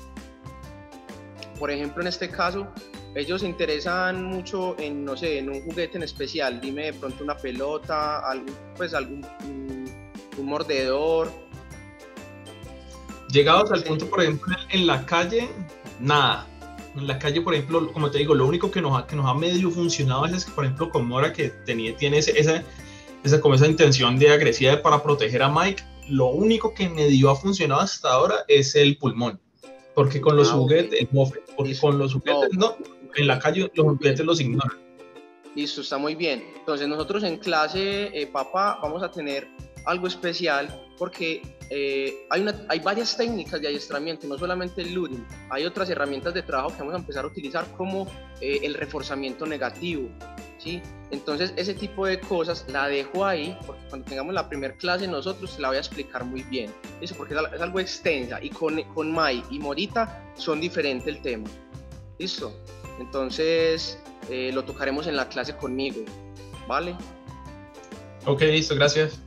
por 1.58 1.70
ejemplo, 1.70 2.02
en 2.02 2.08
este 2.08 2.28
caso, 2.28 2.68
ellos 3.14 3.40
se 3.40 3.48
interesan 3.48 4.22
mucho 4.24 4.76
en, 4.78 5.04
no 5.04 5.16
sé, 5.16 5.38
en 5.38 5.48
un 5.48 5.62
juguete 5.62 5.96
en 5.96 6.04
especial. 6.04 6.60
Dime 6.60 6.84
de 6.86 6.92
pronto 6.92 7.24
una 7.24 7.36
pelota, 7.36 8.20
algún, 8.20 8.54
pues 8.76 8.94
algún 8.94 9.26
un 10.36 10.46
mordedor. 10.46 11.32
Llegados 13.32 13.72
al 13.72 13.82
punto, 13.82 14.08
por 14.08 14.22
ejemplo, 14.22 14.54
en 14.70 14.86
la 14.86 15.04
calle, 15.04 15.48
nada 15.98 16.46
en 16.96 17.06
la 17.06 17.18
calle, 17.18 17.40
por 17.40 17.54
ejemplo, 17.54 17.92
como 17.92 18.10
te 18.10 18.18
digo, 18.18 18.34
lo 18.34 18.46
único 18.46 18.70
que 18.70 18.80
nos 18.80 18.98
ha, 18.98 19.06
que 19.06 19.16
nos 19.16 19.26
ha 19.26 19.34
medio 19.34 19.70
funcionado 19.70 20.26
es 20.26 20.44
que, 20.44 20.52
por 20.52 20.64
ejemplo, 20.64 20.90
con 20.90 21.06
Mora, 21.06 21.32
que 21.32 21.48
tenía, 21.48 21.96
tiene 21.96 22.18
esa, 22.18 22.32
esa, 22.32 23.40
como 23.40 23.54
esa 23.54 23.66
intención 23.66 24.18
de 24.18 24.30
agresividad 24.30 24.82
para 24.82 25.02
proteger 25.02 25.42
a 25.42 25.48
Mike, 25.48 25.82
lo 26.08 26.26
único 26.26 26.74
que 26.74 26.88
medio 26.88 27.30
ha 27.30 27.36
funcionado 27.36 27.80
hasta 27.82 28.10
ahora 28.10 28.36
es 28.48 28.74
el 28.74 28.96
pulmón. 28.96 29.40
Porque 29.94 30.20
con 30.20 30.36
los 30.36 30.50
ah, 30.50 30.54
juguetes, 30.54 31.08
porque 31.56 31.76
con 31.78 31.98
los 31.98 32.14
juguetes, 32.14 32.56
no. 32.56 32.76
en 33.16 33.26
la 33.26 33.38
calle 33.38 33.70
los 33.74 33.86
juguetes 33.86 34.24
los 34.24 34.40
ignoran. 34.40 34.78
Listo, 35.54 35.80
está 35.80 35.98
muy 35.98 36.14
bien. 36.14 36.44
Entonces 36.56 36.86
nosotros 36.86 37.24
en 37.24 37.38
clase, 37.38 38.10
eh, 38.16 38.26
papá, 38.28 38.78
vamos 38.80 39.02
a 39.02 39.10
tener 39.10 39.48
algo 39.88 40.06
especial 40.06 40.68
porque 40.98 41.42
eh, 41.70 42.26
hay, 42.28 42.42
una, 42.42 42.54
hay 42.68 42.80
varias 42.80 43.16
técnicas 43.16 43.60
de 43.60 43.68
adiestramiento, 43.68 44.26
no 44.26 44.36
solamente 44.36 44.82
el 44.82 44.92
luring, 44.92 45.26
hay 45.50 45.64
otras 45.64 45.88
herramientas 45.88 46.34
de 46.34 46.42
trabajo 46.42 46.70
que 46.70 46.78
vamos 46.78 46.94
a 46.94 46.98
empezar 46.98 47.24
a 47.24 47.28
utilizar 47.28 47.66
como 47.76 48.06
eh, 48.40 48.60
el 48.62 48.74
reforzamiento 48.74 49.46
negativo. 49.46 50.10
¿sí? 50.58 50.82
Entonces 51.10 51.54
ese 51.56 51.72
tipo 51.72 52.04
de 52.04 52.20
cosas 52.20 52.66
la 52.68 52.88
dejo 52.88 53.24
ahí 53.24 53.56
porque 53.66 53.82
cuando 53.88 54.06
tengamos 54.06 54.34
la 54.34 54.46
primera 54.48 54.74
clase 54.76 55.08
nosotros 55.08 55.58
la 55.58 55.68
voy 55.68 55.78
a 55.78 55.80
explicar 55.80 56.24
muy 56.24 56.42
bien. 56.42 56.70
Eso 57.00 57.14
porque 57.16 57.34
es 57.34 57.60
algo 57.60 57.80
extensa 57.80 58.42
y 58.42 58.50
con, 58.50 58.82
con 58.94 59.10
Mai 59.10 59.42
y 59.50 59.58
Morita 59.58 60.22
son 60.36 60.60
diferentes 60.60 61.06
el 61.06 61.22
tema. 61.22 61.48
¿Listo? 62.18 62.52
Entonces 63.00 63.98
eh, 64.28 64.50
lo 64.52 64.64
tocaremos 64.64 65.06
en 65.06 65.16
la 65.16 65.28
clase 65.28 65.56
conmigo. 65.56 66.04
¿Vale? 66.66 66.94
Ok, 68.26 68.42
listo, 68.42 68.74
gracias. 68.74 69.22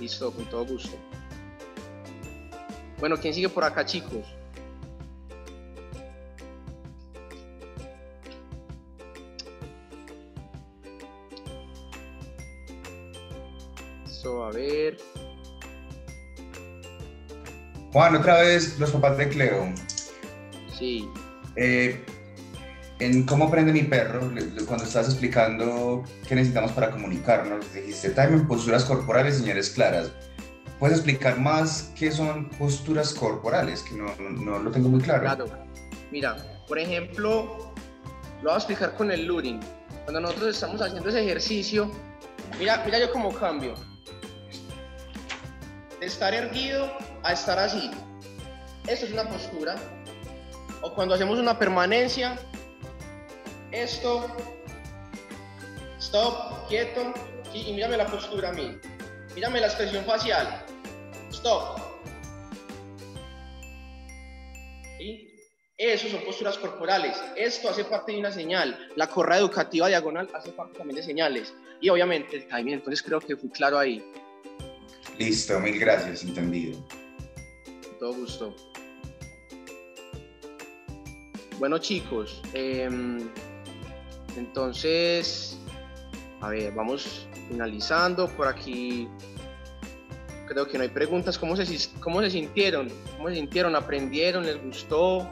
Listo, 0.00 0.32
con 0.32 0.44
todo 0.50 0.66
gusto. 0.66 0.96
Bueno, 2.98 3.16
¿quién 3.16 3.34
sigue 3.34 3.48
por 3.48 3.64
acá, 3.64 3.84
chicos? 3.84 4.24
Eso, 14.06 14.44
a 14.44 14.50
ver. 14.50 14.96
Juan, 17.92 18.16
otra 18.16 18.40
vez 18.40 18.78
los 18.78 18.90
papás 18.90 19.18
de 19.18 19.28
Cleo. 19.28 19.72
Sí. 20.76 21.08
Eh, 21.56 22.04
en 22.98 23.24
cómo 23.24 23.46
aprende 23.46 23.72
mi 23.72 23.82
perro, 23.82 24.20
cuando 24.66 24.84
estás 24.84 25.08
explicando 25.08 26.04
qué 26.28 26.34
necesitamos 26.34 26.72
para 26.72 26.90
comunicarnos, 26.90 27.72
dijiste 27.72 28.10
time 28.10 28.38
posturas 28.44 28.84
corporales, 28.84 29.38
señores 29.38 29.70
claras. 29.70 30.12
¿Puedes 30.78 30.98
explicar 30.98 31.38
más 31.38 31.92
qué 31.96 32.10
son 32.10 32.50
posturas 32.50 33.14
corporales? 33.14 33.82
Que 33.82 33.94
no, 33.94 34.06
no, 34.18 34.58
lo 34.58 34.70
tengo 34.70 34.88
muy 34.88 35.00
claro. 35.00 35.22
Claro. 35.22 35.46
Mira, 36.10 36.36
por 36.68 36.78
ejemplo, 36.78 37.72
lo 38.42 38.50
voy 38.50 38.52
a 38.52 38.56
explicar 38.56 38.94
con 38.94 39.10
el 39.10 39.24
luring. 39.26 39.60
Cuando 40.04 40.20
nosotros 40.20 40.54
estamos 40.54 40.80
haciendo 40.82 41.08
ese 41.08 41.24
ejercicio, 41.24 41.90
mira, 42.58 42.82
mira 42.84 42.98
yo 42.98 43.10
cómo 43.12 43.32
cambio. 43.32 43.74
De 46.00 46.06
estar 46.06 46.34
erguido 46.34 46.92
a 47.22 47.32
estar 47.32 47.58
así. 47.58 47.90
Esto 48.86 49.06
es 49.06 49.12
una 49.12 49.28
postura. 49.28 49.76
O 50.82 50.92
cuando 50.92 51.14
hacemos 51.14 51.38
una 51.38 51.58
permanencia, 51.58 52.38
esto, 53.74 54.26
stop, 55.98 56.68
quieto, 56.68 57.12
y 57.52 57.72
mírame 57.72 57.96
la 57.96 58.06
postura 58.06 58.50
a 58.50 58.52
mí, 58.52 58.78
mírame 59.34 59.60
la 59.60 59.66
expresión 59.66 60.04
facial, 60.04 60.64
stop. 61.30 61.80
¿Sí? 64.98 65.30
Eso 65.76 66.08
son 66.08 66.24
posturas 66.24 66.56
corporales. 66.56 67.20
Esto 67.36 67.68
hace 67.68 67.84
parte 67.84 68.12
de 68.12 68.18
una 68.18 68.30
señal. 68.30 68.88
La 68.94 69.08
correa 69.08 69.38
educativa 69.38 69.88
diagonal 69.88 70.30
hace 70.32 70.52
parte 70.52 70.78
también 70.78 70.96
de 70.96 71.02
señales. 71.02 71.52
Y 71.80 71.88
obviamente 71.88 72.36
el 72.36 72.46
timing. 72.46 72.74
Entonces 72.74 73.02
creo 73.02 73.20
que 73.20 73.36
fui 73.36 73.50
claro 73.50 73.78
ahí. 73.78 74.02
Listo, 75.18 75.58
mil 75.58 75.78
gracias, 75.78 76.22
entendido. 76.22 76.78
Con 77.64 77.98
todo 77.98 78.14
gusto. 78.14 78.56
Bueno 81.58 81.78
chicos, 81.78 82.40
eh, 82.52 82.88
entonces, 84.36 85.58
a 86.40 86.48
ver, 86.48 86.72
vamos 86.74 87.28
finalizando. 87.48 88.28
Por 88.28 88.48
aquí 88.48 89.08
creo 90.46 90.66
que 90.66 90.78
no 90.78 90.84
hay 90.84 90.90
preguntas. 90.90 91.38
¿Cómo 91.38 91.56
se, 91.56 91.64
cómo 92.00 92.20
se 92.20 92.30
sintieron? 92.30 92.90
¿Cómo 93.16 93.28
se 93.28 93.36
sintieron? 93.36 93.76
¿Aprendieron? 93.76 94.44
¿Les 94.44 94.62
gustó? 94.62 95.28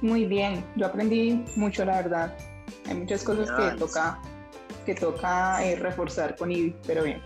Muy 0.00 0.24
bien, 0.24 0.64
yo 0.74 0.86
aprendí 0.86 1.44
mucho, 1.54 1.84
la 1.84 2.02
verdad. 2.02 2.36
Hay 2.88 2.96
muchas 2.96 3.22
cosas 3.22 3.48
que 3.52 3.78
toca, 3.78 4.20
que 4.84 4.96
toca 4.96 5.64
eh, 5.64 5.76
reforzar 5.76 6.34
con 6.34 6.50
IBI, 6.50 6.74
pero 6.84 7.04
bien. 7.04 7.22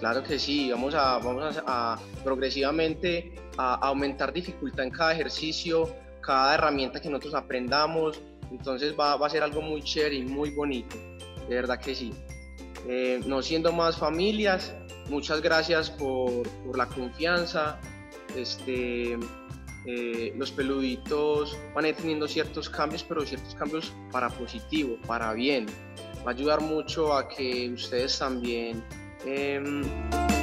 Claro 0.00 0.24
que 0.24 0.40
sí, 0.40 0.70
vamos 0.72 0.94
a, 0.94 1.18
vamos 1.18 1.62
a, 1.64 1.98
progresivamente 2.24 3.32
a, 3.56 3.74
aumentar 3.74 4.32
dificultad 4.32 4.84
en 4.84 4.90
cada 4.90 5.12
ejercicio, 5.12 5.88
cada 6.20 6.54
herramienta 6.54 7.00
que 7.00 7.08
nosotros 7.08 7.34
aprendamos, 7.34 8.20
entonces 8.50 8.94
va, 8.98 9.16
va 9.16 9.26
a 9.26 9.30
ser 9.30 9.42
algo 9.42 9.62
muy 9.62 9.82
chévere 9.82 10.16
y 10.16 10.24
muy 10.24 10.50
bonito, 10.50 10.96
de 11.48 11.54
verdad 11.54 11.78
que 11.78 11.94
sí. 11.94 12.12
Eh, 12.88 13.20
no 13.26 13.42
siendo 13.42 13.72
más 13.72 13.96
familias, 13.96 14.74
muchas 15.08 15.40
gracias 15.40 15.90
por, 15.90 16.48
por 16.64 16.78
la 16.78 16.86
confianza, 16.86 17.78
este, 18.36 19.18
eh, 19.86 20.32
los 20.36 20.50
peluditos 20.52 21.56
van 21.74 21.86
a 21.86 21.88
ir 21.88 21.96
teniendo 21.96 22.28
ciertos 22.28 22.68
cambios, 22.68 23.02
pero 23.02 23.24
ciertos 23.24 23.54
cambios 23.54 23.92
para 24.12 24.28
positivo, 24.30 24.98
para 25.06 25.32
bien. 25.32 25.66
Va 26.26 26.32
a 26.32 26.34
ayudar 26.34 26.60
mucho 26.60 27.12
a 27.12 27.28
que 27.28 27.70
ustedes 27.70 28.18
también 28.18 28.82
Um, 29.26 30.35